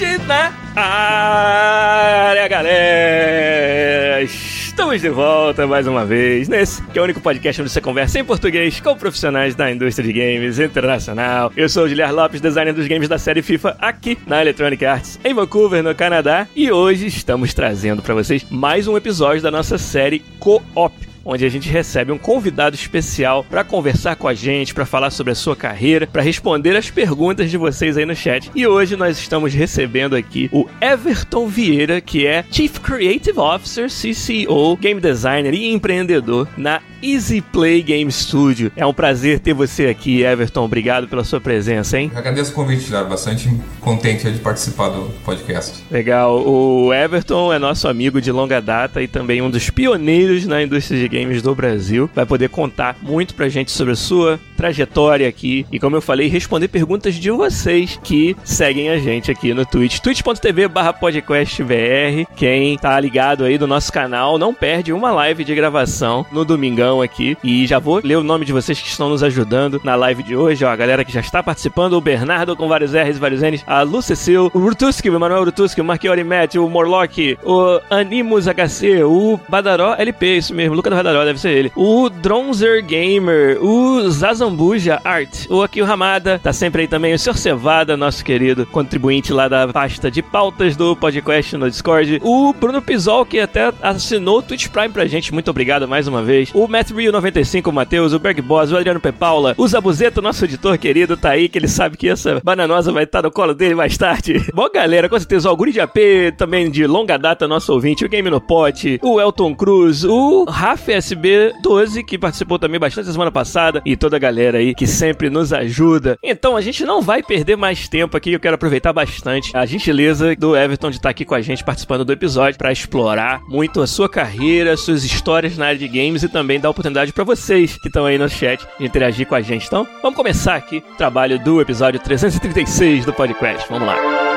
Podcast 0.00 0.26
na 0.26 0.50
área, 0.74 2.48
galera! 2.48 4.22
Estamos 4.22 5.02
de 5.02 5.10
volta 5.10 5.66
mais 5.66 5.86
uma 5.86 6.06
vez 6.06 6.48
nesse 6.48 6.82
que 6.86 6.98
é 6.98 7.02
o 7.02 7.04
único 7.04 7.20
podcast 7.20 7.60
onde 7.60 7.70
você 7.70 7.82
conversa 7.82 8.18
em 8.18 8.24
português 8.24 8.80
com 8.80 8.96
profissionais 8.96 9.54
da 9.54 9.70
indústria 9.70 10.06
de 10.06 10.18
games 10.18 10.58
internacional. 10.58 11.52
Eu 11.54 11.68
sou 11.68 11.84
o 11.84 11.88
Guilherme 11.88 12.14
Lopes, 12.14 12.40
designer 12.40 12.72
dos 12.72 12.86
games 12.88 13.08
da 13.08 13.18
série 13.18 13.42
FIFA 13.42 13.76
aqui 13.78 14.16
na 14.26 14.40
Electronic 14.40 14.84
Arts 14.86 15.20
em 15.22 15.34
Vancouver, 15.34 15.82
no 15.82 15.94
Canadá, 15.94 16.46
e 16.56 16.72
hoje 16.72 17.06
estamos 17.06 17.52
trazendo 17.52 18.00
para 18.00 18.14
vocês 18.14 18.46
mais 18.50 18.88
um 18.88 18.96
episódio 18.96 19.42
da 19.42 19.50
nossa 19.50 19.76
série 19.76 20.20
Co-op 20.38 21.09
onde 21.24 21.44
a 21.44 21.48
gente 21.48 21.68
recebe 21.68 22.12
um 22.12 22.18
convidado 22.18 22.74
especial 22.74 23.44
para 23.44 23.64
conversar 23.64 24.16
com 24.16 24.28
a 24.28 24.34
gente, 24.34 24.74
para 24.74 24.86
falar 24.86 25.10
sobre 25.10 25.32
a 25.32 25.36
sua 25.36 25.56
carreira, 25.56 26.06
para 26.06 26.22
responder 26.22 26.76
as 26.76 26.90
perguntas 26.90 27.50
de 27.50 27.56
vocês 27.56 27.96
aí 27.96 28.04
no 28.04 28.14
chat. 28.14 28.50
E 28.54 28.66
hoje 28.66 28.96
nós 28.96 29.18
estamos 29.18 29.52
recebendo 29.52 30.16
aqui 30.16 30.48
o 30.52 30.66
Everton 30.80 31.46
Vieira, 31.46 32.00
que 32.00 32.26
é 32.26 32.44
Chief 32.50 32.78
Creative 32.78 33.38
Officer, 33.38 33.88
CCO, 33.88 34.76
Game 34.76 35.00
Designer 35.00 35.54
e 35.54 35.72
empreendedor 35.72 36.48
na 36.56 36.80
Easy 37.02 37.40
Play 37.40 37.82
Game 37.82 38.10
Studio. 38.10 38.70
É 38.76 38.84
um 38.84 38.92
prazer 38.92 39.40
ter 39.40 39.54
você 39.54 39.86
aqui, 39.86 40.22
Everton. 40.22 40.64
Obrigado 40.64 41.08
pela 41.08 41.24
sua 41.24 41.40
presença, 41.40 41.98
hein? 41.98 42.10
Eu 42.12 42.18
agradeço 42.18 42.52
o 42.52 42.54
convite, 42.54 42.88
já. 42.88 43.02
Bastante 43.04 43.50
contente 43.80 44.30
de 44.30 44.38
participar 44.38 44.88
do 44.90 45.10
podcast. 45.24 45.82
Legal. 45.90 46.46
O 46.46 46.92
Everton 46.92 47.52
é 47.52 47.58
nosso 47.58 47.88
amigo 47.88 48.20
de 48.20 48.30
longa 48.30 48.60
data 48.60 49.02
e 49.02 49.08
também 49.08 49.40
um 49.40 49.50
dos 49.50 49.70
pioneiros 49.70 50.46
na 50.46 50.62
indústria 50.62 51.00
de 51.00 51.08
games 51.08 51.42
do 51.42 51.54
Brasil. 51.54 52.10
Vai 52.14 52.26
poder 52.26 52.48
contar 52.48 52.96
muito 53.02 53.34
pra 53.34 53.48
gente 53.48 53.70
sobre 53.70 53.92
a 53.92 53.96
sua 53.96 54.38
trajetória 54.56 55.28
aqui 55.28 55.66
e, 55.72 55.78
como 55.78 55.96
eu 55.96 56.02
falei, 56.02 56.28
responder 56.28 56.68
perguntas 56.68 57.14
de 57.14 57.30
vocês 57.30 57.98
que 58.02 58.36
seguem 58.44 58.90
a 58.90 58.98
gente 58.98 59.30
aqui 59.30 59.54
no 59.54 59.64
Twitch. 59.64 59.98
twitch.tv 60.00 60.68
barra 60.68 60.92
podcastbr. 60.92 62.26
Quem 62.36 62.76
tá 62.76 62.98
ligado 63.00 63.44
aí 63.44 63.56
do 63.56 63.66
nosso 63.66 63.92
canal 63.92 64.38
não 64.38 64.52
perde 64.52 64.92
uma 64.92 65.10
live 65.12 65.44
de 65.44 65.54
gravação 65.54 66.26
no 66.30 66.44
domingão 66.44 66.89
aqui. 67.00 67.36
E 67.44 67.66
já 67.66 67.78
vou 67.78 68.00
ler 68.02 68.16
o 68.16 68.22
nome 68.22 68.46
de 68.46 68.52
vocês 68.52 68.80
que 68.80 68.88
estão 68.88 69.10
nos 69.10 69.22
ajudando 69.22 69.80
na 69.84 69.94
live 69.94 70.22
de 70.22 70.34
hoje. 70.34 70.64
Ó, 70.64 70.70
a 70.70 70.76
galera 70.76 71.04
que 71.04 71.12
já 71.12 71.20
está 71.20 71.42
participando, 71.42 71.92
o 71.94 72.00
Bernardo 72.00 72.56
com 72.56 72.68
vários 72.68 72.94
R's 72.94 73.16
e 73.16 73.20
vários 73.20 73.42
N's, 73.42 73.64
a 73.66 73.82
Lu 73.82 74.00
Cecil, 74.00 74.50
o 74.54 74.58
Rutuski, 74.58 75.10
o 75.10 75.14
Emanuel 75.14 75.44
Rutuski, 75.44 75.80
o 75.80 75.84
Marquiori 75.84 76.24
Matt, 76.24 76.54
o 76.54 76.68
Morlock, 76.68 77.38
o 77.44 77.80
Animus 77.90 78.46
HC, 78.46 79.02
o 79.04 79.38
Badaró 79.48 79.94
LP, 79.98 80.38
isso 80.38 80.54
mesmo, 80.54 80.74
Luca 80.74 80.88
do 80.88 80.96
Badaró, 80.96 81.24
deve 81.24 81.38
ser 81.38 81.50
ele, 81.50 81.72
o 81.76 82.08
Dronzer 82.08 82.84
Gamer, 82.84 83.62
o 83.62 84.08
Zazambuja 84.08 85.00
Art, 85.04 85.46
o 85.50 85.62
Akio 85.62 85.84
Ramada, 85.84 86.40
tá 86.42 86.52
sempre 86.52 86.82
aí 86.82 86.88
também, 86.88 87.12
o 87.12 87.18
Sr. 87.18 87.36
Cevada, 87.36 87.96
nosso 87.96 88.24
querido 88.24 88.64
contribuinte 88.66 89.32
lá 89.32 89.48
da 89.48 89.68
pasta 89.68 90.10
de 90.10 90.22
pautas 90.22 90.76
do 90.76 90.96
podcast 90.96 91.56
no 91.56 91.68
Discord, 91.68 92.20
o 92.22 92.52
Bruno 92.52 92.80
Pizol, 92.80 93.26
que 93.26 93.38
até 93.38 93.72
assinou 93.82 94.38
o 94.38 94.42
Twitch 94.42 94.68
Prime 94.68 94.88
pra 94.88 95.06
gente, 95.06 95.32
muito 95.32 95.50
obrigado 95.50 95.86
mais 95.86 96.08
uma 96.08 96.22
vez, 96.22 96.50
o 96.54 96.66
Matt 96.66 96.79
Rio 96.88 97.12
95, 97.12 97.68
o 97.68 97.72
Matheus, 97.72 98.12
o 98.12 98.18
Berg 98.18 98.40
Boss, 98.40 98.72
o 98.72 98.76
Adriano 98.76 98.98
Pepaula, 98.98 99.54
o 99.56 99.68
Zabuzeta, 99.68 100.20
nosso 100.22 100.44
editor 100.44 100.78
querido, 100.78 101.16
tá 101.16 101.30
aí, 101.30 101.48
que 101.48 101.58
ele 101.58 101.68
sabe 101.68 101.96
que 101.96 102.08
essa 102.08 102.40
bananosa 102.42 102.90
vai 102.90 103.04
estar 103.04 103.22
no 103.22 103.30
colo 103.30 103.54
dele 103.54 103.74
mais 103.74 103.96
tarde. 103.98 104.44
Bom, 104.54 104.68
galera, 104.72 105.08
com 105.08 105.18
certeza, 105.18 105.50
o 105.50 105.56
Guri 105.56 105.72
de 105.72 105.80
AP, 105.80 105.96
também 106.36 106.70
de 106.70 106.86
longa 106.86 107.18
data, 107.18 107.46
nosso 107.46 107.72
ouvinte, 107.72 108.04
o 108.04 108.08
Game 108.08 108.30
no 108.30 108.40
Pote, 108.40 108.98
o 109.02 109.20
Elton 109.20 109.54
Cruz, 109.54 110.04
o 110.04 110.44
Rafa 110.44 110.92
SB12, 110.92 112.04
que 112.04 112.18
participou 112.18 112.58
também 112.58 112.80
bastante 112.80 113.12
semana 113.12 113.30
passada, 113.30 113.82
e 113.84 113.96
toda 113.96 114.16
a 114.16 114.20
galera 114.20 114.58
aí 114.58 114.74
que 114.74 114.86
sempre 114.86 115.28
nos 115.28 115.52
ajuda. 115.52 116.18
Então, 116.22 116.56
a 116.56 116.60
gente 116.60 116.84
não 116.84 117.02
vai 117.02 117.22
perder 117.22 117.56
mais 117.56 117.88
tempo 117.88 118.16
aqui, 118.16 118.32
eu 118.32 118.40
quero 118.40 118.54
aproveitar 118.54 118.92
bastante 118.92 119.54
a 119.54 119.66
gentileza 119.66 120.34
do 120.34 120.56
Everton 120.56 120.90
de 120.90 120.96
estar 120.96 121.10
aqui 121.10 121.24
com 121.24 121.34
a 121.34 121.40
gente 121.42 121.62
participando 121.62 122.04
do 122.04 122.12
episódio 122.12 122.58
para 122.58 122.72
explorar 122.72 123.42
muito 123.48 123.82
a 123.82 123.86
sua 123.86 124.08
carreira, 124.08 124.76
suas 124.76 125.04
histórias 125.04 125.58
na 125.58 125.66
área 125.66 125.78
de 125.78 125.88
games 125.88 126.22
e 126.22 126.28
também 126.28 126.58
dar 126.58 126.69
oportunidade 126.70 127.12
para 127.12 127.24
vocês 127.24 127.76
que 127.76 127.88
estão 127.88 128.06
aí 128.06 128.18
no 128.18 128.28
chat 128.28 128.66
de 128.78 128.86
interagir 128.86 129.26
com 129.26 129.34
a 129.34 129.40
gente. 129.40 129.66
Então, 129.66 129.86
vamos 130.02 130.16
começar 130.16 130.56
aqui 130.56 130.82
o 130.92 130.96
trabalho 130.96 131.38
do 131.38 131.60
episódio 131.60 132.00
336 132.00 133.04
do 133.04 133.12
podcast. 133.12 133.68
Vamos 133.68 133.86
lá. 133.86 134.29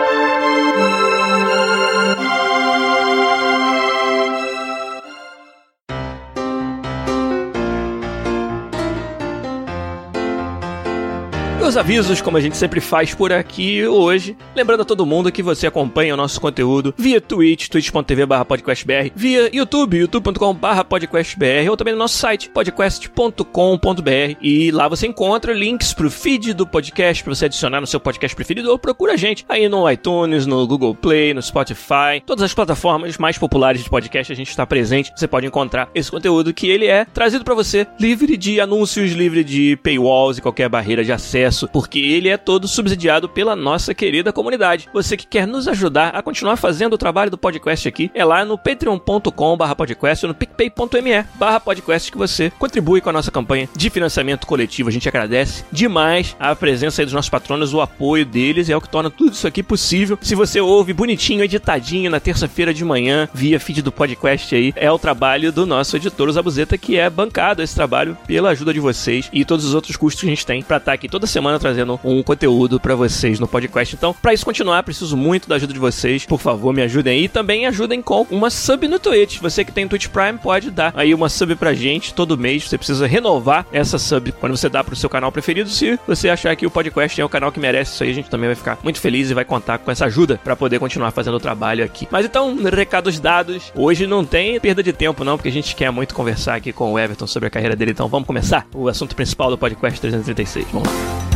Os 11.64 11.78
avisos, 11.78 12.22
como 12.22 12.36
a 12.36 12.42
gente 12.42 12.58
sempre 12.58 12.82
faz 12.82 13.16
por 13.16 13.32
aqui 13.32 13.88
hoje. 13.88 14.36
Lembrando 14.54 14.82
a 14.82 14.86
todo 14.86 15.06
mundo 15.06 15.32
que 15.32 15.42
você 15.42 15.66
acompanha 15.66 16.14
o 16.14 16.18
nosso 16.18 16.40
conteúdo 16.42 16.94
via 16.98 17.22
Twitch, 17.22 17.70
twitch.tv 17.70 18.28
podcastbr, 18.46 19.10
via 19.16 19.50
YouTube, 19.56 19.98
youtube.com 19.98 20.60
podcastbr, 20.90 21.70
ou 21.70 21.78
também 21.78 21.94
no 21.94 22.00
nosso 22.00 22.18
site, 22.18 22.50
podcast.com.br. 22.50 24.38
E 24.42 24.72
lá 24.72 24.90
você 24.90 25.08
encontra 25.08 25.54
links 25.54 25.94
pro 25.94 26.12
feed 26.12 26.54
do 26.54 26.68
podcast 26.68 27.24
para 27.24 27.34
você 27.34 27.46
adicionar 27.46 27.80
no 27.80 27.88
seu 27.88 28.00
podcast 28.00 28.36
preferido 28.36 28.70
ou 28.70 28.78
procura 28.78 29.14
a 29.14 29.18
gente 29.18 29.46
aí 29.48 29.70
no 29.70 29.90
iTunes, 29.90 30.46
no 30.46 30.68
Google 30.68 30.94
Play, 30.94 31.34
no 31.34 31.42
Spotify, 31.42 32.22
todas 32.26 32.44
as 32.44 32.54
plataformas 32.54 33.18
mais 33.18 33.38
populares 33.38 33.82
de 33.82 33.90
podcast 33.90 34.34
a 34.34 34.36
gente 34.36 34.50
está 34.50 34.68
presente. 34.68 35.14
Você 35.16 35.30
pode 35.30 35.48
encontrar 35.48 35.88
esse 35.96 36.12
conteúdo 36.12 36.54
que 36.54 36.68
ele 36.68 36.88
é 36.88 37.06
trazido 37.06 37.46
para 37.46 37.56
você 37.56 37.88
livre 37.98 38.36
de 38.36 38.60
anúncios, 38.60 39.14
livre 39.14 39.46
de 39.46 39.78
paywalls 39.78 40.38
e 40.38 40.42
qualquer 40.42 40.68
barreira 40.68 41.06
de 41.06 41.12
acesso 41.14 41.53
porque 41.72 42.00
ele 42.00 42.30
é 42.30 42.38
todo 42.38 42.68
subsidiado 42.68 43.30
pela 43.30 43.56
nossa 43.56 43.94
querida 43.94 44.34
comunidade. 44.34 44.90
Você 44.94 45.16
que 45.16 45.28
quer 45.28 45.48
nos 45.48 45.68
ajudar 45.68 46.10
a 46.10 46.22
continuar 46.22 46.58
fazendo 46.58 46.94
o 46.94 46.98
trabalho 46.98 47.32
do 47.32 47.38
podcast 47.38 47.88
aqui, 47.88 48.12
é 48.14 48.26
lá 48.26 48.44
no 48.44 48.58
patreon.com 48.58 49.58
podcast 49.76 50.26
ou 50.26 50.30
no 50.30 50.36
picpay.me 50.36 51.26
podcast 51.64 52.12
que 52.12 52.18
você 52.18 52.52
contribui 52.58 53.02
com 53.02 53.10
a 53.10 53.14
nossa 53.14 53.32
campanha 53.32 53.70
de 53.76 53.90
financiamento 53.90 54.48
coletivo. 54.48 54.90
A 54.90 54.92
gente 54.92 55.08
agradece 55.08 55.64
demais 55.72 56.36
a 56.40 56.56
presença 56.56 57.04
dos 57.04 57.14
nossos 57.14 57.30
patronos, 57.30 57.74
o 57.74 57.82
apoio 57.82 58.26
deles, 58.26 58.70
é 58.70 58.76
o 58.76 58.82
que 58.82 58.90
torna 58.90 59.10
tudo 59.10 59.34
isso 59.34 59.48
aqui 59.48 59.62
possível. 59.62 60.18
Se 60.22 60.36
você 60.36 60.60
ouve 60.60 60.94
bonitinho, 60.94 61.44
editadinho 61.44 62.10
na 62.10 62.20
terça-feira 62.20 62.74
de 62.74 62.84
manhã, 62.84 63.28
via 63.34 63.60
feed 63.60 63.82
do 63.82 63.92
podcast 63.92 64.56
aí, 64.56 64.74
é 64.76 64.92
o 64.92 65.00
trabalho 65.00 65.52
do 65.52 65.66
nosso 65.66 65.96
editor, 65.96 66.32
Zabuzeta, 66.32 66.78
que 66.78 66.98
é 66.98 67.10
bancado 67.10 67.62
esse 67.62 67.76
trabalho 67.76 68.18
pela 68.26 68.50
ajuda 68.50 68.74
de 68.74 68.80
vocês 68.80 69.30
e 69.32 69.44
todos 69.46 69.66
os 69.66 69.74
outros 69.74 69.96
custos 69.96 70.22
que 70.22 70.28
a 70.28 70.30
gente 70.30 70.46
tem 70.46 70.62
para 70.62 70.78
estar 70.78 70.92
tá 70.92 70.96
aqui 70.96 71.10
toda 71.10 71.28
semana 71.28 71.43
semana 71.44 71.60
trazendo 71.60 72.00
um 72.06 72.24
conteúdo 72.24 72.80
para 72.80 72.96
vocês 72.96 73.38
no 73.38 73.48
podcast. 73.48 73.94
Então, 73.94 74.14
para 74.14 74.34
isso 74.34 74.46
continuar, 74.46 74.82
preciso 74.82 75.18
muito 75.18 75.50
da 75.50 75.56
ajuda 75.56 75.74
de 75.74 75.80
vocês. 75.80 76.26
Por 76.26 76.40
favor, 76.40 76.74
me 76.74 76.82
ajudem 76.82 77.18
aí. 77.18 77.24
E 77.26 77.28
também 77.28 77.68
ajudem 77.68 78.02
com 78.02 78.26
uma 78.32 78.50
sub 78.50 78.88
no 78.88 78.98
Twitch. 78.98 79.40
Você 79.40 79.66
que 79.66 79.72
tem 79.74 79.86
Twitch 79.86 80.08
Prime 80.08 80.40
pode 80.40 80.72
dar 80.72 80.94
aí 80.96 81.14
uma 81.14 81.28
sub 81.28 81.54
pra 81.58 81.74
gente 81.74 82.14
todo 82.14 82.38
mês. 82.38 82.64
Você 82.64 82.78
precisa 82.78 83.06
renovar 83.06 83.66
essa 83.74 84.00
sub 84.00 84.32
quando 84.34 84.56
você 84.56 84.70
dá 84.70 84.82
pro 84.86 84.96
seu 84.96 85.10
canal 85.10 85.34
preferido. 85.34 85.70
Se 85.70 86.00
você 86.08 86.30
achar 86.30 86.56
que 86.56 86.66
o 86.66 86.72
podcast 86.72 87.20
é 87.20 87.26
o 87.26 87.30
canal 87.30 87.52
que 87.52 87.60
merece 87.60 87.94
isso 87.94 88.04
aí, 88.04 88.12
a 88.12 88.14
gente 88.14 88.30
também 88.30 88.48
vai 88.48 88.56
ficar 88.56 88.80
muito 88.82 89.02
feliz 89.02 89.30
e 89.30 89.34
vai 89.34 89.44
contar 89.44 89.80
com 89.80 89.92
essa 89.92 90.06
ajuda 90.06 90.40
para 90.42 90.56
poder 90.56 90.80
continuar 90.80 91.12
fazendo 91.12 91.36
o 91.36 91.42
trabalho 91.42 91.84
aqui. 91.84 92.08
Mas 92.10 92.26
então, 92.26 92.56
recados 92.74 93.20
dados. 93.20 93.70
Hoje 93.76 94.08
não 94.08 94.24
tem 94.24 94.58
perda 94.62 94.82
de 94.82 94.94
tempo 94.94 95.26
não, 95.26 95.36
porque 95.36 95.50
a 95.50 95.52
gente 95.52 95.76
quer 95.76 95.92
muito 95.92 96.16
conversar 96.16 96.56
aqui 96.56 96.72
com 96.72 96.94
o 96.94 96.98
Everton 96.98 97.28
sobre 97.28 97.48
a 97.48 97.50
carreira 97.50 97.76
dele. 97.76 97.92
Então, 97.92 98.08
vamos 98.08 98.28
começar 98.28 98.66
o 98.74 98.88
assunto 98.88 99.14
principal 99.14 99.50
do 99.50 99.58
podcast 99.58 100.00
336. 100.00 100.68
Vamos 100.72 100.88
lá. 100.88 101.33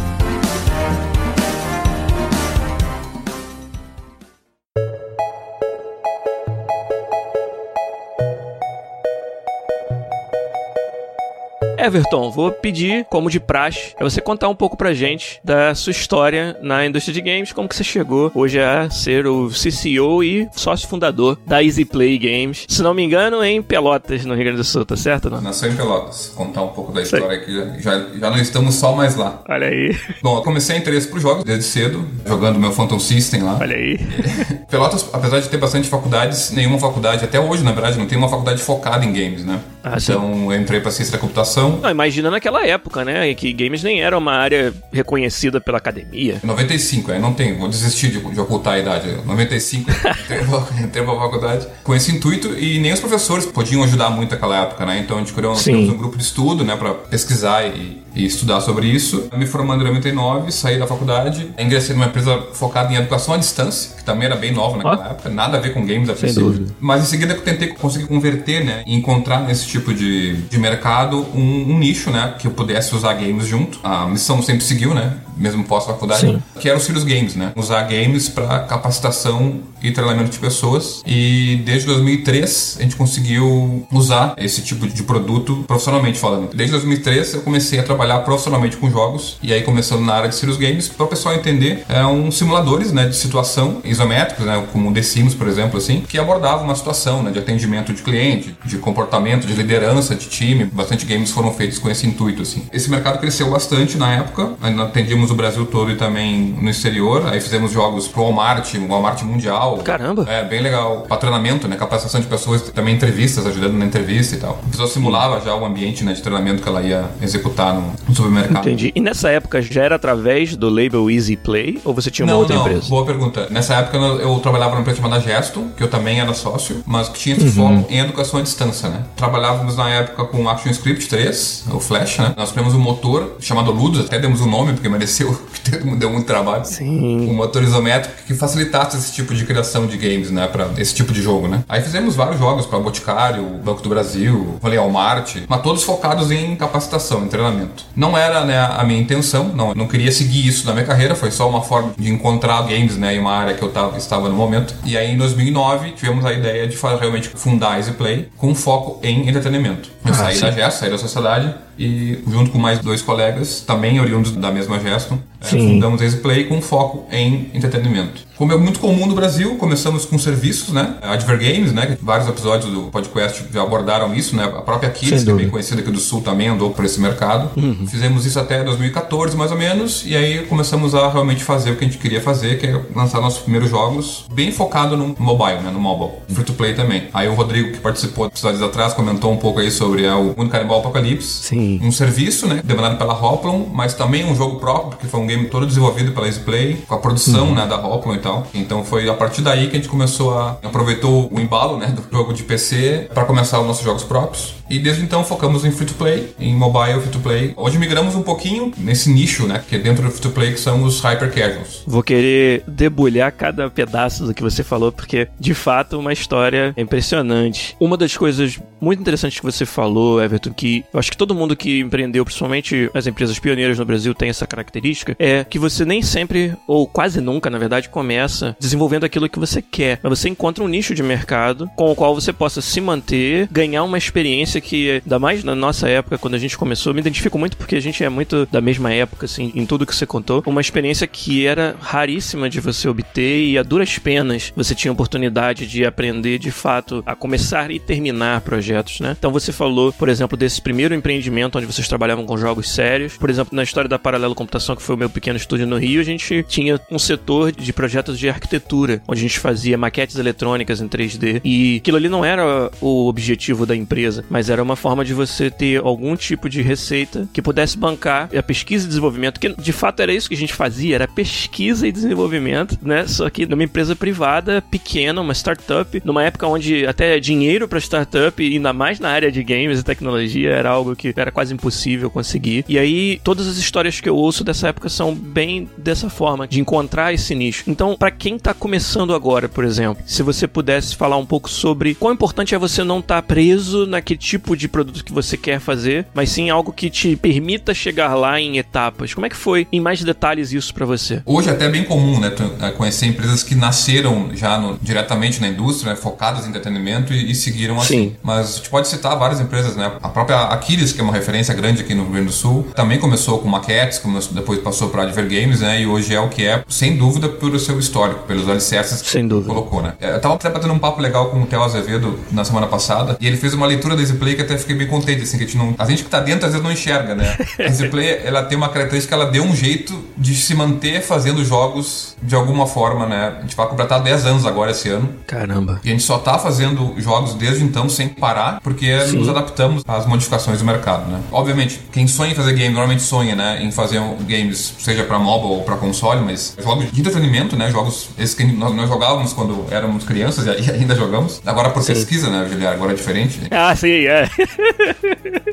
Everton, 11.88 12.30
vou 12.30 12.52
pedir, 12.52 13.06
como 13.06 13.30
de 13.30 13.40
praxe, 13.40 13.96
é 13.98 14.04
você 14.04 14.20
contar 14.20 14.50
um 14.50 14.56
pouco 14.56 14.76
pra 14.76 14.94
gente 14.94 15.40
da 15.42 15.74
sua 15.74 15.92
história 15.92 16.58
na 16.62 16.86
indústria 16.86 17.14
de 17.14 17.22
games, 17.22 17.54
como 17.54 17.70
que 17.70 17.78
você 17.78 17.84
chegou 17.84 18.30
hoje 18.36 18.60
a 18.60 18.90
ser 18.90 19.26
o 19.26 19.48
CCO 19.48 20.22
e 20.22 20.50
sócio 20.54 20.86
fundador 20.86 21.40
da 21.48 21.64
Easy 21.64 21.86
Play 21.86 22.18
Games. 22.18 22.66
Se 22.68 22.82
não 22.82 22.94
me 22.94 23.04
engano, 23.04 23.42
em 23.42 23.62
Pelotas, 23.62 24.26
no 24.26 24.34
Rio 24.34 24.44
Grande 24.44 24.58
do 24.58 24.66
Sul, 24.66 24.86
tá 24.86 24.98
certo? 24.98 25.30
Não? 25.30 25.40
Nasceu 25.40 25.72
em 25.72 25.78
Pelotas. 25.78 26.34
Contar 26.36 26.64
um 26.64 26.70
pouco 26.70 26.92
da 26.92 27.02
história 27.02 27.38
aqui. 27.38 27.82
Já, 27.82 28.00
já 28.20 28.30
não 28.30 28.38
estamos 28.38 28.76
só 28.76 28.94
mais 28.94 29.16
lá. 29.16 29.42
Olha 29.48 29.68
aí. 29.68 29.98
Bom, 30.22 30.36
eu 30.36 30.42
comecei 30.42 30.76
a 30.76 30.80
interesse 30.80 31.08
por 31.08 31.22
jogos 31.22 31.46
desde 31.46 31.64
cedo, 31.64 32.06
jogando 32.26 32.60
meu 32.60 32.74
Phantom 32.74 33.00
System 33.00 33.44
lá. 33.44 33.60
Olha 33.62 33.78
aí. 33.78 33.98
Pelotas, 34.70 35.10
apesar 35.14 35.40
de 35.40 35.48
ter 35.48 35.58
bastante 35.58 35.88
faculdades, 35.88 36.52
nenhuma 36.52 36.80
faculdade, 36.80 37.24
até 37.24 37.40
hoje, 37.40 37.64
na 37.64 37.72
verdade, 37.72 37.98
não 37.98 38.08
tem 38.08 38.18
uma 38.18 38.28
faculdade 38.28 38.62
focada 38.62 39.06
em 39.06 39.14
games, 39.14 39.46
né? 39.46 39.62
Ah, 39.82 39.98
sim. 39.98 40.12
então 40.12 40.52
eu 40.52 40.60
entrei 40.60 40.82
pra 40.82 40.92
ciência 40.92 41.14
da 41.14 41.18
computação. 41.18 41.77
Não, 41.82 41.90
imagina 41.90 42.30
naquela 42.32 42.66
época, 42.66 43.04
né? 43.06 43.34
Que 43.34 43.52
games 43.54 43.84
nem 43.84 44.02
era 44.02 44.18
uma 44.18 44.34
área 44.34 44.74
reconhecida 44.92 45.60
pela 45.62 45.78
academia. 45.78 46.40
Em 46.44 46.48
95, 46.48 47.12
aí 47.12 47.20
não 47.20 47.34
tem, 47.34 47.58
vou 47.58 47.68
desistir 47.70 48.10
de, 48.12 48.20
de 48.20 48.40
ocultar 48.40 48.74
a 48.74 48.80
idade. 48.80 49.10
Em 49.10 49.26
95, 49.26 49.90
entrei 50.84 51.04
pra- 51.04 51.16
faculdade 51.18 51.68
com 51.84 51.96
esse 51.96 52.12
intuito 52.16 52.58
e 52.60 52.80
nem 52.80 52.94
os 52.94 53.00
professores 53.00 53.46
podiam 53.46 53.84
ajudar 53.84 54.10
muito 54.10 54.32
naquela 54.32 54.62
época, 54.64 54.86
né? 54.86 55.00
Então 55.00 55.18
a 55.18 55.20
gente 55.20 55.34
criou 55.34 55.56
temos 55.56 55.90
um 55.90 55.98
grupo 55.98 56.18
de 56.18 56.24
estudo, 56.24 56.64
né, 56.64 56.76
pra 56.76 56.94
pesquisar 56.94 57.66
e, 57.66 58.02
e 58.16 58.26
estudar 58.26 58.62
sobre 58.62 58.88
isso. 58.88 59.28
Me 59.36 59.46
formando 59.46 59.82
em 59.84 59.88
99, 59.88 60.52
saí 60.52 60.78
da 60.80 60.86
faculdade, 60.88 61.52
ingressei 61.58 61.96
numa 61.96 62.06
empresa 62.08 62.38
focada 62.54 62.94
em 62.94 62.96
educação 62.98 63.34
à 63.34 63.38
distância, 63.38 63.96
que 63.98 64.04
também 64.04 64.26
era 64.28 64.36
bem 64.36 64.52
nova 64.52 64.78
naquela 64.78 65.08
Ó. 65.08 65.12
época, 65.12 65.30
nada 65.30 65.58
a 65.58 65.60
ver 65.60 65.74
com 65.74 65.86
games 65.86 66.10
a 66.10 66.14
Sem 66.14 66.22
princípio. 66.22 66.46
dúvida. 66.50 66.74
Mas 66.80 67.04
em 67.04 67.06
seguida 67.06 67.34
eu 67.34 67.42
tentei 67.42 67.70
conseguir 67.70 68.06
converter, 68.08 68.64
né? 68.64 68.84
E 68.86 68.96
encontrar 68.96 69.42
nesse 69.42 69.66
tipo 69.68 69.94
de, 69.94 70.34
de 70.34 70.58
mercado 70.58 71.26
um, 71.36 71.67
um 71.68 71.78
nicho, 71.78 72.10
né? 72.10 72.36
Que 72.40 72.48
eu 72.48 72.52
pudesse 72.52 72.96
usar 72.96 73.14
games 73.14 73.46
junto. 73.46 73.80
A 73.84 74.08
missão 74.08 74.42
sempre 74.42 74.64
seguiu, 74.64 74.94
né? 74.94 75.18
Mesmo 75.36 75.64
pós-faculdade. 75.64 76.22
Sim. 76.22 76.42
Que 76.60 76.68
era 76.68 76.78
os 76.78 76.84
Sirius 76.84 77.04
Games, 77.04 77.36
né? 77.36 77.52
Usar 77.56 77.84
games 77.84 78.30
para 78.30 78.60
capacitação 78.60 79.60
e 79.82 79.92
treinamento 79.92 80.32
de 80.32 80.40
pessoas. 80.40 81.04
E 81.06 81.62
desde 81.64 81.86
2003 81.88 82.78
a 82.80 82.84
gente 82.84 82.96
conseguiu 82.96 83.86
usar 83.92 84.34
esse 84.38 84.62
tipo 84.62 84.88
de 84.88 85.04
produto 85.04 85.64
profissionalmente 85.68 86.18
falando. 86.18 86.50
Desde 86.56 86.72
2003 86.72 87.36
eu 87.36 87.42
comecei 87.42 87.80
a 87.80 87.84
trabalhar 87.84 88.20
profissionalmente 88.20 88.78
com 88.78 88.90
jogos. 88.90 89.38
E 89.44 89.54
aí 89.54 89.62
começando 89.62 90.02
na 90.02 90.14
área 90.14 90.30
de 90.30 90.36
Sirius 90.36 90.58
Games, 90.58 90.88
para 90.88 91.06
o 91.06 91.08
pessoal 91.08 91.36
entender, 91.36 91.84
é 91.88 92.06
um 92.06 92.32
simuladores, 92.32 92.92
né? 92.92 93.08
De 93.08 93.16
situação 93.16 93.82
isométricos, 93.84 94.46
né? 94.46 94.66
Como 94.72 94.90
o 94.90 94.94
The 94.94 95.04
Sims, 95.04 95.36
por 95.36 95.48
exemplo, 95.48 95.78
assim, 95.78 96.02
que 96.08 96.18
abordavam 96.18 96.64
uma 96.64 96.76
situação, 96.76 97.22
né? 97.22 97.32
De 97.32 97.40
atendimento 97.40 97.94
de 97.94 98.02
cliente, 98.02 98.58
de 98.66 98.78
comportamento, 98.78 99.46
de 99.46 99.54
liderança 99.54 100.16
de 100.16 100.28
time. 100.28 100.66
Bastante 100.66 101.06
games 101.06 101.30
foram 101.30 101.54
feitos 101.58 101.80
com 101.80 101.90
esse 101.90 102.06
intuito, 102.08 102.42
assim. 102.42 102.64
Esse 102.72 102.90
mercado 102.90 103.20
cresceu 103.20 103.50
bastante 103.50 103.98
na 103.98 104.14
época. 104.16 104.52
Nós 104.62 104.80
atendíamos 104.90 105.32
o 105.32 105.36
Brasil 105.36 105.66
todo 105.66 105.92
e 105.92 105.96
também 105.96 106.56
no 106.62 106.70
exterior. 106.70 107.28
Aí 107.28 107.42
fizemos 107.42 107.72
jogos 107.72 108.08
pro 108.08 108.24
Walmart, 108.24 108.74
Walmart 108.88 109.24
Mundial. 109.24 109.78
Caramba. 109.80 110.26
É, 110.30 110.44
bem 110.44 110.62
legal. 110.62 111.06
Patronamento, 111.08 111.68
né? 111.68 111.76
Capacitação 111.76 112.22
de 112.22 112.28
pessoas, 112.28 112.62
também 112.72 112.96
entrevistas, 112.96 113.46
ajudando 113.46 113.74
na 113.74 113.86
entrevista 113.86 114.36
e 114.36 114.40
tal. 114.40 114.60
A 114.66 114.70
pessoa 114.70 114.88
simulava 114.88 115.42
já 115.44 115.56
o 115.56 115.66
ambiente 115.66 116.04
né, 116.04 116.14
de 116.14 116.22
treinamento 116.22 116.62
que 116.62 116.70
ela 116.70 116.82
ia 116.82 117.06
executar 117.22 117.74
no, 117.74 117.94
no 118.08 118.16
supermercado. 118.16 118.68
Entendi. 118.68 118.92
E 118.96 119.00
nessa 119.00 119.30
época 119.30 119.62
já 119.62 119.84
era 119.84 119.96
através 119.96 120.56
do 120.56 120.70
label 120.70 121.10
Easy 121.10 121.36
Play 121.36 121.80
ou 121.84 121.94
você 121.94 122.12
tinha 122.12 122.26
uma 122.26 122.34
não, 122.34 122.40
outra 122.40 122.56
não. 122.56 122.62
empresa? 122.68 122.88
Boa 122.90 123.06
pergunta. 123.06 123.48
Nessa 123.50 123.76
época 123.76 123.98
eu 123.98 124.40
trabalhava 124.40 124.72
numa 124.72 124.82
empresa 124.82 125.02
chamada 125.02 125.22
Gesto, 125.22 125.66
que 125.76 125.84
eu 125.84 125.90
também 125.90 126.20
era 126.20 126.34
sócio, 126.34 126.84
mas 126.86 127.10
que 127.10 127.20
tinha 127.20 127.38
Uhum. 127.38 127.52
foco 127.52 127.86
em 127.94 128.00
educação 128.00 128.40
à 128.40 128.44
distância, 128.44 128.90
né? 128.90 129.04
Trabalhávamos 129.16 129.76
na 129.78 129.90
época 129.90 130.26
com 130.26 130.48
ActionScript 130.50 131.08
3, 131.08 131.37
o 131.72 131.80
Flash, 131.80 132.18
né? 132.20 132.34
Nós 132.38 132.52
criamos 132.52 132.74
um 132.74 132.80
motor 132.80 133.36
chamado 133.40 133.72
Ludus, 133.72 134.06
até 134.06 134.20
demos 134.20 134.42
um 134.42 134.50
nome 134.50 134.74
porque 134.74 134.90
mereceu, 134.90 135.40
deu 135.98 136.10
muito 136.12 136.26
trabalho. 136.26 136.66
Sim. 136.66 137.30
Um 137.30 137.34
motor 137.34 137.64
isométrico 137.64 138.16
que 138.26 138.34
facilitasse 138.34 138.98
esse 138.98 139.14
tipo 139.14 139.34
de 139.34 139.46
criação 139.46 139.86
de 139.88 139.98
games, 139.98 140.32
né? 140.32 140.48
Pra 140.48 140.68
esse 140.78 140.94
tipo 140.94 141.12
de 141.14 141.22
jogo, 141.22 141.48
né? 141.48 141.64
Aí 141.68 141.82
fizemos 141.82 142.16
vários 142.16 142.40
jogos 142.40 142.66
para 142.66 142.80
Boticário, 142.80 143.44
Banco 143.64 143.82
do 143.82 143.90
Brasil, 143.90 144.58
falei 144.62 144.78
Walmart, 144.78 145.38
mas 145.48 145.62
todos 145.62 145.84
focados 145.84 146.32
em 146.32 146.56
capacitação, 146.56 147.24
em 147.24 147.28
treinamento. 147.28 147.84
Não 147.96 148.18
era 148.18 148.44
né, 148.46 148.58
a 148.60 148.84
minha 148.84 149.00
intenção, 149.00 149.46
não, 149.56 149.74
não 149.74 149.88
queria 149.88 150.12
seguir 150.12 150.48
isso 150.48 150.66
na 150.66 150.74
minha 150.74 150.86
carreira, 150.86 151.16
foi 151.16 151.32
só 151.32 151.50
uma 151.50 151.62
forma 151.62 151.92
de 151.98 152.12
encontrar 152.12 152.62
games, 152.64 152.98
né? 152.98 153.16
Em 153.16 153.20
uma 153.20 153.32
área 153.34 153.54
que 153.54 153.64
eu 153.64 153.70
tava, 153.70 153.98
estava 153.98 154.30
no 154.30 154.36
momento. 154.36 154.74
E 154.86 154.98
aí 154.98 155.12
em 155.14 155.18
2009 155.18 155.92
tivemos 155.92 156.26
a 156.26 156.34
ideia 156.34 156.68
de 156.68 156.76
fa- 156.76 156.98
realmente 156.98 157.30
fundar 157.30 157.74
a 157.74 157.78
Easy 157.78 157.92
Play 157.94 158.30
com 158.38 158.54
foco 158.56 159.00
em 159.04 159.28
entretenimento. 159.28 159.90
Eu 160.06 160.12
Ah, 160.14 160.16
saí 160.16 160.36
sim. 160.36 160.42
da 160.42 160.52
Gesto, 160.52 160.80
saí 160.80 160.90
da 160.90 160.98
sociedade 160.98 161.27
sociedade 161.28 161.67
e 161.78 162.20
junto 162.28 162.52
com 162.52 162.58
mais 162.58 162.80
dois 162.80 163.02
colegas, 163.02 163.62
também 163.62 164.00
oriundos 164.00 164.32
da 164.32 164.52
mesma 164.52 164.80
Gesto, 164.80 165.20
é, 165.42 165.46
Sim. 165.46 165.74
fundamos 165.74 166.02
a 166.02 166.18
Play 166.18 166.46
com 166.46 166.62
foco 166.62 167.06
em 167.12 167.52
entretenimento. 167.54 168.26
Como 168.38 168.54
é 168.54 168.58
muito 168.58 168.80
comum 168.80 169.08
no 169.08 169.16
Brasil, 169.16 169.56
começamos 169.56 170.06
com 170.06 170.18
serviços, 170.20 170.72
né? 170.72 170.96
Adver 171.02 171.40
Games, 171.40 171.74
né? 171.74 171.98
Vários 172.02 172.30
episódios 172.30 172.72
do 172.72 172.84
podcast 172.84 173.44
já 173.52 173.64
abordaram 173.64 174.14
isso, 174.14 174.36
né? 174.36 174.44
A 174.44 174.62
própria 174.62 174.92
Kids, 174.92 175.24
que 175.24 175.30
é 175.30 175.34
bem 175.34 175.50
conhecida 175.50 175.82
aqui 175.82 175.90
do 175.90 176.00
Sul, 176.00 176.22
também 176.22 176.48
andou 176.48 176.70
por 176.70 176.86
esse 176.86 177.00
mercado. 177.00 177.50
Uhum. 177.60 177.88
Fizemos 177.88 178.28
isso 178.28 178.40
até 178.40 178.64
2014, 178.64 179.36
mais 179.36 179.52
ou 179.52 179.58
menos, 179.58 180.04
e 180.06 180.16
aí 180.16 180.46
começamos 180.46 180.94
a 180.94 181.10
realmente 181.12 181.44
fazer 181.44 181.72
o 181.72 181.76
que 181.78 181.86
a 181.86 181.88
gente 181.88 182.00
queria 182.00 182.22
fazer, 182.22 182.60
que 182.60 182.68
é 182.68 182.80
lançar 182.96 183.20
nossos 183.22 183.40
primeiros 183.40 183.72
jogos, 183.72 184.26
bem 184.32 184.52
focado 184.52 184.96
no 184.96 185.16
mobile, 185.18 185.62
né? 185.62 185.72
No 185.72 185.80
mobile. 185.80 186.20
Free 186.30 186.44
to 186.44 186.54
play 186.54 186.76
também. 186.76 187.08
Aí 187.16 187.28
o 187.28 187.34
Rodrigo, 187.34 187.72
que 187.72 187.80
participou 187.80 188.28
episódios 188.28 188.62
atrás, 188.62 188.94
comentou 188.94 189.32
um 189.32 189.38
pouco 189.38 189.60
aí 189.60 189.72
sobre 189.72 190.06
é, 190.06 190.14
o 190.14 190.36
Mundo 190.38 190.50
Canibal 190.50 190.80
Apocalipse. 190.80 191.44
Sim. 191.44 191.67
Um 191.82 191.92
serviço, 191.92 192.48
né? 192.48 192.62
Demandado 192.64 192.98
pela 192.98 193.14
Hoplon, 193.14 193.66
mas 193.74 193.94
também 193.94 194.26
um 194.26 194.36
jogo 194.36 194.60
próprio, 194.60 194.90
porque 194.92 195.08
foi 195.08 195.20
um 195.20 195.28
game 195.28 195.46
todo 195.48 195.66
desenvolvido 195.66 196.12
pela 196.12 196.28
Easy 196.28 196.40
Play, 196.40 196.84
com 196.88 196.96
a 196.96 197.00
produção, 197.00 197.54
né? 197.54 197.66
Da 197.66 197.78
Hoplon 197.78 198.16
e 198.16 198.20
tal. 198.20 198.48
Então 198.54 198.84
foi 198.84 199.10
a 199.10 199.14
partir 199.14 199.42
daí 199.42 199.68
que 199.68 199.76
a 199.76 199.80
gente 199.80 199.90
começou 199.90 200.38
a... 200.38 200.58
Aproveitou 200.64 201.30
o 201.32 201.40
embalo, 201.40 201.78
né? 201.78 201.88
Do 201.88 202.04
jogo 202.16 202.34
de 202.34 202.44
PC 202.44 203.10
para 203.14 203.26
começar 203.26 203.60
os 203.60 203.68
nossos 203.68 203.84
jogos 203.84 204.04
próprios. 204.04 204.56
E 204.70 204.80
desde 204.80 205.02
então 205.02 205.24
focamos 205.24 205.64
em 205.64 205.72
free 205.72 205.86
to 205.86 205.94
play, 205.94 206.34
em 206.38 206.54
mobile 206.54 207.00
free 207.00 207.12
to 207.12 207.20
play. 207.20 207.54
Hoje 207.56 207.78
migramos 207.78 208.16
um 208.16 208.22
pouquinho 208.22 208.74
nesse 208.78 209.10
nicho, 209.10 209.48
né? 209.48 209.64
Que 209.68 209.78
é 209.78 209.80
dentro 209.80 210.04
do 210.04 210.12
free 210.12 210.22
to 210.22 210.30
play, 210.32 210.52
que 210.54 210.60
são 210.60 210.84
os 210.84 211.00
hyper 211.00 211.34
casuals. 211.34 211.84
Vou 211.88 212.04
querer 212.04 212.64
debulhar 212.68 213.32
cada 213.32 213.70
pedaço 213.70 214.26
do 214.26 214.34
que 214.34 214.44
você 214.44 214.64
falou, 214.64 214.92
porque 214.92 215.28
de 215.40 215.54
fato 215.54 215.98
uma 215.98 216.12
história 216.12 216.74
impressionante. 216.78 217.76
Uma 217.80 217.96
das 217.96 218.16
coisas 218.18 218.60
muito 218.80 219.00
interessantes 219.00 219.40
que 219.40 219.46
você 219.46 219.66
falou, 219.66 220.22
Everton, 220.22 220.54
que 220.54 220.84
eu 220.94 221.00
acho 221.00 221.12
que 221.12 221.18
todo 221.18 221.34
mundo 221.34 221.56
que 221.58 221.80
empreendeu, 221.80 222.24
principalmente 222.24 222.90
as 222.94 223.08
empresas 223.08 223.40
pioneiras 223.40 223.78
no 223.78 223.86
Brasil, 223.86 224.14
tem 224.14 224.30
essa 224.30 224.48
característica, 224.48 225.16
é 225.20 225.44
que 225.44 225.60
você 225.60 225.84
nem 225.84 226.02
sempre, 226.02 226.54
ou 226.68 226.88
quase 226.88 227.20
nunca, 227.20 227.50
na 227.50 227.58
verdade, 227.58 227.90
começa 227.90 228.56
desenvolvendo 228.60 229.04
aquilo 229.04 229.30
que 229.30 229.40
você 229.40 229.62
quer. 229.62 230.00
Mas 230.02 230.20
você 230.20 230.30
encontra 230.30 230.64
um 230.64 230.68
nicho 230.68 230.94
de 230.94 231.04
mercado 231.04 231.70
com 231.76 231.92
o 231.92 231.96
qual 231.96 232.14
você 232.14 232.32
possa 232.32 232.62
se 232.62 232.80
manter, 232.80 233.48
ganhar 233.52 233.84
uma 233.84 233.98
experiência 233.98 234.62
que, 234.62 235.02
ainda 235.04 235.20
mais 235.20 235.44
na 235.44 235.56
nossa 235.56 235.88
época, 235.90 236.18
quando 236.18 236.36
a 236.36 236.40
gente 236.40 236.58
começou, 236.58 236.94
me 236.94 237.00
identifico 237.00 237.38
muito 237.38 237.58
porque 237.58 237.76
a 237.76 237.82
gente 237.82 238.04
é 238.04 238.10
muito 238.10 238.48
da 238.52 238.62
mesma 238.62 238.94
época, 238.94 239.26
assim, 239.26 239.52
em 239.56 239.66
tudo 239.66 239.86
que 239.86 239.96
você 239.96 240.06
contou. 240.06 240.44
Uma 240.46 240.62
experiência 240.62 241.08
que 241.08 241.46
era 241.46 241.76
raríssima 241.80 242.50
de 242.50 242.60
você 242.60 242.88
obter 242.88 243.46
e 243.46 243.58
a 243.58 243.64
duras 243.64 243.98
penas 243.98 244.52
você 244.56 244.76
tinha 244.76 244.92
oportunidade 244.92 245.66
de 245.66 245.86
aprender 245.86 246.38
de 246.38 246.52
fato 246.52 247.04
a 247.06 247.16
começar 247.16 247.72
e 247.72 247.80
terminar 247.80 248.42
projetos, 248.42 249.00
né? 249.00 249.16
Então 249.18 249.32
você 249.32 249.52
falou, 249.52 249.94
por 249.94 250.10
exemplo, 250.10 250.38
desse 250.38 250.62
primeiro 250.62 250.94
empreendimento 250.94 251.47
onde 251.56 251.66
vocês 251.66 251.88
trabalhavam 251.88 252.26
com 252.26 252.38
jogos 252.38 252.70
sérios. 252.70 253.18
Por 253.18 253.30
exemplo, 253.30 253.56
na 253.56 253.64
história 253.64 253.90
da 253.90 254.00
Paralelo 254.00 254.36
Computação, 254.36 254.76
que 254.76 254.82
foi 254.82 254.96
o 254.96 254.98
meu 254.98 255.10
pequeno 255.10 255.38
estúdio 255.38 255.68
no 255.68 255.78
Rio, 255.78 256.02
a 256.02 256.04
gente 256.04 256.44
tinha 256.48 256.80
um 256.92 257.00
setor 257.00 257.52
de 257.52 257.72
projetos 257.74 258.18
de 258.18 258.30
arquitetura, 258.30 259.02
onde 259.08 259.20
a 259.20 259.22
gente 259.22 259.40
fazia 259.40 259.78
maquetes 259.78 260.18
eletrônicas 260.18 260.82
em 260.82 260.88
3D. 260.88 261.42
E 261.44 261.78
aquilo 261.78 261.98
ali 261.98 262.10
não 262.10 262.24
era 262.24 262.72
o 262.82 263.08
objetivo 263.08 263.66
da 263.66 263.76
empresa, 263.76 264.26
mas 264.30 264.50
era 264.50 264.62
uma 264.62 264.76
forma 264.76 265.04
de 265.04 265.14
você 265.14 265.50
ter 265.50 265.82
algum 265.84 266.16
tipo 266.16 266.50
de 266.50 266.62
receita 266.62 267.28
que 267.34 267.42
pudesse 267.42 267.78
bancar 267.78 268.30
a 268.36 268.44
pesquisa 268.44 268.86
e 268.86 268.88
desenvolvimento, 268.88 269.40
que 269.40 269.50
de 269.50 269.74
fato 269.74 270.02
era 270.02 270.14
isso 270.14 270.28
que 270.28 270.36
a 270.36 270.38
gente 270.38 270.54
fazia, 270.54 270.96
era 270.96 271.08
pesquisa 271.08 271.88
e 271.88 271.92
desenvolvimento, 271.92 272.78
né? 272.82 273.06
Só 273.08 273.30
que 273.30 273.46
numa 273.46 273.64
empresa 273.64 273.96
privada 273.96 274.62
pequena, 274.62 275.22
uma 275.22 275.34
startup, 275.34 276.02
numa 276.04 276.24
época 276.24 276.48
onde 276.48 276.86
até 276.86 277.20
dinheiro 277.20 277.68
para 277.68 277.80
startup, 277.80 278.44
ainda 278.44 278.74
mais 278.74 279.00
na 279.00 279.10
área 279.10 279.32
de 279.32 279.44
games 279.44 279.80
e 279.80 279.84
tecnologia, 279.84 280.52
era 280.52 280.70
algo 280.70 280.96
que 280.96 281.14
era 281.16 281.32
quase 281.38 281.54
impossível 281.54 282.10
conseguir. 282.10 282.66
E 282.68 282.80
aí 282.80 283.22
todas 283.24 283.48
as 283.48 283.58
histórias 283.58 284.02
que 284.02 284.10
eu 284.10 284.16
ouço 284.16 284.44
dessa 284.44 284.70
época 284.70 284.88
colocação 284.88 285.14
bem 285.14 285.70
dessa 285.78 286.10
forma, 286.10 286.48
de 286.48 286.60
encontrar 286.60 287.14
esse 287.14 287.36
nicho. 287.36 287.64
Então, 287.68 287.96
para 287.96 288.10
quem 288.10 288.40
tá 288.40 288.54
começando 288.54 289.14
agora, 289.14 289.50
por 289.50 289.66
exemplo, 289.66 290.02
se 290.06 290.24
você 290.24 290.48
pudesse 290.48 290.96
falar 290.96 291.18
um 291.18 291.26
pouco 291.26 291.50
sobre 291.50 291.94
quão 291.94 292.14
importante 292.14 292.56
é 292.56 292.58
você 292.58 292.84
não 292.84 293.00
estar 293.00 293.22
tá 293.22 293.22
preso 293.22 293.86
naquele 293.86 294.18
tipo 294.18 294.56
de 294.56 294.68
produto 294.68 295.04
que 295.04 295.14
você 295.14 295.38
quer 295.38 295.60
fazer, 295.60 296.08
mas 296.14 296.30
sim 296.30 296.50
algo 296.50 296.72
que 296.72 296.90
te 296.90 297.16
permita 297.16 297.74
chegar 297.74 298.16
lá 298.16 298.40
em 298.40 298.58
etapas. 298.58 299.14
Como 299.14 299.26
é 299.26 299.30
que 299.30 299.36
foi, 299.36 299.68
em 299.72 299.80
mais 299.80 300.04
detalhes, 300.04 300.54
isso 300.54 300.74
para 300.74 300.86
você? 300.86 301.22
Hoje 301.26 301.50
é 301.50 301.52
até 301.52 301.68
bem 301.68 301.84
comum, 301.84 302.20
né, 302.20 302.34
é, 302.62 302.72
conhecer 302.72 303.06
empresas 303.06 303.44
que 303.44 303.56
nasceram 303.56 304.30
já 304.34 304.58
no, 304.58 304.78
diretamente 304.82 305.42
na 305.42 305.48
indústria, 305.48 305.94
né, 305.94 306.00
focadas 306.00 306.46
em 306.46 306.50
entretenimento 306.50 307.14
e, 307.14 307.32
e 307.32 307.36
seguiram 307.36 307.78
assim. 307.78 308.10
Sim. 308.10 308.16
Mas 308.24 308.54
a 308.54 308.58
gente 308.58 308.70
pode 308.70 308.88
citar 308.88 309.18
várias 309.18 309.40
empresas, 309.42 309.76
né? 309.76 309.92
A 310.02 310.10
própria 310.10 310.44
Aquiles, 310.44 310.94
que 310.94 311.02
é 311.02 311.04
uma 311.04 311.14
referência 311.28 311.54
grande 311.54 311.82
aqui 311.82 311.94
no 311.94 312.04
Rio 312.04 312.12
Grande 312.14 312.28
do 312.28 312.34
Sul, 312.34 312.68
também 312.74 312.98
começou 312.98 313.40
com 313.40 313.50
maquetes, 313.50 314.02
depois 314.32 314.60
passou 314.60 314.88
para 314.88 315.04
Adver 315.04 315.26
Games, 315.26 315.60
né? 315.60 315.82
E 315.82 315.86
hoje 315.86 316.16
é 316.16 316.20
o 316.20 316.30
que 316.30 316.46
é, 316.46 316.64
sem 316.70 316.96
dúvida, 316.96 317.28
pelo 317.28 317.60
seu 317.60 317.78
histórico, 317.78 318.22
pelos 318.26 318.48
alicerces 318.48 319.02
que 319.02 319.10
sem 319.10 319.28
dúvida. 319.28 319.54
colocou, 319.54 319.82
né? 319.82 319.94
Eu 320.00 320.22
tava 320.22 320.36
até 320.36 320.50
batendo 320.50 320.74
um 320.74 320.80
papo 320.80 321.02
legal 321.02 321.30
com 321.30 321.42
o 321.42 321.46
Theo 321.46 321.62
Azevedo 321.62 322.18
na 322.32 322.46
semana 322.46 322.68
passada, 322.68 323.18
e 323.20 323.28
ele 323.28 323.36
fez 323.36 323.54
uma 323.54 323.66
leitura 323.66 323.96
da 323.96 324.02
Easyplay 324.02 324.36
que 324.36 324.42
até 324.42 324.58
fiquei 324.58 324.76
bem 324.76 324.88
contente, 324.88 325.24
assim, 325.24 325.38
que 325.38 325.44
a 325.44 325.48
gente 325.48 325.58
não... 325.58 325.76
A 325.78 325.86
gente 325.86 326.04
que 326.04 326.10
tá 326.10 326.22
dentro 326.22 326.46
às 326.46 326.54
vezes 326.54 326.64
não 326.64 326.72
enxerga, 326.72 327.14
né? 327.14 327.38
A 327.60 327.64
Easyplay, 327.64 328.22
ela 328.24 328.44
tem 328.44 328.58
uma 328.58 328.70
característica, 328.70 329.14
ela 329.14 329.26
deu 329.26 329.44
um 329.44 329.54
jeito 329.54 330.02
de 330.18 330.34
se 330.34 330.56
manter 330.56 331.02
fazendo 331.02 331.44
jogos 331.44 332.16
de 332.22 332.36
alguma 332.36 332.66
forma, 332.66 333.06
né? 333.06 333.36
A 333.40 333.42
gente 333.42 333.56
vai 333.56 333.68
completar 333.68 334.02
10 334.02 334.26
anos 334.26 334.46
agora 334.46 334.72
esse 334.72 334.90
ano. 334.90 335.10
Caramba. 335.26 335.82
E 335.84 335.90
a 335.90 335.92
gente 335.92 336.04
só 336.04 336.18
tá 336.18 336.40
fazendo 336.40 336.96
jogos 336.98 337.34
desde 337.34 337.64
então 337.64 337.90
sem 337.90 338.08
parar, 338.08 338.62
porque 338.62 339.00
Sim. 339.02 339.18
nos 339.18 339.28
adaptamos 339.28 339.84
às 339.86 340.06
modificações 340.06 340.60
do 340.60 340.66
mercado, 340.66 341.07
né? 341.08 341.22
Obviamente, 341.32 341.80
quem 341.92 342.08
sonha 342.08 342.32
em 342.32 342.36
fazer 342.36 342.54
game 342.54 342.74
normalmente 342.74 343.02
sonha, 343.02 343.36
né, 343.36 343.60
em 343.62 343.72
fazer 343.72 344.00
games, 344.28 344.76
seja 344.80 345.04
para 345.04 345.18
mobile 345.20 345.54
ou 345.54 345.64
para 345.64 345.78
console, 345.78 346.22
mas 346.22 346.56
jogos 346.62 346.92
de 346.92 347.00
entretenimento, 347.00 347.56
né, 347.56 347.72
jogos 347.72 348.10
esses 348.18 348.36
que 348.36 348.44
nós, 348.44 348.74
nós 348.76 348.88
jogávamos 348.90 349.34
quando 349.34 349.66
éramos 349.72 350.04
crianças 350.04 350.46
e 350.46 350.72
ainda 350.72 350.96
jogamos. 350.96 351.42
Agora 351.46 351.70
por 351.70 351.84
sim. 351.84 351.94
pesquisa, 351.94 352.30
né, 352.30 352.48
Juliar, 352.50 352.74
agora 352.74 352.92
é 352.92 352.96
diferente. 352.96 353.40
Ah, 353.52 353.76
sim, 353.76 354.06
é. 354.06 354.30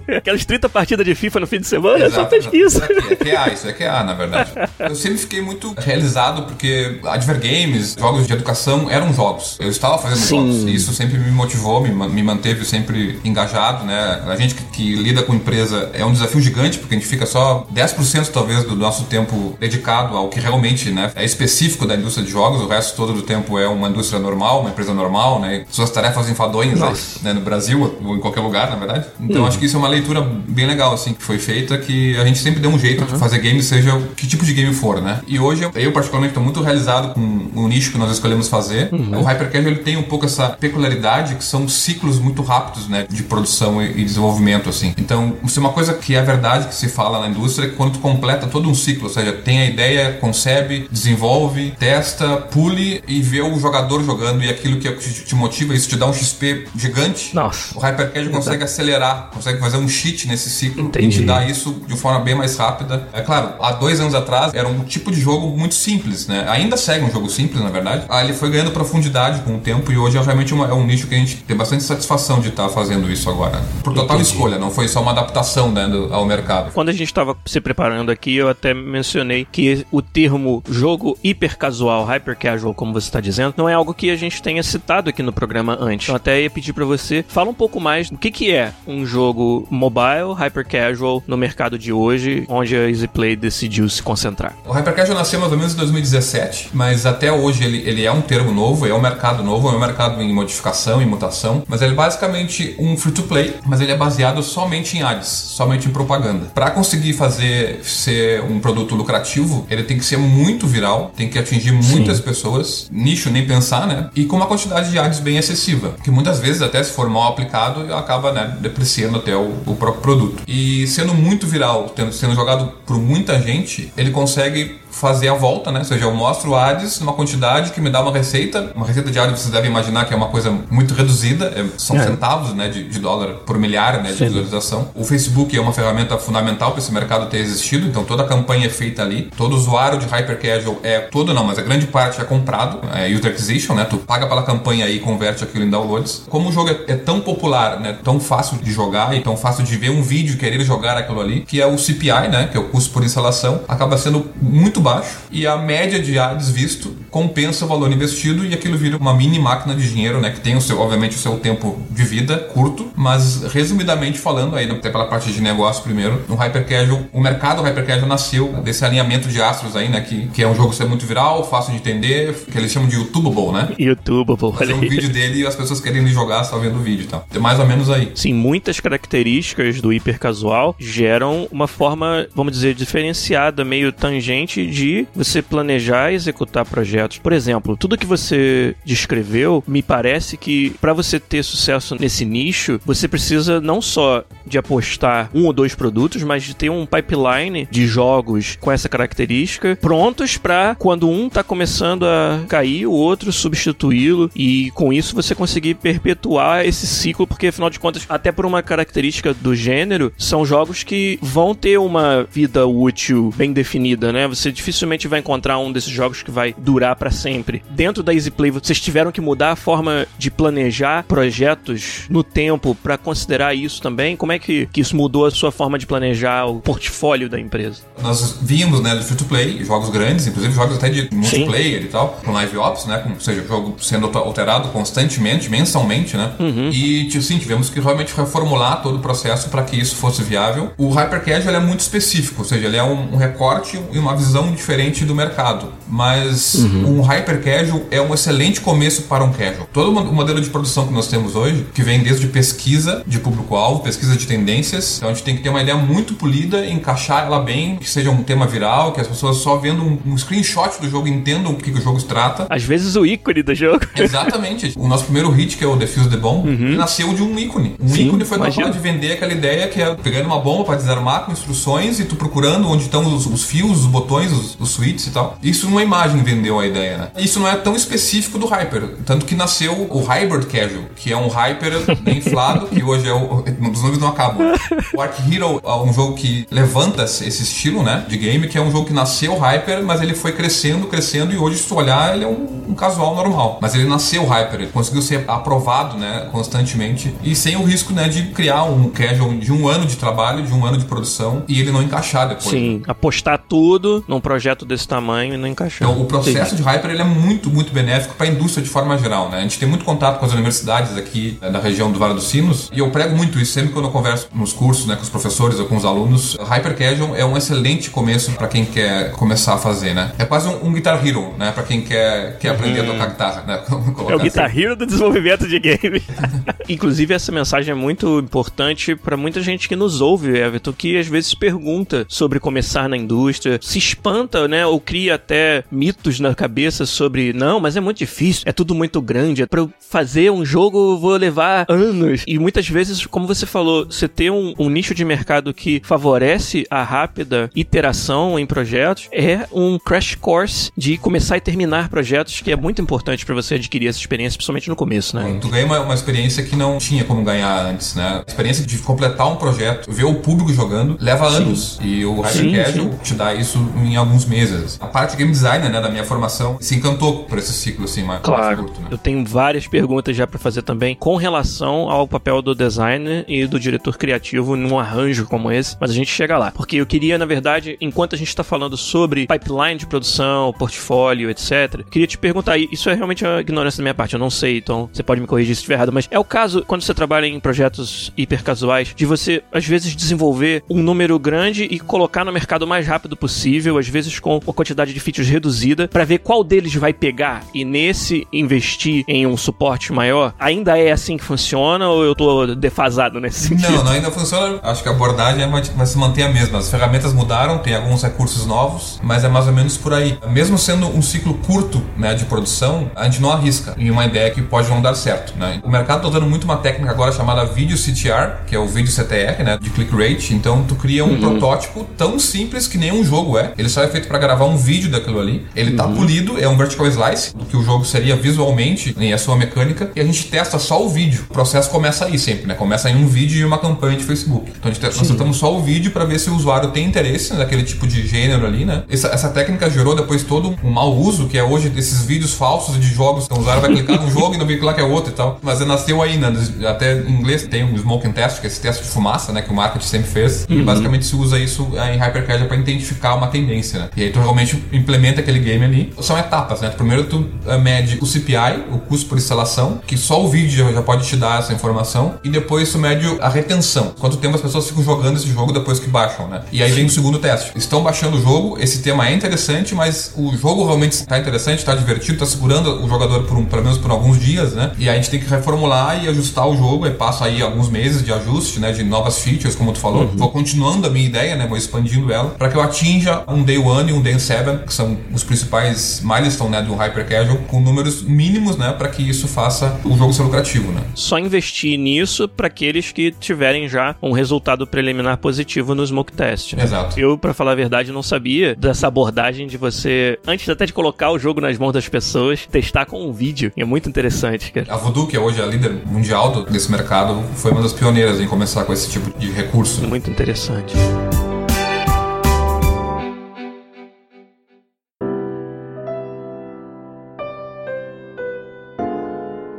Aquelas 0.18 0.44
30 0.44 0.68
partidas 0.68 1.06
de 1.06 1.14
FIFA 1.14 1.40
no 1.40 1.46
fim 1.46 1.60
de 1.60 1.66
semana, 1.66 2.04
Exato, 2.04 2.20
é 2.20 2.22
só 2.22 2.24
pesquisa. 2.24 2.84
É 3.10 3.16
QA, 3.16 3.52
isso 3.52 3.68
é 3.68 3.72
QA, 3.72 4.04
na 4.04 4.14
verdade. 4.14 4.52
Eu 4.78 4.94
sempre 4.94 5.18
fiquei 5.18 5.40
muito 5.40 5.74
realizado 5.78 6.42
porque 6.42 7.00
Adver 7.04 7.40
Games, 7.40 7.96
jogos 7.98 8.26
de 8.26 8.32
educação, 8.32 8.90
eram 8.90 9.12
jogos. 9.12 9.56
Eu 9.60 9.70
estava 9.70 9.98
fazendo 9.98 10.18
sim. 10.18 10.36
jogos 10.36 10.64
e 10.64 10.74
isso 10.74 10.92
sempre 10.92 11.18
me 11.18 11.30
motivou, 11.30 11.80
me, 11.80 11.90
me 11.90 12.22
manteve 12.22 12.64
sempre 12.64 13.18
engajado, 13.24 13.84
né? 13.84 14.22
A 14.26 14.36
gente 14.36 14.54
que, 14.54 14.64
que 14.64 14.94
lida 14.94 15.22
com 15.22 15.34
empresa 15.44 15.90
é 15.92 16.04
um 16.04 16.12
desafio 16.12 16.40
gigante, 16.40 16.78
porque 16.78 16.94
a 16.94 16.98
gente 16.98 17.08
fica 17.08 17.26
só 17.26 17.66
10% 17.72 18.30
talvez 18.30 18.64
do 18.64 18.74
nosso 18.74 19.04
tempo 19.04 19.56
dedicado 19.60 20.16
ao 20.16 20.28
que 20.30 20.40
realmente 20.40 20.90
né, 20.90 21.12
é 21.14 21.24
específico 21.24 21.86
da 21.86 21.94
indústria 21.94 22.24
de 22.24 22.32
jogos, 22.32 22.62
o 22.62 22.66
resto 22.66 22.96
todo 22.96 23.12
do 23.12 23.22
tempo 23.22 23.58
é 23.58 23.68
uma 23.68 23.88
indústria 23.88 24.18
normal, 24.18 24.62
uma 24.62 24.70
empresa 24.70 24.94
normal, 24.94 25.38
né? 25.40 25.64
Suas 25.70 25.90
tarefas 25.90 26.28
enfadonhas 26.30 27.20
né, 27.22 27.32
no 27.32 27.40
Brasil 27.40 27.96
ou 28.02 28.16
em 28.16 28.20
qualquer 28.20 28.40
lugar, 28.40 28.70
na 28.70 28.76
verdade. 28.76 29.06
Então 29.20 29.42
uhum. 29.42 29.46
acho 29.48 29.58
que 29.58 29.66
isso 29.66 29.76
é 29.76 29.78
uma 29.78 29.88
leitura 29.88 30.22
bem 30.22 30.66
legal, 30.66 30.94
assim, 30.94 31.12
que 31.12 31.22
foi 31.22 31.38
feita, 31.38 31.76
que 31.76 32.16
a 32.16 32.24
gente 32.24 32.38
sempre 32.38 32.60
deu 32.60 32.70
um 32.70 32.78
jeito 32.78 33.02
uhum. 33.02 33.12
de 33.12 33.18
fazer 33.18 33.38
games, 33.38 33.66
seja 33.66 34.00
que 34.16 34.26
tipo 34.26 34.44
de 34.44 34.54
game 34.54 34.74
for, 34.74 35.02
né? 35.02 35.20
E 35.26 35.38
hoje 35.38 35.68
eu, 35.74 35.92
particularmente, 35.92 36.30
estou 36.30 36.42
muito 36.42 36.62
realizado 36.62 37.12
com 37.12 37.50
o 37.54 37.68
nicho 37.68 37.92
que 37.92 37.98
nós 37.98 38.10
escolhemos 38.10 38.48
fazer. 38.48 38.88
Uhum. 38.92 39.20
O 39.20 39.22
Hypercasual 39.22 39.72
ele 39.72 39.80
tem 39.80 39.96
um 39.96 40.02
pouco 40.02 40.24
essa 40.24 40.50
peculiaridade 40.50 41.34
que 41.34 41.44
são 41.44 41.68
ciclos 41.68 42.18
muito 42.18 42.42
rápidos, 42.42 42.88
né, 42.88 43.06
de 43.08 43.22
produção 43.22 43.82
e, 43.82 44.00
e 44.00 44.04
desenvolvimento, 44.04 44.68
assim. 44.68 44.94
Então, 44.98 45.33
isso 45.42 45.58
é 45.58 45.60
uma 45.60 45.72
coisa 45.72 45.94
que 45.94 46.14
é 46.14 46.22
verdade 46.22 46.68
que 46.68 46.74
se 46.74 46.88
fala 46.88 47.20
na 47.20 47.28
indústria, 47.28 47.68
que 47.68 47.76
quando 47.76 47.94
tu 47.94 47.98
completa 47.98 48.46
todo 48.46 48.68
um 48.68 48.74
ciclo, 48.74 49.04
ou 49.04 49.10
seja, 49.12 49.32
tem 49.32 49.60
a 49.60 49.66
ideia, 49.66 50.12
concebe, 50.20 50.88
desenvolve, 50.90 51.72
testa, 51.78 52.36
pule 52.36 53.02
e 53.06 53.20
vê 53.20 53.40
o 53.40 53.58
jogador 53.58 54.02
jogando 54.04 54.42
e 54.42 54.48
aquilo 54.48 54.78
que 54.78 54.90
te 54.92 55.34
motiva, 55.34 55.74
isso 55.74 55.88
te 55.88 55.96
dá 55.96 56.06
um 56.06 56.12
XP 56.12 56.66
gigante. 56.76 57.34
Nossa. 57.34 57.76
O 57.76 57.80
Hypercasual 57.80 58.32
consegue 58.32 58.64
acelerar, 58.64 59.30
consegue 59.32 59.60
fazer 59.60 59.76
um 59.76 59.88
cheat 59.88 60.26
nesse 60.28 60.50
ciclo 60.50 60.84
Entendi. 60.84 61.18
e 61.18 61.20
te 61.20 61.26
dá 61.26 61.44
isso 61.44 61.82
de 61.86 61.96
forma 61.96 62.20
bem 62.20 62.34
mais 62.34 62.56
rápida. 62.56 63.08
É 63.12 63.20
claro, 63.20 63.54
há 63.60 63.72
dois 63.72 64.00
anos 64.00 64.14
atrás 64.14 64.52
era 64.54 64.68
um 64.68 64.80
tipo 64.80 65.10
de 65.10 65.20
jogo 65.20 65.56
muito 65.56 65.74
simples, 65.74 66.26
né? 66.26 66.44
Ainda 66.48 66.76
segue 66.76 67.04
um 67.04 67.10
jogo 67.10 67.28
simples, 67.28 67.62
na 67.62 67.70
verdade. 67.70 68.04
Aí 68.08 68.26
ele 68.26 68.34
foi 68.34 68.50
ganhando 68.50 68.70
profundidade 68.70 69.40
com 69.42 69.56
o 69.56 69.58
tempo 69.58 69.90
e 69.92 69.96
hoje 69.96 70.18
é 70.18 70.22
realmente 70.22 70.52
uma, 70.52 70.66
é 70.66 70.72
um 70.72 70.86
nicho 70.86 71.06
que 71.06 71.14
a 71.14 71.18
gente 71.18 71.36
tem 71.36 71.56
bastante 71.56 71.82
satisfação 71.82 72.40
de 72.40 72.48
estar 72.48 72.68
fazendo 72.68 73.10
isso 73.10 73.28
agora. 73.28 73.62
Por 73.82 73.94
total 73.94 74.16
Entendi. 74.16 74.30
escolha, 74.30 74.58
não 74.58 74.70
foi 74.70 74.88
só 74.88 75.00
uma 75.00 75.10
adaptação 75.10 75.23
né, 75.72 75.86
do, 75.86 76.12
ao 76.12 76.24
mercado. 76.24 76.72
Quando 76.72 76.88
a 76.88 76.92
gente 76.92 77.04
estava 77.04 77.36
se 77.44 77.60
preparando 77.60 78.10
aqui, 78.10 78.34
eu 78.36 78.48
até 78.48 78.74
mencionei 78.74 79.46
que 79.50 79.86
o 79.90 80.02
termo 80.02 80.62
jogo 80.68 81.18
hiper 81.22 81.56
casual, 81.56 82.04
hyper 82.04 82.36
casual, 82.36 82.74
como 82.74 82.92
você 82.92 83.08
está 83.08 83.20
dizendo, 83.20 83.54
não 83.56 83.68
é 83.68 83.74
algo 83.74 83.94
que 83.94 84.10
a 84.10 84.16
gente 84.16 84.42
tenha 84.42 84.62
citado 84.62 85.10
aqui 85.10 85.22
no 85.22 85.32
programa 85.32 85.76
antes. 85.80 86.06
Então 86.06 86.16
até 86.16 86.42
ia 86.42 86.50
pedir 86.50 86.72
para 86.72 86.84
você 86.84 87.24
fala 87.28 87.50
um 87.50 87.54
pouco 87.54 87.80
mais 87.80 88.10
do 88.10 88.18
que, 88.18 88.30
que 88.30 88.52
é 88.52 88.72
um 88.86 89.04
jogo 89.04 89.66
mobile, 89.70 90.34
hyper 90.36 90.66
casual 90.66 91.22
no 91.26 91.36
mercado 91.36 91.78
de 91.78 91.92
hoje, 91.92 92.44
onde 92.48 92.76
a 92.76 92.88
EasyPlay 92.88 93.36
decidiu 93.36 93.88
se 93.88 94.02
concentrar. 94.02 94.54
O 94.66 94.72
hyper 94.72 94.94
casual 94.94 95.18
nasceu 95.18 95.40
mais 95.40 95.52
ou 95.52 95.58
menos 95.58 95.74
em 95.74 95.76
2017, 95.76 96.70
mas 96.72 97.06
até 97.06 97.32
hoje 97.32 97.64
ele, 97.64 97.78
ele 97.88 98.04
é 98.04 98.12
um 98.12 98.20
termo 98.20 98.52
novo, 98.52 98.86
é 98.86 98.94
um 98.94 99.00
mercado 99.00 99.42
novo, 99.42 99.68
é 99.68 99.72
um 99.72 99.80
mercado 99.80 100.20
em 100.22 100.32
modificação, 100.32 101.00
em 101.00 101.06
mutação, 101.06 101.62
mas 101.68 101.82
ele 101.82 101.92
é 101.92 101.96
basicamente 101.96 102.74
um 102.78 102.96
free 102.96 103.12
to 103.12 103.22
play, 103.24 103.56
mas 103.66 103.80
ele 103.80 103.92
é 103.92 103.96
baseado 103.96 104.42
somente 104.42 104.96
em 104.96 105.02
somente 105.22 105.88
em 105.88 105.92
propaganda. 105.92 106.46
Para 106.54 106.70
conseguir 106.70 107.12
fazer 107.12 107.80
ser 107.84 108.42
um 108.42 108.60
produto 108.60 108.94
lucrativo, 108.94 109.66
ele 109.70 109.82
tem 109.82 109.98
que 109.98 110.04
ser 110.04 110.16
muito 110.16 110.66
viral, 110.66 111.12
tem 111.16 111.28
que 111.28 111.38
atingir 111.38 111.72
muitas 111.72 112.18
Sim. 112.18 112.22
pessoas, 112.22 112.88
nicho 112.90 113.30
nem 113.30 113.46
pensar, 113.46 113.86
né? 113.86 114.08
E 114.14 114.24
com 114.24 114.36
uma 114.36 114.46
quantidade 114.46 114.90
de 114.90 114.98
ads 114.98 115.20
bem 115.20 115.36
excessiva, 115.36 115.94
que 116.02 116.10
muitas 116.10 116.40
vezes 116.40 116.62
até 116.62 116.82
se 116.82 116.92
for 116.92 117.08
mal 117.08 117.32
aplicado, 117.32 117.94
acaba 117.94 118.32
né, 118.32 118.56
depreciando 118.60 119.18
até 119.18 119.36
o, 119.36 119.52
o 119.66 119.76
próprio 119.76 120.02
produto. 120.02 120.42
E 120.46 120.86
sendo 120.86 121.14
muito 121.14 121.46
viral, 121.46 121.90
tendo, 121.94 122.12
sendo 122.12 122.34
jogado 122.34 122.72
por 122.86 122.98
muita 122.98 123.40
gente, 123.40 123.92
ele 123.96 124.10
consegue 124.10 124.83
fazer 124.94 125.28
a 125.28 125.34
volta, 125.34 125.72
né? 125.72 125.80
Ou 125.80 125.84
seja, 125.84 126.04
eu 126.04 126.14
mostro 126.14 126.54
ads 126.54 127.00
numa 127.00 127.12
quantidade 127.12 127.72
que 127.72 127.80
me 127.80 127.90
dá 127.90 128.00
uma 128.00 128.12
receita. 128.12 128.72
Uma 128.74 128.86
receita 128.86 129.10
de 129.10 129.18
ads 129.18 129.40
vocês 129.40 129.52
devem 129.52 129.70
imaginar 129.70 130.04
que 130.04 130.14
é 130.14 130.16
uma 130.16 130.28
coisa 130.28 130.56
muito 130.70 130.94
reduzida, 130.94 131.46
é, 131.46 131.64
são 131.76 131.96
é. 131.96 132.04
centavos 132.04 132.54
né, 132.54 132.68
de, 132.68 132.88
de, 132.88 132.98
dólar 133.00 133.34
por 133.44 133.58
milhar 133.58 134.02
né, 134.02 134.12
de 134.12 134.18
Sim. 134.18 134.26
visualização. 134.26 134.88
O 134.94 135.04
Facebook 135.04 135.56
é 135.56 135.60
uma 135.60 135.72
ferramenta 135.72 136.16
fundamental 136.16 136.70
para 136.70 136.80
esse 136.80 136.92
mercado 136.92 137.26
ter 137.26 137.38
existido, 137.38 137.86
então 137.88 138.04
toda 138.04 138.22
a 138.22 138.26
campanha 138.26 138.66
é 138.66 138.70
feita 138.70 139.02
ali. 139.02 139.30
Todo 139.36 139.56
usuário 139.56 139.98
de 139.98 140.06
Hyper 140.06 140.40
Casual 140.40 140.78
é 140.82 141.00
todo 141.00 141.34
não, 141.34 141.44
mas 141.44 141.58
a 141.58 141.62
grande 141.62 141.86
parte 141.86 142.20
é 142.20 142.24
comprado, 142.24 142.80
é 142.94 143.08
user 143.08 143.32
acquisition, 143.32 143.74
né? 143.74 143.84
Tu 143.84 143.98
paga 143.98 144.26
pela 144.26 144.42
campanha 144.42 144.88
e 144.88 145.00
converte 145.00 145.42
aquilo 145.42 145.64
em 145.64 145.70
downloads. 145.70 146.22
Como 146.28 146.48
o 146.48 146.52
jogo 146.52 146.70
é, 146.70 146.92
é 146.92 146.96
tão 146.96 147.20
popular, 147.20 147.80
né? 147.80 147.96
Tão 148.04 148.20
fácil 148.20 148.58
de 148.58 148.70
jogar 148.70 149.14
e 149.16 149.20
tão 149.20 149.36
fácil 149.36 149.64
de 149.64 149.76
ver 149.76 149.90
um 149.90 150.02
vídeo 150.02 150.34
e 150.34 150.38
querer 150.38 150.60
jogar 150.60 150.96
aquilo 150.96 151.20
ali, 151.20 151.40
que 151.40 151.60
é 151.60 151.66
o 151.66 151.76
CPI, 151.76 152.28
né? 152.30 152.48
Que 152.50 152.56
é 152.56 152.60
o 152.60 152.68
custo 152.68 152.92
por 152.92 153.02
instalação, 153.02 153.62
acaba 153.66 153.98
sendo 153.98 154.26
muito 154.40 154.80
baixo 154.84 155.18
e 155.32 155.46
a 155.46 155.56
média 155.56 156.00
de 156.00 156.18
ads 156.18 156.50
visto 156.50 156.94
compensa 157.10 157.64
o 157.64 157.68
valor 157.68 157.90
investido 157.90 158.44
e 158.44 158.52
aquilo 158.52 158.76
vira 158.76 158.96
uma 158.96 159.14
mini 159.14 159.38
máquina 159.38 159.74
de 159.74 159.88
dinheiro, 159.88 160.20
né? 160.20 160.30
Que 160.30 160.40
tem 160.40 160.56
o 160.56 160.60
seu, 160.60 160.78
obviamente, 160.80 161.16
o 161.16 161.18
seu 161.18 161.38
tempo 161.38 161.80
de 161.90 162.04
vida 162.04 162.36
curto, 162.36 162.90
mas 162.94 163.44
resumidamente 163.52 164.18
falando, 164.18 164.56
aí 164.56 164.70
até 164.70 164.90
pela 164.90 165.06
parte 165.06 165.32
de 165.32 165.40
negócio 165.40 165.82
primeiro, 165.82 166.22
no 166.28 166.34
Hyper 166.34 166.66
Casual, 166.66 167.02
o 167.12 167.20
mercado 167.20 167.62
Hyper 167.62 167.86
Casual 167.86 168.08
nasceu 168.08 168.52
desse 168.64 168.84
alinhamento 168.84 169.28
de 169.28 169.40
astros 169.40 169.76
aí, 169.76 169.88
né? 169.88 170.00
Que, 170.02 170.26
que 170.28 170.42
é 170.42 170.48
um 170.48 170.54
jogo 170.54 170.72
ser 170.72 170.84
muito 170.84 171.06
viral, 171.06 171.48
fácil 171.48 171.72
de 171.72 171.78
entender, 171.78 172.34
que 172.50 172.58
eles 172.58 172.70
chamam 172.70 172.88
de 172.88 172.96
YouTubeable, 172.96 173.52
né? 173.52 173.68
YouTubeable. 173.78 174.52
Fazer 174.52 174.74
um 174.74 174.80
vídeo 174.80 175.08
dele 175.08 175.40
e 175.40 175.46
as 175.46 175.54
pessoas 175.54 175.80
querem 175.80 176.06
jogar 176.08 176.44
só 176.44 176.58
vendo 176.58 176.76
o 176.76 176.82
vídeo 176.82 177.06
tal. 177.08 177.26
É 177.34 177.38
mais 177.38 177.58
ou 177.58 177.66
menos 177.66 177.88
aí. 177.88 178.12
Sim, 178.14 178.34
muitas 178.34 178.80
características 178.80 179.80
do 179.80 179.92
hiper 179.92 180.18
casual 180.18 180.74
geram 180.78 181.48
uma 181.50 181.66
forma, 181.66 182.26
vamos 182.34 182.52
dizer, 182.52 182.74
diferenciada, 182.74 183.64
meio 183.64 183.92
tangente 183.92 184.70
de 184.74 185.06
você 185.14 185.40
planejar 185.40 186.10
e 186.10 186.16
executar 186.16 186.64
projetos. 186.64 187.18
Por 187.18 187.32
exemplo, 187.32 187.76
tudo 187.76 187.96
que 187.96 188.06
você 188.06 188.74
descreveu, 188.84 189.62
me 189.66 189.82
parece 189.82 190.36
que 190.36 190.70
para 190.80 190.92
você 190.92 191.20
ter 191.20 191.44
sucesso 191.44 191.96
nesse 191.98 192.24
nicho, 192.24 192.80
você 192.84 193.06
precisa 193.06 193.60
não 193.60 193.80
só 193.80 194.24
de 194.44 194.58
apostar 194.58 195.30
um 195.32 195.46
ou 195.46 195.52
dois 195.52 195.74
produtos, 195.74 196.22
mas 196.24 196.42
de 196.42 196.54
ter 196.54 196.70
um 196.70 196.84
pipeline 196.84 197.68
de 197.70 197.86
jogos 197.86 198.58
com 198.60 198.72
essa 198.72 198.88
característica 198.88 199.78
prontos 199.80 200.36
para 200.36 200.74
quando 200.74 201.08
um 201.08 201.28
tá 201.28 201.44
começando 201.44 202.04
a 202.04 202.42
cair, 202.48 202.86
o 202.86 202.92
outro 202.92 203.32
substituí-lo 203.32 204.30
e 204.34 204.70
com 204.72 204.92
isso 204.92 205.14
você 205.14 205.34
conseguir 205.34 205.74
perpetuar 205.74 206.66
esse 206.66 206.86
ciclo, 206.86 207.26
porque 207.26 207.48
afinal 207.48 207.70
de 207.70 207.78
contas, 207.78 208.04
até 208.08 208.32
por 208.32 208.44
uma 208.44 208.62
característica 208.62 209.32
do 209.32 209.54
gênero, 209.54 210.12
são 210.18 210.44
jogos 210.44 210.82
que 210.82 211.18
vão 211.22 211.54
ter 211.54 211.78
uma 211.78 212.24
vida 212.24 212.66
útil 212.66 213.32
bem 213.36 213.52
definida, 213.52 214.12
né? 214.12 214.26
Você 214.26 214.50
dificilmente 214.64 215.06
vai 215.06 215.20
encontrar 215.20 215.58
um 215.58 215.70
desses 215.70 215.90
jogos 215.90 216.22
que 216.22 216.30
vai 216.30 216.54
durar 216.56 216.96
para 216.96 217.10
sempre. 217.10 217.62
Dentro 217.70 218.02
da 218.02 218.14
EasyPlay, 218.14 218.50
vocês 218.50 218.80
tiveram 218.80 219.12
que 219.12 219.20
mudar 219.20 219.52
a 219.52 219.56
forma 219.56 220.06
de 220.16 220.30
planejar 220.30 221.04
projetos 221.04 222.06
no 222.08 222.24
tempo 222.24 222.74
para 222.74 222.96
considerar 222.96 223.54
isso 223.54 223.82
também? 223.82 224.16
Como 224.16 224.32
é 224.32 224.38
que, 224.38 224.66
que 224.72 224.80
isso 224.80 224.96
mudou 224.96 225.26
a 225.26 225.30
sua 225.30 225.52
forma 225.52 225.78
de 225.78 225.86
planejar 225.86 226.46
o 226.46 226.60
portfólio 226.60 227.28
da 227.28 227.38
empresa? 227.38 227.82
Nós 228.02 228.38
vimos, 228.40 228.80
né, 228.80 228.96
de 228.96 229.04
free-to-play, 229.04 229.62
jogos 229.64 229.90
grandes, 229.90 230.26
inclusive 230.26 230.54
jogos 230.54 230.76
até 230.76 230.88
de 230.88 231.08
multiplayer 231.12 231.80
Sim. 231.82 231.86
e 231.86 231.90
tal, 231.90 232.20
com 232.24 232.32
live 232.32 232.56
ops, 232.56 232.86
né, 232.86 232.98
com, 232.98 233.10
ou 233.10 233.20
seja, 233.20 233.42
o 233.42 233.46
jogo 233.46 233.76
sendo 233.78 234.06
alterado 234.16 234.68
constantemente, 234.68 235.50
mensalmente, 235.50 236.16
né? 236.16 236.32
Uhum. 236.38 236.70
E, 236.70 237.10
sim, 237.20 237.38
tivemos 237.38 237.68
que 237.68 237.80
realmente 237.80 238.14
reformular 238.16 238.82
todo 238.82 238.96
o 238.96 239.00
processo 239.00 239.48
para 239.50 239.62
que 239.62 239.76
isso 239.78 239.96
fosse 239.96 240.22
viável. 240.22 240.72
O 240.78 240.88
Hyper 240.88 241.22
Casual 241.22 241.54
é 241.54 241.60
muito 241.60 241.80
específico, 241.80 242.42
ou 242.42 242.48
seja, 242.48 242.66
ele 242.66 242.76
é 242.76 242.82
um, 242.82 243.14
um 243.14 243.16
recorte 243.16 243.78
e 243.92 243.98
uma 243.98 244.16
visão 244.16 244.53
diferente 244.54 245.04
do 245.04 245.14
mercado. 245.14 245.72
Mas 245.88 246.54
uhum. 246.54 246.98
um 246.98 247.02
Hyper 247.02 247.42
Casual 247.42 247.82
é 247.90 248.00
um 248.00 248.14
excelente 248.14 248.60
começo 248.60 249.02
para 249.02 249.22
um 249.22 249.32
casual. 249.32 249.68
Todo 249.72 249.90
o 249.90 250.12
modelo 250.12 250.40
de 250.40 250.48
produção 250.50 250.86
que 250.86 250.92
nós 250.92 251.08
temos 251.08 251.36
hoje, 251.36 251.66
que 251.74 251.82
vem 251.82 252.02
desde 252.02 252.26
pesquisa 252.28 253.02
de 253.06 253.18
público-alvo, 253.18 253.82
pesquisa 253.82 254.16
de 254.16 254.26
tendências, 254.26 254.96
então 254.96 255.08
a 255.08 255.12
gente 255.12 255.24
tem 255.24 255.36
que 255.36 255.42
ter 255.42 255.48
uma 255.48 255.62
ideia 255.62 255.76
muito 255.76 256.14
polida, 256.14 256.66
encaixar 256.66 257.26
ela 257.26 257.40
bem, 257.40 257.76
que 257.76 257.88
seja 257.88 258.10
um 258.10 258.22
tema 258.22 258.46
viral, 258.46 258.92
que 258.92 259.00
as 259.00 259.06
pessoas 259.06 259.38
só 259.38 259.56
vendo 259.56 259.82
um, 259.82 259.98
um 260.06 260.18
screenshot 260.18 260.80
do 260.80 260.88
jogo 260.88 261.08
entendam 261.08 261.52
o 261.52 261.56
que, 261.56 261.70
que, 261.70 261.78
o 261.78 261.82
jogo 261.82 262.00
se 262.00 262.06
trata. 262.06 262.46
Às 262.48 262.62
vezes 262.62 262.96
o 262.96 263.04
ícone 263.04 263.42
do 263.42 263.54
jogo. 263.54 263.80
Exatamente. 263.96 264.72
O 264.76 264.88
nosso 264.88 265.04
primeiro 265.04 265.30
hit, 265.30 265.56
que 265.56 265.64
é 265.64 265.66
o 265.66 265.76
Defuse 265.76 266.08
the 266.08 266.16
Bomb, 266.16 266.48
uhum. 266.48 266.76
nasceu 266.76 267.12
de 267.14 267.22
um 267.22 267.38
ícone. 267.38 267.74
Um 267.80 267.88
Sim, 267.88 268.08
ícone 268.08 268.24
foi 268.24 268.38
capaz 268.38 268.72
de 268.72 268.78
vender 268.78 269.12
aquela 269.12 269.32
ideia 269.32 269.68
que 269.68 269.80
é 269.80 269.94
pegando 269.94 270.26
uma 270.26 270.40
bomba 270.40 270.64
para 270.64 270.76
desarmar 270.76 271.24
com 271.24 271.32
instruções 271.32 272.00
e 272.00 272.04
tu 272.04 272.16
procurando 272.16 272.68
onde 272.68 272.84
estão 272.84 273.14
os, 273.14 273.26
os 273.26 273.44
fios, 273.44 273.80
os 273.80 273.86
botões, 273.86 274.32
os, 274.34 274.56
os 274.58 274.70
switches 274.70 275.06
e 275.06 275.10
tal. 275.10 275.38
Isso 275.42 275.68
numa 275.68 275.82
imagem 275.82 276.22
vendeu 276.22 276.58
a 276.58 276.66
ideia, 276.66 276.98
né? 276.98 277.08
Isso 277.18 277.40
não 277.40 277.48
é 277.48 277.56
tão 277.56 277.74
específico 277.74 278.38
do 278.38 278.46
Hyper. 278.46 278.96
Tanto 279.04 279.24
que 279.26 279.34
nasceu 279.34 279.86
o 279.90 280.02
Hybrid 280.02 280.46
Casual, 280.46 280.84
que 280.96 281.12
é 281.12 281.16
um 281.16 281.28
Hyper 281.28 281.72
inflado, 282.06 282.66
que 282.66 282.82
hoje 282.82 283.08
é 283.08 283.12
o. 283.12 283.44
Os 283.44 283.82
nomes 283.82 283.98
não 283.98 284.08
acabam. 284.08 284.52
O 284.94 285.00
Arc 285.00 285.18
Hero 285.30 285.60
é 285.64 285.74
um 285.76 285.92
jogo 285.92 286.14
que 286.14 286.46
levanta 286.50 287.04
esse 287.04 287.42
estilo, 287.42 287.82
né? 287.82 288.04
De 288.08 288.16
game, 288.16 288.48
que 288.48 288.58
é 288.58 288.60
um 288.60 288.70
jogo 288.70 288.86
que 288.86 288.92
nasceu 288.92 289.36
Hyper, 289.36 289.82
mas 289.84 290.00
ele 290.00 290.14
foi 290.14 290.32
crescendo, 290.32 290.86
crescendo, 290.86 291.32
e 291.32 291.36
hoje, 291.36 291.58
se 291.58 291.68
tu 291.68 291.76
olhar, 291.76 292.14
ele 292.14 292.24
é 292.24 292.28
um, 292.28 292.64
um 292.68 292.74
casual 292.74 293.14
normal. 293.14 293.58
Mas 293.60 293.74
ele 293.74 293.84
nasceu 293.84 294.24
Hyper, 294.24 294.60
ele 294.60 294.70
conseguiu 294.70 295.02
ser 295.02 295.24
aprovado, 295.28 295.96
né? 295.96 296.28
Constantemente. 296.30 297.14
E 297.22 297.34
sem 297.34 297.56
o 297.56 297.62
risco, 297.62 297.92
né? 297.92 298.08
De 298.08 298.24
criar 298.28 298.64
um 298.64 298.90
casual 298.90 299.34
de 299.34 299.52
um 299.52 299.68
ano 299.68 299.86
de 299.86 299.96
trabalho, 299.96 300.44
de 300.44 300.52
um 300.52 300.64
ano 300.64 300.78
de 300.78 300.84
produção, 300.84 301.42
e 301.48 301.60
ele 301.60 301.70
não 301.70 301.82
encaixar 301.82 302.28
depois. 302.28 302.48
Sim, 302.48 302.82
apostar 302.86 303.38
tudo 303.48 304.04
num 304.08 304.20
projeto 304.24 304.64
desse 304.64 304.88
tamanho 304.88 305.34
e 305.34 305.36
não 305.36 305.46
encaixar. 305.46 305.86
Então, 305.86 306.02
o 306.02 306.06
processo 306.06 306.50
Sim. 306.50 306.56
de 306.56 306.62
Hyper 306.62 306.90
ele 306.90 307.02
é 307.02 307.04
muito, 307.04 307.50
muito 307.50 307.72
benéfico 307.72 308.14
para 308.14 308.26
a 308.26 308.30
indústria 308.30 308.64
de 308.64 308.70
forma 308.70 308.96
geral, 308.98 309.28
né? 309.28 309.38
A 309.38 309.42
gente 309.42 309.58
tem 309.58 309.68
muito 309.68 309.84
contato 309.84 310.18
com 310.18 310.24
as 310.24 310.32
universidades 310.32 310.96
aqui 310.96 311.38
né, 311.40 311.50
da 311.50 311.60
região 311.60 311.92
do 311.92 311.98
Vale 311.98 312.14
dos 312.14 312.28
Sinos, 312.28 312.70
e 312.72 312.78
eu 312.78 312.90
prego 312.90 313.14
muito 313.14 313.38
isso 313.38 313.52
sempre 313.52 313.72
quando 313.72 313.84
eu 313.84 313.90
converso 313.90 314.28
nos 314.34 314.52
cursos, 314.52 314.86
né? 314.86 314.96
Com 314.96 315.02
os 315.02 315.10
professores 315.10 315.60
ou 315.60 315.66
com 315.66 315.76
os 315.76 315.84
alunos. 315.84 316.36
Hyper 316.40 316.74
Casual 316.74 317.14
é 317.14 317.24
um 317.24 317.36
excelente 317.36 317.90
começo 317.90 318.32
para 318.32 318.48
quem 318.48 318.64
quer 318.64 319.12
começar 319.12 319.54
a 319.54 319.58
fazer, 319.58 319.94
né? 319.94 320.12
É 320.18 320.24
quase 320.24 320.48
um, 320.48 320.66
um 320.66 320.72
Guitar 320.72 321.06
Hero, 321.06 321.34
né? 321.38 321.52
Para 321.52 321.62
quem 321.62 321.82
quer, 321.82 322.38
quer 322.38 322.48
aprender 322.48 322.80
hum. 322.80 322.90
a 322.90 322.92
tocar 322.92 323.06
guitarra, 323.08 323.44
né? 323.46 323.62
é 324.08 324.14
o 324.14 324.18
Guitar 324.18 324.46
assim. 324.46 324.60
Hero 324.60 324.76
do 324.76 324.86
desenvolvimento 324.86 325.46
de 325.46 325.58
game. 325.58 326.02
Inclusive, 326.68 327.12
essa 327.12 327.30
mensagem 327.30 327.72
é 327.72 327.74
muito 327.74 328.18
importante 328.18 328.96
para 328.96 329.16
muita 329.16 329.42
gente 329.42 329.68
que 329.68 329.76
nos 329.76 330.00
ouve, 330.00 330.38
Everton, 330.38 330.72
que 330.72 330.96
às 330.96 331.06
vezes 331.06 331.34
pergunta 331.34 332.06
sobre 332.08 332.40
começar 332.40 332.88
na 332.88 332.96
indústria, 332.96 333.58
se 333.62 333.78
espanta, 334.14 334.46
né? 334.46 334.64
Ou 334.64 334.78
cria 334.78 335.16
até 335.16 335.64
mitos 335.70 336.20
na 336.20 336.34
cabeça 336.34 336.86
sobre, 336.86 337.32
não, 337.32 337.58
mas 337.58 337.76
é 337.76 337.80
muito 337.80 337.98
difícil, 337.98 338.44
é 338.46 338.52
tudo 338.52 338.74
muito 338.74 339.02
grande, 339.02 339.42
é 339.42 339.46
para 339.46 339.60
eu 339.60 339.70
fazer 339.80 340.30
um 340.30 340.44
jogo 340.44 340.96
vou 340.98 341.16
levar 341.16 341.66
anos. 341.68 342.22
E 342.26 342.38
muitas 342.38 342.68
vezes, 342.68 343.06
como 343.06 343.26
você 343.26 343.44
falou, 343.44 343.86
você 343.86 344.06
ter 344.06 344.30
um, 344.30 344.54
um 344.58 344.70
nicho 344.70 344.94
de 344.94 345.04
mercado 345.04 345.52
que 345.52 345.82
favorece 345.84 346.64
a 346.70 346.82
rápida 346.82 347.50
iteração 347.54 348.38
em 348.38 348.46
projetos 348.46 349.08
é 349.12 349.46
um 349.52 349.78
crash 349.78 350.14
course 350.14 350.70
de 350.76 350.96
começar 350.96 351.36
e 351.36 351.40
terminar 351.40 351.88
projetos 351.88 352.40
que 352.40 352.52
é 352.52 352.56
muito 352.56 352.80
importante 352.80 353.26
para 353.26 353.34
você 353.34 353.54
adquirir 353.56 353.88
essa 353.88 353.98
experiência, 353.98 354.36
principalmente 354.36 354.68
no 354.68 354.76
começo, 354.76 355.16
né? 355.16 355.38
Tu 355.40 355.48
ganha 355.48 355.66
uma, 355.66 355.80
uma, 355.80 355.94
experiência 355.94 356.42
que 356.42 356.54
não 356.54 356.78
tinha 356.78 357.04
como 357.04 357.22
ganhar 357.22 357.66
antes, 357.66 357.94
né? 357.94 358.22
A 358.26 358.30
experiência 358.30 358.64
de 358.64 358.78
completar 358.78 359.26
um 359.26 359.36
projeto, 359.36 359.90
ver 359.90 360.04
o 360.04 360.14
público 360.16 360.52
jogando, 360.52 360.96
leva 361.00 361.28
sim. 361.30 361.36
anos. 361.36 361.78
E 361.82 362.04
o 362.04 362.20
Hyper 362.20 362.64
Casual 362.64 362.90
te 363.02 363.14
dá 363.14 363.34
isso 363.34 363.58
em 363.82 363.96
alguns 364.04 364.24
meses. 364.24 364.78
A 364.80 364.86
parte 364.86 365.16
game 365.16 365.30
designer, 365.30 365.70
né, 365.70 365.80
da 365.80 365.88
minha 365.88 366.04
formação, 366.04 366.58
se 366.60 366.74
encantou 366.74 367.24
por 367.24 367.38
esse 367.38 367.52
ciclo, 367.52 367.84
assim, 367.84 368.02
mais, 368.02 368.20
claro. 368.22 368.44
mais 368.44 368.58
curto, 368.60 368.80
né? 368.80 368.88
Eu 368.90 368.98
tenho 368.98 369.24
várias 369.24 369.66
perguntas 369.66 370.16
já 370.16 370.26
para 370.26 370.38
fazer 370.38 370.62
também 370.62 370.94
com 370.94 371.16
relação 371.16 371.90
ao 371.90 372.06
papel 372.06 372.40
do 372.42 372.54
designer 372.54 373.24
e 373.28 373.46
do 373.46 373.58
diretor 373.58 373.96
criativo 373.96 374.56
num 374.56 374.78
arranjo 374.78 375.26
como 375.26 375.50
esse, 375.50 375.76
mas 375.80 375.90
a 375.90 375.94
gente 375.94 376.10
chega 376.10 376.38
lá. 376.38 376.50
Porque 376.50 376.76
eu 376.76 376.86
queria, 376.86 377.18
na 377.18 377.26
verdade, 377.26 377.76
enquanto 377.80 378.14
a 378.14 378.18
gente 378.18 378.28
está 378.28 378.44
falando 378.44 378.76
sobre 378.76 379.26
pipeline 379.26 379.76
de 379.76 379.86
produção, 379.86 380.52
portfólio, 380.52 381.30
etc., 381.30 381.84
queria 381.90 382.06
te 382.06 382.18
perguntar, 382.18 382.58
isso 382.58 382.88
é 382.90 382.94
realmente 382.94 383.24
uma 383.24 383.40
ignorância 383.40 383.78
da 383.78 383.82
minha 383.82 383.94
parte, 383.94 384.14
eu 384.14 384.20
não 384.20 384.30
sei, 384.30 384.58
então 384.58 384.88
você 384.92 385.02
pode 385.02 385.20
me 385.20 385.26
corrigir 385.26 385.54
se 385.54 385.60
estiver 385.60 385.74
errado, 385.74 385.92
mas 385.92 386.08
é 386.10 386.18
o 386.18 386.24
caso, 386.24 386.64
quando 386.66 386.82
você 386.82 386.94
trabalha 386.94 387.26
em 387.26 387.40
projetos 387.40 388.12
hipercasuais, 388.16 388.92
de 388.94 389.06
você, 389.06 389.42
às 389.52 389.66
vezes, 389.66 389.94
desenvolver 389.94 390.62
um 390.68 390.82
número 390.82 391.18
grande 391.18 391.64
e 391.64 391.78
colocar 391.78 392.24
no 392.24 392.32
mercado 392.32 392.62
o 392.62 392.66
mais 392.66 392.86
rápido 392.86 393.16
possível, 393.16 393.78
às 393.78 393.88
vezes 393.94 394.18
com 394.18 394.38
uma 394.38 394.52
quantidade 394.52 394.92
de 394.92 394.98
features 394.98 395.28
reduzida, 395.28 395.86
para 395.88 396.04
ver 396.04 396.18
qual 396.18 396.42
deles 396.42 396.74
vai 396.74 396.92
pegar 396.92 397.44
e 397.54 397.64
nesse 397.64 398.26
investir 398.32 399.04
em 399.06 399.24
um 399.26 399.36
suporte 399.36 399.92
maior? 399.92 400.34
Ainda 400.38 400.76
é 400.76 400.90
assim 400.90 401.16
que 401.16 401.24
funciona 401.24 401.88
ou 401.88 402.02
eu 402.04 402.14
tô 402.14 402.54
defasado 402.54 403.20
nesse 403.20 403.48
sentido? 403.48 403.70
Não, 403.70 403.84
não 403.84 403.92
ainda 403.92 404.10
funciona. 404.10 404.58
Acho 404.62 404.82
que 404.82 404.88
a 404.88 404.92
abordagem 404.92 405.48
vai, 405.48 405.62
vai 405.62 405.86
se 405.86 405.96
manter 405.96 406.24
a 406.24 406.28
mesma. 406.28 406.58
As 406.58 406.68
ferramentas 406.68 407.12
mudaram, 407.12 407.58
tem 407.58 407.74
alguns 407.74 408.02
recursos 408.02 408.44
novos, 408.46 408.98
mas 409.02 409.22
é 409.22 409.28
mais 409.28 409.46
ou 409.46 409.52
menos 409.52 409.76
por 409.76 409.92
aí. 409.92 410.18
Mesmo 410.28 410.58
sendo 410.58 410.88
um 410.88 411.00
ciclo 411.00 411.34
curto 411.34 411.80
né, 411.96 412.14
de 412.14 412.24
produção, 412.24 412.90
a 412.96 413.04
gente 413.04 413.22
não 413.22 413.30
arrisca 413.30 413.74
em 413.78 413.90
uma 413.90 414.04
ideia 414.04 414.30
que 414.30 414.42
pode 414.42 414.68
não 414.68 414.82
dar 414.82 414.94
certo. 414.94 415.38
Né? 415.38 415.60
O 415.62 415.70
mercado 415.70 415.98
está 415.98 416.08
usando 416.08 416.26
muito 416.28 416.44
uma 416.44 416.56
técnica 416.56 416.90
agora 416.90 417.12
chamada 417.12 417.44
Video 417.44 417.76
CTR, 417.76 418.44
que 418.46 418.56
é 418.56 418.58
o 418.58 418.66
vídeo 418.66 418.90
CTR, 418.90 419.44
né, 419.44 419.56
de 419.60 419.70
click 419.70 419.94
rate. 419.94 420.34
Então 420.34 420.64
tu 420.64 420.74
cria 420.74 421.04
um 421.04 421.10
uhum. 421.10 421.20
protótipo 421.20 421.84
tão 421.96 422.18
simples 422.18 422.66
que 422.66 422.76
nem 422.76 422.92
um 422.92 423.04
jogo 423.04 423.38
é. 423.38 423.52
Ele 423.56 423.68
é 423.84 423.88
feito 423.88 424.08
para 424.08 424.18
gravar 424.18 424.44
um 424.44 424.56
vídeo 424.56 424.90
daquilo 424.90 425.20
ali. 425.20 425.46
Ele 425.54 425.72
está 425.72 425.86
uhum. 425.86 425.94
polido, 425.94 426.40
é 426.40 426.48
um 426.48 426.56
vertical 426.56 426.86
slice 426.86 427.36
do 427.36 427.44
que 427.44 427.56
o 427.56 427.62
jogo 427.62 427.84
seria 427.84 428.16
visualmente 428.16 428.94
em 428.98 429.12
a 429.12 429.18
sua 429.18 429.36
mecânica 429.36 429.90
e 429.94 430.00
a 430.00 430.04
gente 430.04 430.26
testa 430.26 430.58
só 430.58 430.84
o 430.84 430.88
vídeo. 430.88 431.24
O 431.30 431.32
processo 431.32 431.70
começa 431.70 432.06
aí 432.06 432.18
sempre, 432.18 432.46
né? 432.46 432.54
Começa 432.54 432.90
em 432.90 432.96
um 432.96 433.06
vídeo 433.06 433.40
e 433.40 433.44
uma 433.44 433.58
campanha 433.58 433.96
de 433.96 434.04
Facebook. 434.04 434.50
Então 434.58 434.70
a 434.70 434.74
gente 434.74 434.82
nós 434.84 435.08
testamos 435.08 435.36
só 435.36 435.54
o 435.54 435.62
vídeo 435.62 435.90
para 435.90 436.04
ver 436.04 436.18
se 436.18 436.30
o 436.30 436.34
usuário 436.34 436.70
tem 436.70 436.86
interesse 436.86 437.34
naquele 437.34 437.62
tipo 437.62 437.86
de 437.86 438.06
gênero 438.06 438.46
ali, 438.46 438.64
né? 438.64 438.84
Essa, 438.88 439.08
essa 439.08 439.28
técnica 439.28 439.68
gerou 439.70 439.94
depois 439.94 440.22
todo 440.22 440.56
um 440.62 440.70
mau 440.70 440.94
uso, 440.96 441.28
que 441.28 441.38
é 441.38 441.42
hoje 441.42 441.68
desses 441.68 442.04
vídeos 442.04 442.34
falsos 442.34 442.78
de 442.78 442.86
jogos. 442.86 443.24
Então 443.24 443.38
o 443.38 443.40
usuário 443.40 443.62
vai 443.62 443.72
clicar 443.72 444.00
num 444.00 444.10
jogo 444.10 444.34
e 444.34 444.38
não 444.38 444.46
clicar 444.46 444.74
que 444.74 444.80
é 444.80 444.84
outro 444.84 445.12
e 445.12 445.14
tal. 445.14 445.38
Mas 445.42 445.60
nasceu 445.60 446.02
aí, 446.02 446.16
né? 446.16 446.32
Até 446.66 447.00
em 447.00 447.12
inglês 447.12 447.46
tem 447.46 447.64
um 447.64 447.76
smoking 447.76 448.12
test, 448.12 448.40
que 448.40 448.46
é 448.46 448.50
esse 448.50 448.60
teste 448.60 448.82
de 448.82 448.88
fumaça, 448.88 449.32
né? 449.32 449.42
Que 449.42 449.50
o 449.50 449.54
marketing 449.54 449.86
sempre 449.86 450.10
fez. 450.10 450.46
Uhum. 450.48 450.60
E 450.60 450.62
basicamente 450.62 451.06
se 451.06 451.16
usa 451.16 451.38
isso 451.38 451.70
em 451.92 451.98
Hypercasual 451.98 452.48
para 452.48 452.56
identificar 452.56 453.14
uma 453.14 453.28
tendência, 453.28 453.73
né? 453.74 453.88
E 453.96 454.04
aí 454.04 454.10
tu 454.10 454.18
realmente 454.18 454.62
implementa 454.72 455.20
aquele 455.20 455.38
game 455.38 455.64
ali. 455.64 455.92
São 456.00 456.18
etapas, 456.18 456.60
né? 456.60 456.70
Primeiro 456.70 457.04
tu 457.04 457.28
eh, 457.46 457.58
mede 457.58 457.98
o 458.00 458.06
CPI, 458.06 458.64
o 458.72 458.78
custo 458.78 459.08
por 459.08 459.18
instalação, 459.18 459.80
que 459.86 459.96
só 459.96 460.22
o 460.22 460.28
vídeo 460.28 460.72
já 460.72 460.82
pode 460.82 461.06
te 461.06 461.16
dar 461.16 461.40
essa 461.40 461.52
informação. 461.52 462.14
E 462.24 462.28
depois 462.28 462.70
tu 462.70 462.78
mede 462.78 463.06
a 463.20 463.28
retenção. 463.28 463.94
Quanto 463.98 464.16
tempo 464.16 464.36
as 464.36 464.42
pessoas 464.42 464.66
ficam 464.68 464.82
jogando 464.82 465.16
esse 465.16 465.30
jogo 465.30 465.52
depois 465.52 465.78
que 465.78 465.88
baixam, 465.88 466.28
né? 466.28 466.42
E 466.52 466.62
aí 466.62 466.72
vem 466.72 466.86
o 466.86 466.90
segundo 466.90 467.18
teste. 467.18 467.52
Estão 467.56 467.82
baixando 467.82 468.16
o 468.16 468.22
jogo, 468.22 468.56
esse 468.60 468.82
tema 468.82 469.08
é 469.08 469.14
interessante, 469.14 469.74
mas 469.74 470.12
o 470.16 470.36
jogo 470.36 470.64
realmente 470.64 470.92
está 470.92 471.18
interessante, 471.18 471.58
está 471.58 471.74
divertido, 471.74 472.14
está 472.14 472.26
segurando 472.26 472.84
o 472.84 472.88
jogador 472.88 473.24
por 473.24 473.36
um, 473.36 473.44
pelo 473.44 473.62
menos 473.62 473.78
por 473.78 473.90
alguns 473.90 474.18
dias, 474.18 474.52
né? 474.52 474.72
E 474.78 474.88
aí 474.88 474.94
a 474.94 474.96
gente 474.96 475.10
tem 475.10 475.20
que 475.20 475.28
reformular 475.28 476.02
e 476.02 476.08
ajustar 476.08 476.46
o 476.48 476.56
jogo. 476.56 476.86
E 476.86 476.90
passa 476.90 477.24
aí 477.24 477.42
alguns 477.42 477.68
meses 477.68 478.04
de 478.04 478.12
ajuste, 478.12 478.60
né? 478.60 478.72
De 478.72 478.82
novas 478.82 479.18
features, 479.18 479.54
como 479.54 479.72
tu 479.72 479.78
falou. 479.78 480.02
Uhum. 480.02 480.16
Vou 480.16 480.30
continuando 480.30 480.86
a 480.86 480.90
minha 480.90 481.06
ideia, 481.06 481.36
né? 481.36 481.46
Vou 481.46 481.56
expandindo 481.56 482.12
ela 482.12 482.30
para 482.30 482.48
que 482.48 482.56
eu 482.56 482.62
atinja 482.62 483.22
um 483.28 483.42
Day 483.42 483.58
One 483.66 483.90
e 483.90 483.92
um 483.92 484.02
Day 484.02 484.18
Seven, 484.18 484.58
que 484.58 484.72
são 484.72 484.98
os 485.12 485.24
principais 485.24 486.00
milestones 486.02 486.52
né, 486.52 486.62
do 486.62 486.74
Hyper 486.74 487.06
Casual, 487.06 487.38
com 487.48 487.60
números 487.60 488.02
mínimos, 488.02 488.56
né? 488.56 488.72
Para 488.72 488.88
que 488.88 489.02
isso 489.02 489.26
faça 489.26 489.78
o 489.84 489.96
jogo 489.96 490.12
ser 490.12 490.22
lucrativo, 490.22 490.72
né? 490.72 490.80
Só 490.94 491.18
investir 491.18 491.78
nisso 491.78 492.28
para 492.28 492.46
aqueles 492.46 492.92
que 492.92 493.12
tiverem 493.12 493.68
já 493.68 493.96
um 494.02 494.12
resultado 494.12 494.66
preliminar 494.66 495.18
positivo 495.18 495.74
no 495.74 495.86
smoke 495.86 496.12
test. 496.12 496.54
Né? 496.54 496.64
Exato. 496.64 496.98
Eu, 496.98 497.18
para 497.18 497.34
falar 497.34 497.52
a 497.52 497.56
verdade, 497.56 497.92
não 497.92 498.02
sabia 498.02 498.54
dessa 498.54 498.86
abordagem 498.86 499.46
de 499.46 499.56
você, 499.56 500.18
antes 500.26 500.48
até 500.48 500.66
de 500.66 500.72
colocar 500.72 501.10
o 501.10 501.18
jogo 501.18 501.40
nas 501.40 501.58
mãos 501.58 501.72
das 501.72 501.88
pessoas, 501.88 502.46
testar 502.46 502.86
com 502.86 503.08
um 503.08 503.12
vídeo. 503.12 503.52
E 503.56 503.62
é 503.62 503.64
muito 503.64 503.88
interessante, 503.88 504.52
cara. 504.52 504.66
A 504.68 504.76
Voodoo, 504.76 505.06
que 505.06 505.16
é 505.16 505.20
hoje 505.20 505.40
a 505.40 505.46
líder 505.46 505.82
mundial 505.86 506.44
desse 506.44 506.70
mercado, 506.70 507.22
foi 507.34 507.50
uma 507.50 507.62
das 507.62 507.72
pioneiras 507.72 508.20
em 508.20 508.26
começar 508.26 508.64
com 508.64 508.72
esse 508.72 508.90
tipo 508.90 509.16
de 509.18 509.30
recurso. 509.30 509.82
Muito 509.86 510.10
interessante. 510.10 510.74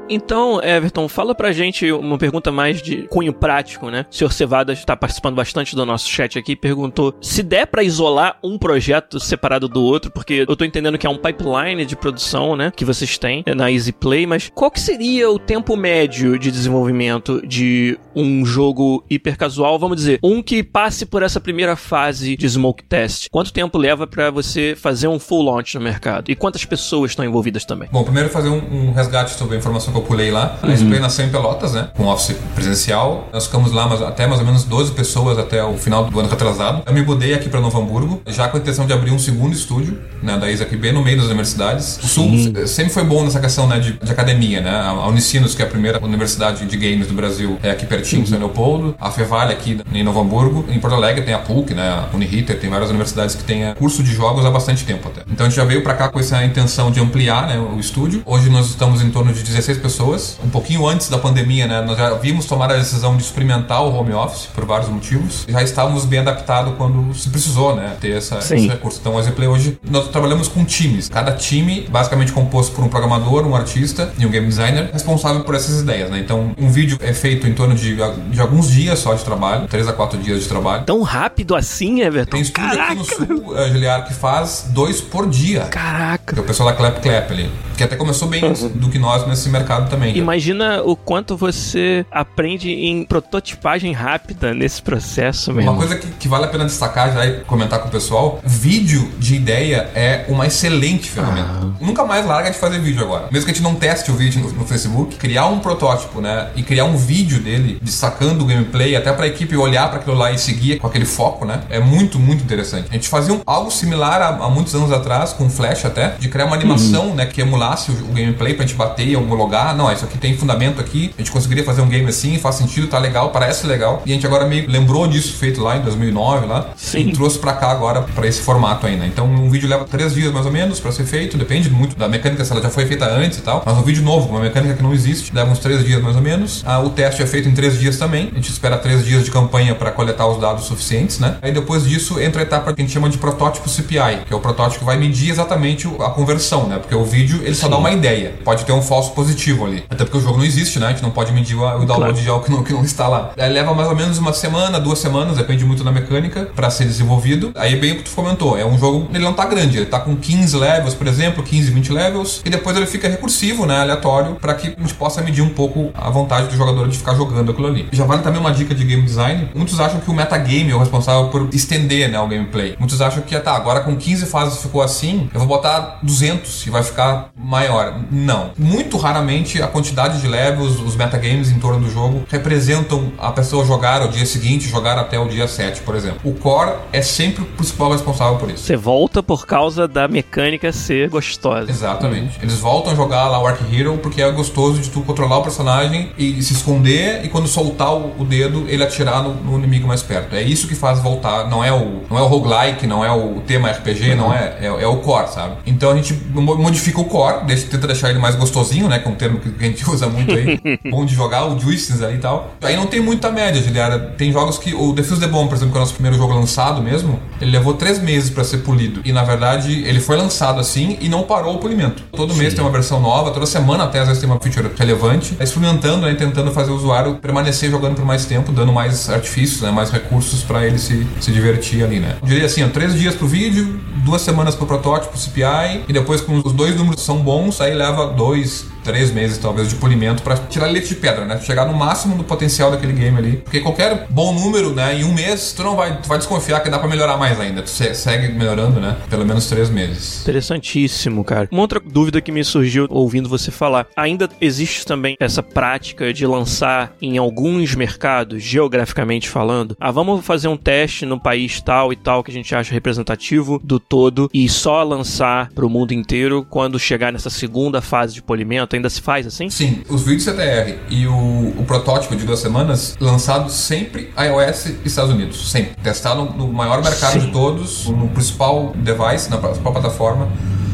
Então, 0.08 0.62
Everton, 0.64 1.08
fala 1.08 1.34
pra 1.34 1.52
gente 1.52 1.92
uma 1.92 2.18
pergunta 2.18 2.52
mais 2.52 2.82
de 2.82 3.08
cunho 3.08 3.34
prático, 3.34 3.90
né? 3.90 4.06
O 4.10 4.16
senhor 4.16 4.32
Cevada 4.32 4.72
está 4.72 4.96
participando 4.96 5.36
bastante 5.36 5.76
do 5.76 5.86
nosso 5.86 6.08
chat 6.08 6.38
aqui, 6.38 6.56
perguntou 6.56 7.16
se 7.20 7.42
der 7.42 7.66
para 7.66 7.84
isolar 7.84 8.38
um 8.44 8.58
projeto 8.58 9.20
separado 9.20 9.68
do 9.68 9.82
outro, 9.82 10.12
porque 10.12 10.46
eu 10.48 10.56
tô 10.56 10.64
entendendo 10.64 10.98
que 10.98 11.08
é 11.08 11.10
um 11.10 11.18
pipeline 11.18 11.86
de 11.86 11.96
produção, 11.96 12.56
né, 12.56 12.72
que 12.76 12.86
vocês 12.86 13.18
têm 13.18 13.44
na 13.56 13.72
Easy 13.72 13.92
Play, 13.92 14.28
mas 14.28 14.52
qual 14.54 14.70
que 14.70 14.80
seria 14.80 15.30
o 15.30 15.40
tempo 15.40 15.76
médio 15.76 16.38
de 16.38 16.52
desenvolvimento 16.52 17.42
de 17.46 17.98
um 18.16 18.46
jogo 18.46 19.04
hiper 19.10 19.38
casual, 19.38 19.80
vamos 19.80 19.98
dizer, 19.98 20.20
um 20.22 20.42
que 20.42 20.64
passe 20.64 21.06
por 21.06 21.24
essa 21.24 21.40
primeira 21.40 21.76
fase 21.76 22.38
de 22.38 22.48
smoke 22.48 22.84
test? 22.84 23.28
Quanto 23.32 23.52
tempo 23.52 23.78
leva 23.78 24.06
para 24.06 24.30
você 24.30 24.76
fazer 24.78 25.08
um 25.08 25.18
full 25.18 25.44
launch 25.44 25.76
no 25.76 25.82
mercado? 25.82 26.30
E 26.30 26.36
quantas 26.36 26.64
pessoas 26.64 27.12
estão 27.12 27.26
envolvidas 27.26 27.66
também? 27.66 27.90
Bom, 27.92 28.04
primeiro 28.04 28.30
fazer 28.30 28.50
um, 28.50 28.90
um 28.90 28.92
resgate 28.92 29.32
sobre 29.32 29.56
a 29.56 29.58
informação 29.58 29.95
que 29.96 30.00
eu 30.00 30.04
pulei 30.04 30.32
lá. 30.32 30.58
A 30.62 30.68
Play 30.68 31.00
nasceu 31.00 31.26
em 31.26 31.30
Pelotas, 31.30 31.74
né, 31.74 31.90
com 31.96 32.06
office 32.06 32.36
presencial. 32.54 33.30
Nós 33.32 33.46
ficamos 33.46 33.72
lá 33.72 33.88
mas 33.88 34.02
até 34.02 34.28
mais 34.28 34.40
ou 34.40 34.46
menos 34.46 34.64
12 34.64 34.92
pessoas 34.92 35.38
até 35.38 35.64
o 35.64 35.78
final 35.78 36.06
do 36.06 36.20
ano 36.20 36.30
retrasado. 36.30 36.84
Eu 36.86 36.94
me 36.94 37.02
mudei 37.02 37.34
aqui 37.34 37.50
para 37.50 37.62
Novo 37.62 37.80
Hamburgo, 37.80 38.22
já 38.28 38.48
com 38.48 38.58
a 38.58 38.60
intenção 38.60 38.86
de 38.86 38.94
abrir 38.94 39.12
um 39.12 39.20
segundo 39.20 39.54
estúdio, 39.54 40.00
né, 40.22 40.38
da 40.38 40.52
Isa 40.52 40.64
aqui 40.64 40.76
bem 40.76 40.92
no 40.92 41.04
meio 41.04 41.18
das 41.18 41.28
universidades. 41.28 41.98
O 42.04 42.08
Sul 42.08 42.30
sempre 42.68 42.94
foi 42.94 43.04
bom 43.04 43.24
nessa 43.24 43.40
questão, 43.40 43.68
né, 43.68 43.80
de, 43.80 43.94
de 43.94 44.12
academia, 44.12 44.62
né? 44.62 44.72
A 44.72 45.08
Unicinos, 45.08 45.56
que 45.56 45.62
é 45.62 45.66
a 45.66 45.70
primeira 45.70 46.04
universidade 46.04 46.66
de 46.66 46.78
games 46.78 47.08
do 47.08 47.14
Brasil, 47.14 47.58
é 47.64 47.72
aqui 47.72 47.86
pertinho, 47.86 48.26
São 48.28 48.38
Leopoldo. 48.38 48.96
A 49.00 49.12
Fevale 49.12 49.54
aqui 49.54 49.80
em 49.94 50.04
Novo 50.04 50.20
Hamburgo. 50.20 50.66
Em 50.70 50.80
Porto 50.80 50.96
Alegre 50.96 51.24
tem 51.24 51.34
a 51.34 51.40
PUC, 51.40 51.74
né, 51.74 51.88
a 51.88 52.16
Uniriter, 52.16 52.60
tem 52.60 52.70
várias 52.70 52.90
universidades 52.90 53.36
que 53.36 53.44
têm 53.44 53.66
é, 53.66 53.74
curso 53.74 54.04
de 54.04 54.14
jogos 54.14 54.46
há 54.46 54.52
bastante 54.52 54.84
tempo 54.84 55.08
até. 55.08 55.22
Então 55.32 55.46
a 55.46 55.50
gente 55.50 55.58
já 55.58 55.66
veio 55.66 55.84
para 55.84 55.94
cá 55.94 56.10
com 56.10 56.20
essa 56.20 56.44
intenção 56.44 56.92
de 56.92 57.00
ampliar, 57.00 57.48
né, 57.48 57.58
o 57.58 57.80
estúdio. 57.80 58.22
Hoje 58.26 58.50
nós 58.50 58.68
estamos 58.68 59.02
em 59.02 59.10
torno 59.10 59.34
de 59.34 59.44
16 59.44 59.78
pessoas. 59.86 60.40
Um 60.44 60.50
pouquinho 60.50 60.88
antes 60.88 61.10
da 61.10 61.20
pandemia, 61.20 61.68
né, 61.68 61.82
nós 61.82 61.96
já 61.96 62.10
vimos 62.16 62.46
tomar 62.46 62.72
a 62.72 62.78
decisão 62.78 63.16
de 63.16 63.22
experimentar 63.22 63.84
o 63.84 63.94
home 63.94 64.14
office 64.14 64.48
por 64.48 64.66
vários 64.66 64.90
motivos. 64.90 65.46
Já 65.48 65.62
estávamos 65.62 66.06
bem 66.06 66.20
adaptados 66.20 66.74
quando 66.76 67.14
se 67.14 67.30
precisou, 67.30 67.76
né, 67.76 67.96
ter 68.02 68.18
essa, 68.18 68.40
esse 68.40 68.68
recurso. 68.68 69.00
Então, 69.00 69.16
o 69.16 69.32
Play 69.34 69.48
hoje 69.48 69.78
nós 69.88 70.08
trabalhamos 70.08 70.48
com 70.48 70.66
times. 70.66 71.08
Cada 71.08 71.34
time 71.34 71.88
basicamente 71.90 72.32
composto 72.32 72.74
por 72.74 72.84
um 72.84 72.88
programador, 72.88 73.46
um 73.46 73.56
artista 73.56 74.12
e 74.18 74.26
um 74.26 74.30
game 74.30 74.48
designer 74.48 74.90
responsável 74.92 75.44
por 75.44 75.54
essas 75.54 75.82
ideias, 75.82 76.10
né? 76.10 76.20
Então, 76.20 76.54
um 76.58 76.70
vídeo 76.70 76.98
é 77.02 77.14
feito 77.14 77.48
em 77.48 77.54
torno 77.54 77.76
de, 77.76 77.96
de 77.96 78.42
alguns 78.42 78.72
dias 78.72 78.98
só 79.00 79.14
de 79.14 79.24
trabalho, 79.24 79.68
3 79.68 79.88
a 79.88 79.94
4 79.94 80.18
dias 80.18 80.42
de 80.42 80.48
trabalho. 80.48 80.84
Tão 80.86 81.02
rápido 81.04 81.56
assim, 81.56 82.02
Everton? 82.02 82.32
Tem 82.32 82.42
estúdio 82.42 82.70
Caraca. 82.70 82.94
aqui 82.94 82.96
no 82.96 83.06
sul, 83.06 83.54
uh, 83.54 83.70
Giliar, 83.72 84.08
que 84.08 84.14
faz 84.14 84.66
dois 84.70 85.00
por 85.00 85.30
dia. 85.30 85.66
Caraca. 85.66 86.34
Que 86.34 86.40
é 86.40 86.42
o 86.42 86.46
pessoal 86.46 86.70
da 86.70 86.76
Clap 86.76 87.00
Clap 87.02 87.32
ali. 87.32 87.52
Que 87.78 87.84
até 87.84 87.96
começou 87.96 88.28
bem 88.28 88.44
uhum. 88.44 88.70
do 88.76 88.90
que 88.90 88.98
nós 88.98 89.28
nesse 89.28 89.50
mercado 89.50 89.75
também. 89.84 90.18
Imagina 90.18 90.82
o 90.84 90.96
quanto 90.96 91.38
você 91.38 92.06
aprende 92.12 92.70
em 92.70 93.04
prototipagem 93.04 93.92
rápida 93.94 94.54
nesse 94.54 94.82
processo 94.82 95.52
mesmo. 95.54 95.72
Uma 95.72 95.78
coisa 95.78 95.96
que, 95.96 96.08
que 96.08 96.28
vale 96.28 96.46
a 96.46 96.48
pena 96.48 96.66
destacar 96.66 97.14
já 97.14 97.26
e 97.26 97.42
comentar 97.42 97.80
com 97.80 97.88
o 97.88 97.92
pessoal: 97.92 98.40
vídeo 98.44 99.12
de 99.18 99.36
ideia 99.36 99.90
é 99.96 100.26
uma 100.28 100.48
excelente 100.48 101.10
ferramenta. 101.10 101.50
Ah. 101.52 101.70
Nunca 101.80 102.04
mais 102.06 102.26
larga 102.26 102.50
de 102.52 102.58
fazer 102.58 102.80
vídeo 102.80 103.04
agora. 103.04 103.28
Mesmo 103.32 103.46
que 103.46 103.52
a 103.52 103.54
gente 103.54 103.64
não 103.64 103.76
teste 103.76 104.12
o 104.12 104.16
vídeo 104.16 104.42
no, 104.42 104.52
no, 104.52 104.66
Facebook, 104.66 105.16
criar 105.18 105.48
um 105.48 105.60
protótipo, 105.60 106.22
né? 106.22 106.50
E 106.56 106.64
criar 106.64 106.86
um 106.86 106.98
vídeo 106.98 107.40
dele 107.40 107.80
destacando 107.82 108.42
o 108.42 108.46
gameplay, 108.46 108.96
até 108.96 109.12
para 109.12 109.26
a 109.26 109.28
equipe 109.28 109.56
olhar 109.56 109.90
para 109.90 110.00
aquilo 110.00 110.16
lá 110.16 110.32
e 110.32 110.38
seguir 110.38 110.80
com 110.80 110.88
aquele 110.88 111.06
foco, 111.06 111.46
né? 111.46 111.62
É 111.70 111.80
muito, 111.80 112.20
muito 112.20 112.44
interessante. 112.44 112.88
A 112.90 112.94
gente 112.94 113.08
fazia 113.08 113.34
um, 113.34 113.42
algo 113.46 113.72
similar 113.72 114.22
há, 114.22 114.28
há, 114.28 114.50
muitos 114.50 114.74
anos 114.76 114.92
atrás, 114.92 115.34
com 115.34 115.50
Flash 115.50 115.86
até, 115.86 116.16
de 116.20 116.30
criar 116.30 116.46
uma 116.46 116.56
animação, 116.56 117.08
uhum. 117.08 117.16
né? 117.16 117.26
Que 117.26 117.42
emulasse 117.42 117.92
o, 117.92 117.94
o 117.94 118.14
gameplay 118.14 118.54
pra 118.54 118.66
gente 118.66 118.76
bater 118.76 119.08
e 119.08 119.16
homologar. 119.16 119.65
Não, 119.74 119.92
isso 119.92 120.06
aqui 120.06 120.18
tem 120.18 120.38
fundamento 120.38 120.80
aqui. 120.80 121.12
A 121.18 121.22
gente 121.22 121.32
conseguiria 121.32 121.64
fazer 121.64 121.82
um 121.82 121.88
game 121.88 122.08
assim, 122.08 122.38
faz 122.38 122.56
sentido, 122.56 122.88
tá 122.88 123.00
legal, 123.00 123.30
parece 123.30 123.66
legal. 123.66 124.02
E 124.06 124.12
a 124.12 124.14
gente 124.14 124.26
agora 124.26 124.46
meio 124.46 124.70
lembrou 124.70 125.08
disso 125.08 125.34
feito 125.38 125.62
lá 125.62 125.78
em 125.78 125.82
2009 125.82 126.46
lá. 126.46 126.70
Sim. 126.76 127.10
E 127.10 127.14
trouxe 127.14 127.40
para 127.40 127.54
cá 127.54 127.72
agora 127.72 128.02
para 128.02 128.28
esse 128.28 128.42
formato 128.42 128.86
ainda. 128.86 129.06
Então 129.06 129.26
um 129.26 129.50
vídeo 129.50 129.68
leva 129.70 129.86
três 129.86 130.14
dias 130.14 130.32
mais 130.32 130.46
ou 130.46 130.52
menos 130.52 130.80
para 130.80 130.92
ser 130.92 131.06
feito, 131.06 131.38
depende 131.38 131.70
muito 131.70 131.96
da 131.96 132.08
mecânica 132.08 132.44
se 132.44 132.52
ela 132.52 132.62
já 132.62 132.70
foi 132.70 132.86
feita 132.86 133.06
antes 133.06 133.40
e 133.40 133.42
tal. 133.42 133.64
Mas 133.66 133.78
um 133.78 133.84
vídeo 133.84 134.04
novo, 134.04 134.30
uma 134.30 134.40
mecânica 134.40 134.76
que 134.76 134.84
não 134.84 134.94
existe, 134.94 135.34
leva 135.34 135.52
uns 135.52 135.60
três 135.60 135.84
dias 135.84 136.02
mais 136.02 136.16
ou 136.16 136.22
menos. 136.22 136.64
Ah, 136.66 136.80
o 136.80 136.90
teste 136.90 137.22
é 137.22 137.26
feito 137.26 137.48
em 137.48 137.54
três 137.54 137.80
dias 137.80 137.98
também. 137.98 138.30
A 138.32 138.36
gente 138.36 138.50
espera 138.50 138.78
três 138.78 139.06
dias 139.06 139.26
de 139.26 139.32
campanha 139.32 139.76
para 139.76 139.92
coletar 139.92 140.28
os 140.28 140.40
dados 140.40 140.66
suficientes, 140.66 141.20
né? 141.20 141.38
Aí 141.42 141.52
depois 141.52 141.86
disso 141.86 142.20
entra 142.20 142.42
a 142.42 142.44
etapa 142.44 142.74
que 142.74 142.82
a 142.82 142.84
gente 142.84 142.94
chama 142.94 143.10
de 143.10 143.18
protótipo 143.18 143.70
CPI, 143.70 144.26
que 144.28 144.34
é 144.34 144.36
o 144.36 144.40
protótipo 144.40 144.80
que 144.80 144.86
vai 144.86 144.98
medir 144.98 145.30
exatamente 145.30 145.88
a 146.00 146.10
conversão, 146.10 146.68
né? 146.68 146.78
Porque 146.78 146.96
o 146.96 147.04
vídeo 147.04 147.42
ele 147.44 147.56
só 147.56 147.68
dá 147.68 147.78
uma 147.78 147.92
ideia. 147.92 148.36
Pode 148.44 148.66
ter 148.66 148.72
um 148.72 148.82
falso 148.82 149.12
positivo 149.12 149.55
ali. 149.64 149.84
Até 149.90 150.04
porque 150.04 150.18
o 150.18 150.22
jogo 150.22 150.38
não 150.38 150.46
existe, 150.46 150.80
né? 150.80 150.88
A 150.88 150.90
gente 150.90 151.04
não 151.04 151.12
pode 151.12 151.32
medir 151.32 151.56
o 151.56 151.60
download 151.60 151.98
claro. 151.98 152.14
de 152.14 152.30
algo 152.30 152.44
que 152.44 152.52
não, 152.52 152.64
que 152.64 152.74
não 152.74 152.84
está 152.84 153.08
lá. 153.08 153.32
Aí 153.38 153.52
leva 153.52 153.74
mais 153.74 153.88
ou 153.88 153.96
menos 153.96 154.18
uma 154.18 154.34
semana, 154.34 154.80
duas 154.80 155.00
semanas, 155.00 155.38
depende 155.38 155.64
muito 155.64 155.84
da 155.84 155.92
mecânica, 155.92 156.50
para 156.56 156.70
ser 156.70 156.86
desenvolvido. 156.86 157.52
Aí 157.56 157.76
bem 157.76 157.94
o 157.94 157.98
que 157.98 158.04
tu 158.04 158.12
comentou, 158.12 158.58
é 158.58 158.66
um 158.66 158.78
jogo, 158.78 159.08
ele 159.14 159.24
não 159.24 159.34
tá 159.34 159.46
grande, 159.46 159.78
ele 159.78 159.86
tá 159.86 160.00
com 160.00 160.16
15 160.16 160.58
levels, 160.58 160.94
por 160.94 161.08
exemplo, 161.08 161.44
15, 161.44 161.72
20 161.72 161.94
levels, 161.94 162.42
e 162.44 162.50
depois 162.50 162.76
ele 162.76 162.86
fica 162.86 163.08
recursivo, 163.08 163.66
né, 163.66 163.80
aleatório, 163.80 164.36
para 164.36 164.54
que 164.54 164.76
a 164.78 164.82
gente 164.82 164.94
possa 164.96 165.22
medir 165.22 165.42
um 165.42 165.50
pouco 165.50 165.92
a 165.94 166.10
vontade 166.10 166.48
do 166.48 166.56
jogador 166.56 166.88
de 166.88 166.98
ficar 166.98 167.16
jogando 167.16 167.52
aquilo 167.52 167.68
ali. 167.68 167.88
Já 167.92 168.06
vale 168.06 168.22
também 168.22 168.40
uma 168.40 168.52
dica 168.52 168.74
de 168.74 168.84
game 168.84 169.04
design. 169.04 169.50
Muitos 169.54 169.80
acham 169.80 170.00
que 170.00 170.10
o 170.10 170.14
metagame 170.14 170.72
é 170.72 170.76
o 170.76 170.80
responsável 170.80 171.30
por 171.30 171.50
estender, 171.54 172.10
né, 172.10 172.20
o 172.20 172.28
gameplay. 172.28 172.76
Muitos 172.80 173.02
acham 173.02 173.22
que, 173.22 173.38
tá, 173.40 173.56
agora 173.56 173.82
com 173.82 173.96
15 173.96 174.26
fases 174.26 174.62
ficou 174.62 174.82
assim, 174.82 175.30
eu 175.34 175.40
vou 175.40 175.48
botar 175.48 176.00
200 176.02 176.66
e 176.66 176.70
vai 176.70 176.84
ficar 176.84 177.30
maior. 177.38 178.00
Não. 178.12 178.52
Muito 178.58 178.98
raramente 178.98 179.45
a 179.62 179.68
quantidade 179.68 180.22
de 180.22 180.28
levels, 180.28 180.80
os 180.80 180.96
metagames 180.96 181.52
em 181.52 181.60
torno 181.60 181.80
do 181.80 181.92
jogo 181.92 182.26
representam 182.30 183.12
a 183.18 183.32
pessoa 183.32 183.66
jogar 183.66 184.02
o 184.04 184.10
dia 184.10 184.26
seguinte, 184.26 184.68
jogar 184.68 184.98
até 184.98 185.20
o 185.20 185.28
dia 185.28 185.48
7, 185.48 185.82
por 185.82 185.96
exemplo. 185.96 186.20
O 186.24 186.34
core 186.34 186.74
é 186.92 187.02
sempre 187.02 187.44
o 187.44 187.46
principal 187.46 187.92
responsável 187.92 188.38
por 188.38 188.50
isso. 188.50 188.64
Você 188.64 188.76
volta 188.76 189.22
por 189.22 189.46
causa 189.46 189.88
da 189.88 190.08
mecânica 190.08 190.72
ser 190.72 191.10
gostosa. 191.10 191.70
Exatamente. 191.70 192.40
Eles 192.42 192.60
voltam 192.60 192.94
a 192.94 192.96
jogar 192.96 193.28
lá 193.28 193.42
o 193.42 193.48
Ark 193.48 193.62
Hero 193.72 193.98
porque 193.98 194.22
é 194.22 194.32
gostoso 194.32 194.80
de 194.82 194.90
tu 194.90 195.02
controlar 195.02 195.38
o 195.38 195.44
personagem 195.44 196.12
e 196.18 196.42
se 196.42 196.54
esconder 196.54 197.24
e 197.24 197.30
quando 197.30 197.48
soltar 197.48 197.94
o, 197.94 198.26
dedo, 198.26 198.66
ele 198.68 198.84
atirar 198.84 199.24
no, 199.24 199.34
no, 199.34 199.58
inimigo 199.58 199.88
mais 199.88 200.02
perto. 200.02 200.36
É 200.36 200.42
isso 200.42 200.68
que 200.68 200.76
faz 200.76 201.00
voltar. 201.00 201.50
Não 201.50 201.64
é 201.64 201.72
o, 201.72 202.02
não 202.10 202.18
é 202.18 202.22
o 202.22 202.28
roguelike, 202.28 202.88
não 202.88 203.04
é 203.04 203.12
o 203.12 203.42
tema 203.46 203.70
RPG, 203.70 204.12
uhum. 204.12 204.18
não 204.18 204.34
é, 204.34 204.58
é, 204.62 204.66
é, 204.66 204.88
o 204.88 204.98
core, 204.98 205.30
sabe? 205.30 205.56
Então 205.66 205.92
a 205.92 205.96
gente 205.96 206.14
modifica 206.34 207.00
o 207.00 207.06
core, 207.06 207.46
deixa, 207.46 207.68
tenta 207.68 207.88
deixar 207.88 208.10
ele 208.10 208.20
mais 208.20 208.36
gostosinho, 208.36 208.88
né? 208.88 209.00
Que 209.00 209.08
é 209.08 209.12
um 209.12 209.16
termo 209.38 209.58
que 209.58 209.64
a 209.64 209.68
gente 209.68 209.88
usa 209.90 210.08
muito 210.08 210.32
aí. 210.32 210.60
bom 210.90 211.06
de 211.06 211.14
jogar, 211.14 211.46
o 211.46 211.60
juices 211.60 212.02
ali 212.02 212.16
e 212.16 212.20
tal. 212.20 212.56
Aí 212.62 212.76
não 212.76 212.88
tem 212.88 213.00
muita 213.00 213.32
média, 213.32 213.62
Juliara. 213.62 214.00
Tem 214.18 214.32
jogos 214.32 214.58
que. 214.58 214.74
O 214.74 214.94
Defuse 214.94 215.22
the 215.22 215.28
Bomb, 215.28 215.48
por 215.48 215.56
exemplo, 215.56 215.72
que 215.72 215.78
é 215.78 215.82
o 215.82 215.84
nosso 215.84 215.94
primeiro 215.94 216.18
jogo 216.18 216.34
lançado 216.34 216.82
mesmo, 216.82 217.20
ele 217.42 217.52
levou 217.52 217.74
três 217.74 218.00
meses 218.00 218.30
para 218.30 218.44
ser 218.44 218.60
polido. 218.60 219.02
E 219.04 219.12
na 219.12 219.24
verdade, 219.24 219.84
ele 219.86 220.00
foi 220.00 220.18
lançado 220.18 220.60
assim 220.60 220.98
e 221.02 221.10
não 221.10 221.24
parou 221.24 221.56
o 221.56 221.58
polimento. 221.60 222.04
Todo 222.12 222.34
Sim. 222.34 222.40
mês 222.40 222.54
tem 222.54 222.64
uma 222.64 222.72
versão 222.72 223.00
nova, 223.00 223.32
toda 223.32 223.46
semana 223.46 223.84
até 223.84 224.00
às 224.00 224.08
vezes 224.08 224.22
tem 224.22 224.30
uma 224.30 224.40
feature 224.40 224.72
relevante. 224.78 225.36
É 225.40 225.44
experimentando, 225.44 226.06
né, 226.06 226.14
tentando 226.16 226.52
fazer 226.52 226.72
o 226.72 226.76
usuário 226.76 227.16
permanecer 227.16 227.70
jogando 227.70 227.96
por 227.96 228.06
mais 228.06 228.26
tempo, 228.26 228.52
dando 228.52 228.72
mais 228.72 229.10
artifícios, 229.10 229.62
né, 229.62 229.72
mais 229.72 229.90
recursos 229.90 230.44
para 230.44 230.66
ele 230.66 230.78
se, 230.78 231.06
se 231.20 231.32
divertir 231.32 231.84
ali, 231.84 232.00
né. 232.00 232.18
Eu 232.22 232.28
diria 232.28 232.46
assim, 232.46 232.64
ó, 232.64 232.70
três 232.70 232.94
dias 232.98 233.16
pro 233.16 233.28
vídeo, 233.28 233.80
duas 234.04 234.22
semanas 234.22 234.56
pro 234.56 234.66
protótipo, 234.66 235.18
CPI, 235.18 235.84
e 235.88 235.94
depois 235.94 236.22
com 236.22 236.42
os 236.44 236.54
dois 236.54 236.76
números 236.76 237.02
são 237.02 237.20
bons, 237.20 237.60
aí 237.62 237.74
leva 237.74 238.08
dois, 238.08 238.66
três 238.86 239.12
meses 239.12 239.40
talvez 239.40 239.70
de 239.70 239.76
polimento 239.76 240.22
para 240.22 240.38
tirar 240.38 240.68
leite 240.68 240.90
de 240.90 240.96
pedra, 240.96 241.26
né? 241.26 241.40
Chegar 241.42 241.66
no 241.66 241.74
máximo 241.74 242.16
do 242.16 242.24
potencial 242.24 242.70
daquele 242.70 242.94
game 242.94 243.18
ali. 243.18 243.38
Porque 243.38 243.60
qualquer 243.60 244.06
bom 244.10 244.34
número, 244.34 244.74
né, 244.74 245.00
em 245.00 245.04
um 245.04 245.14
mês, 245.14 245.52
tu 245.54 245.64
não 245.64 245.76
vai, 245.76 246.00
tu 246.00 246.08
vai 246.08 246.20
desconfiar 246.20 246.62
que 246.62 246.70
dá 246.70 246.78
para 246.78 246.88
melhorar 246.88 247.18
mais 247.18 247.40
ainda. 247.40 247.64
Tu 247.64 247.70
segue 247.70 248.32
melhorando, 248.32 248.80
né? 248.80 248.96
Pelo 249.10 249.26
menos 249.26 249.48
três 249.48 249.70
meses. 249.70 250.22
Interessantíssimo, 250.22 251.24
cara. 251.24 251.50
Uma 251.52 251.62
outra 251.62 251.80
dúvida 251.80 252.22
que 252.22 252.32
me 252.32 252.44
surgiu 252.44 252.86
ouvindo 252.90 253.28
você 253.28 253.50
falar: 253.50 253.88
ainda 253.96 254.30
existe 254.40 254.86
também 254.86 255.16
essa 255.20 255.42
prática 255.42 256.14
de 256.14 256.26
lançar 256.26 256.94
em 257.02 257.18
alguns 257.18 257.74
mercados, 257.74 258.44
geograficamente 258.44 259.28
falando? 259.28 259.76
Ah, 259.80 259.92
vamos 259.92 260.24
fazer 260.24 260.48
um 260.48 260.58
teste 260.58 261.06
no 261.06 261.20
país 261.20 261.60
tal 261.60 261.92
e 261.92 261.96
tal 261.96 262.24
que 262.24 262.30
a 262.30 262.34
gente 262.34 262.54
acha 262.54 262.74
representativo 262.74 263.60
do 263.64 263.80
todo 263.80 264.30
e 264.34 264.48
só 264.48 264.84
lançar 264.84 265.50
para 265.54 265.66
o 265.66 265.70
mundo 265.70 265.94
inteiro 265.94 266.46
quando 266.50 266.78
chegar 266.78 267.12
nessa 267.12 267.30
segunda 267.30 267.82
fase 267.82 268.14
de 268.14 268.22
polimento? 268.22 268.75
Ainda 268.76 268.90
se 268.90 269.02
faz 269.02 269.26
assim? 269.28 269.50
Sim, 269.50 269.84
os 269.90 270.04
vídeos 270.04 270.24
CTR 270.26 270.78
e 270.90 271.08
o, 271.08 271.54
o 271.58 271.64
protótipo 271.66 272.16
de 272.16 272.26
duas 272.26 272.40
semanas 272.40 272.96
lançados 273.00 273.54
sempre 273.54 274.12
iOS 274.18 274.66
e 274.68 274.80
Estados 274.86 275.12
Unidos, 275.12 275.52
sempre. 275.52 275.76
Testado 275.82 276.26
no 276.26 276.48
maior 276.48 276.84
mercado 276.84 277.14
Sim. 277.14 277.20
de 277.20 277.32
todos, 277.32 277.88
no 277.88 278.08
principal 278.10 278.74
device, 278.76 279.30
na 279.30 279.38
principal 279.38 279.74
plataforma. 279.74 280.30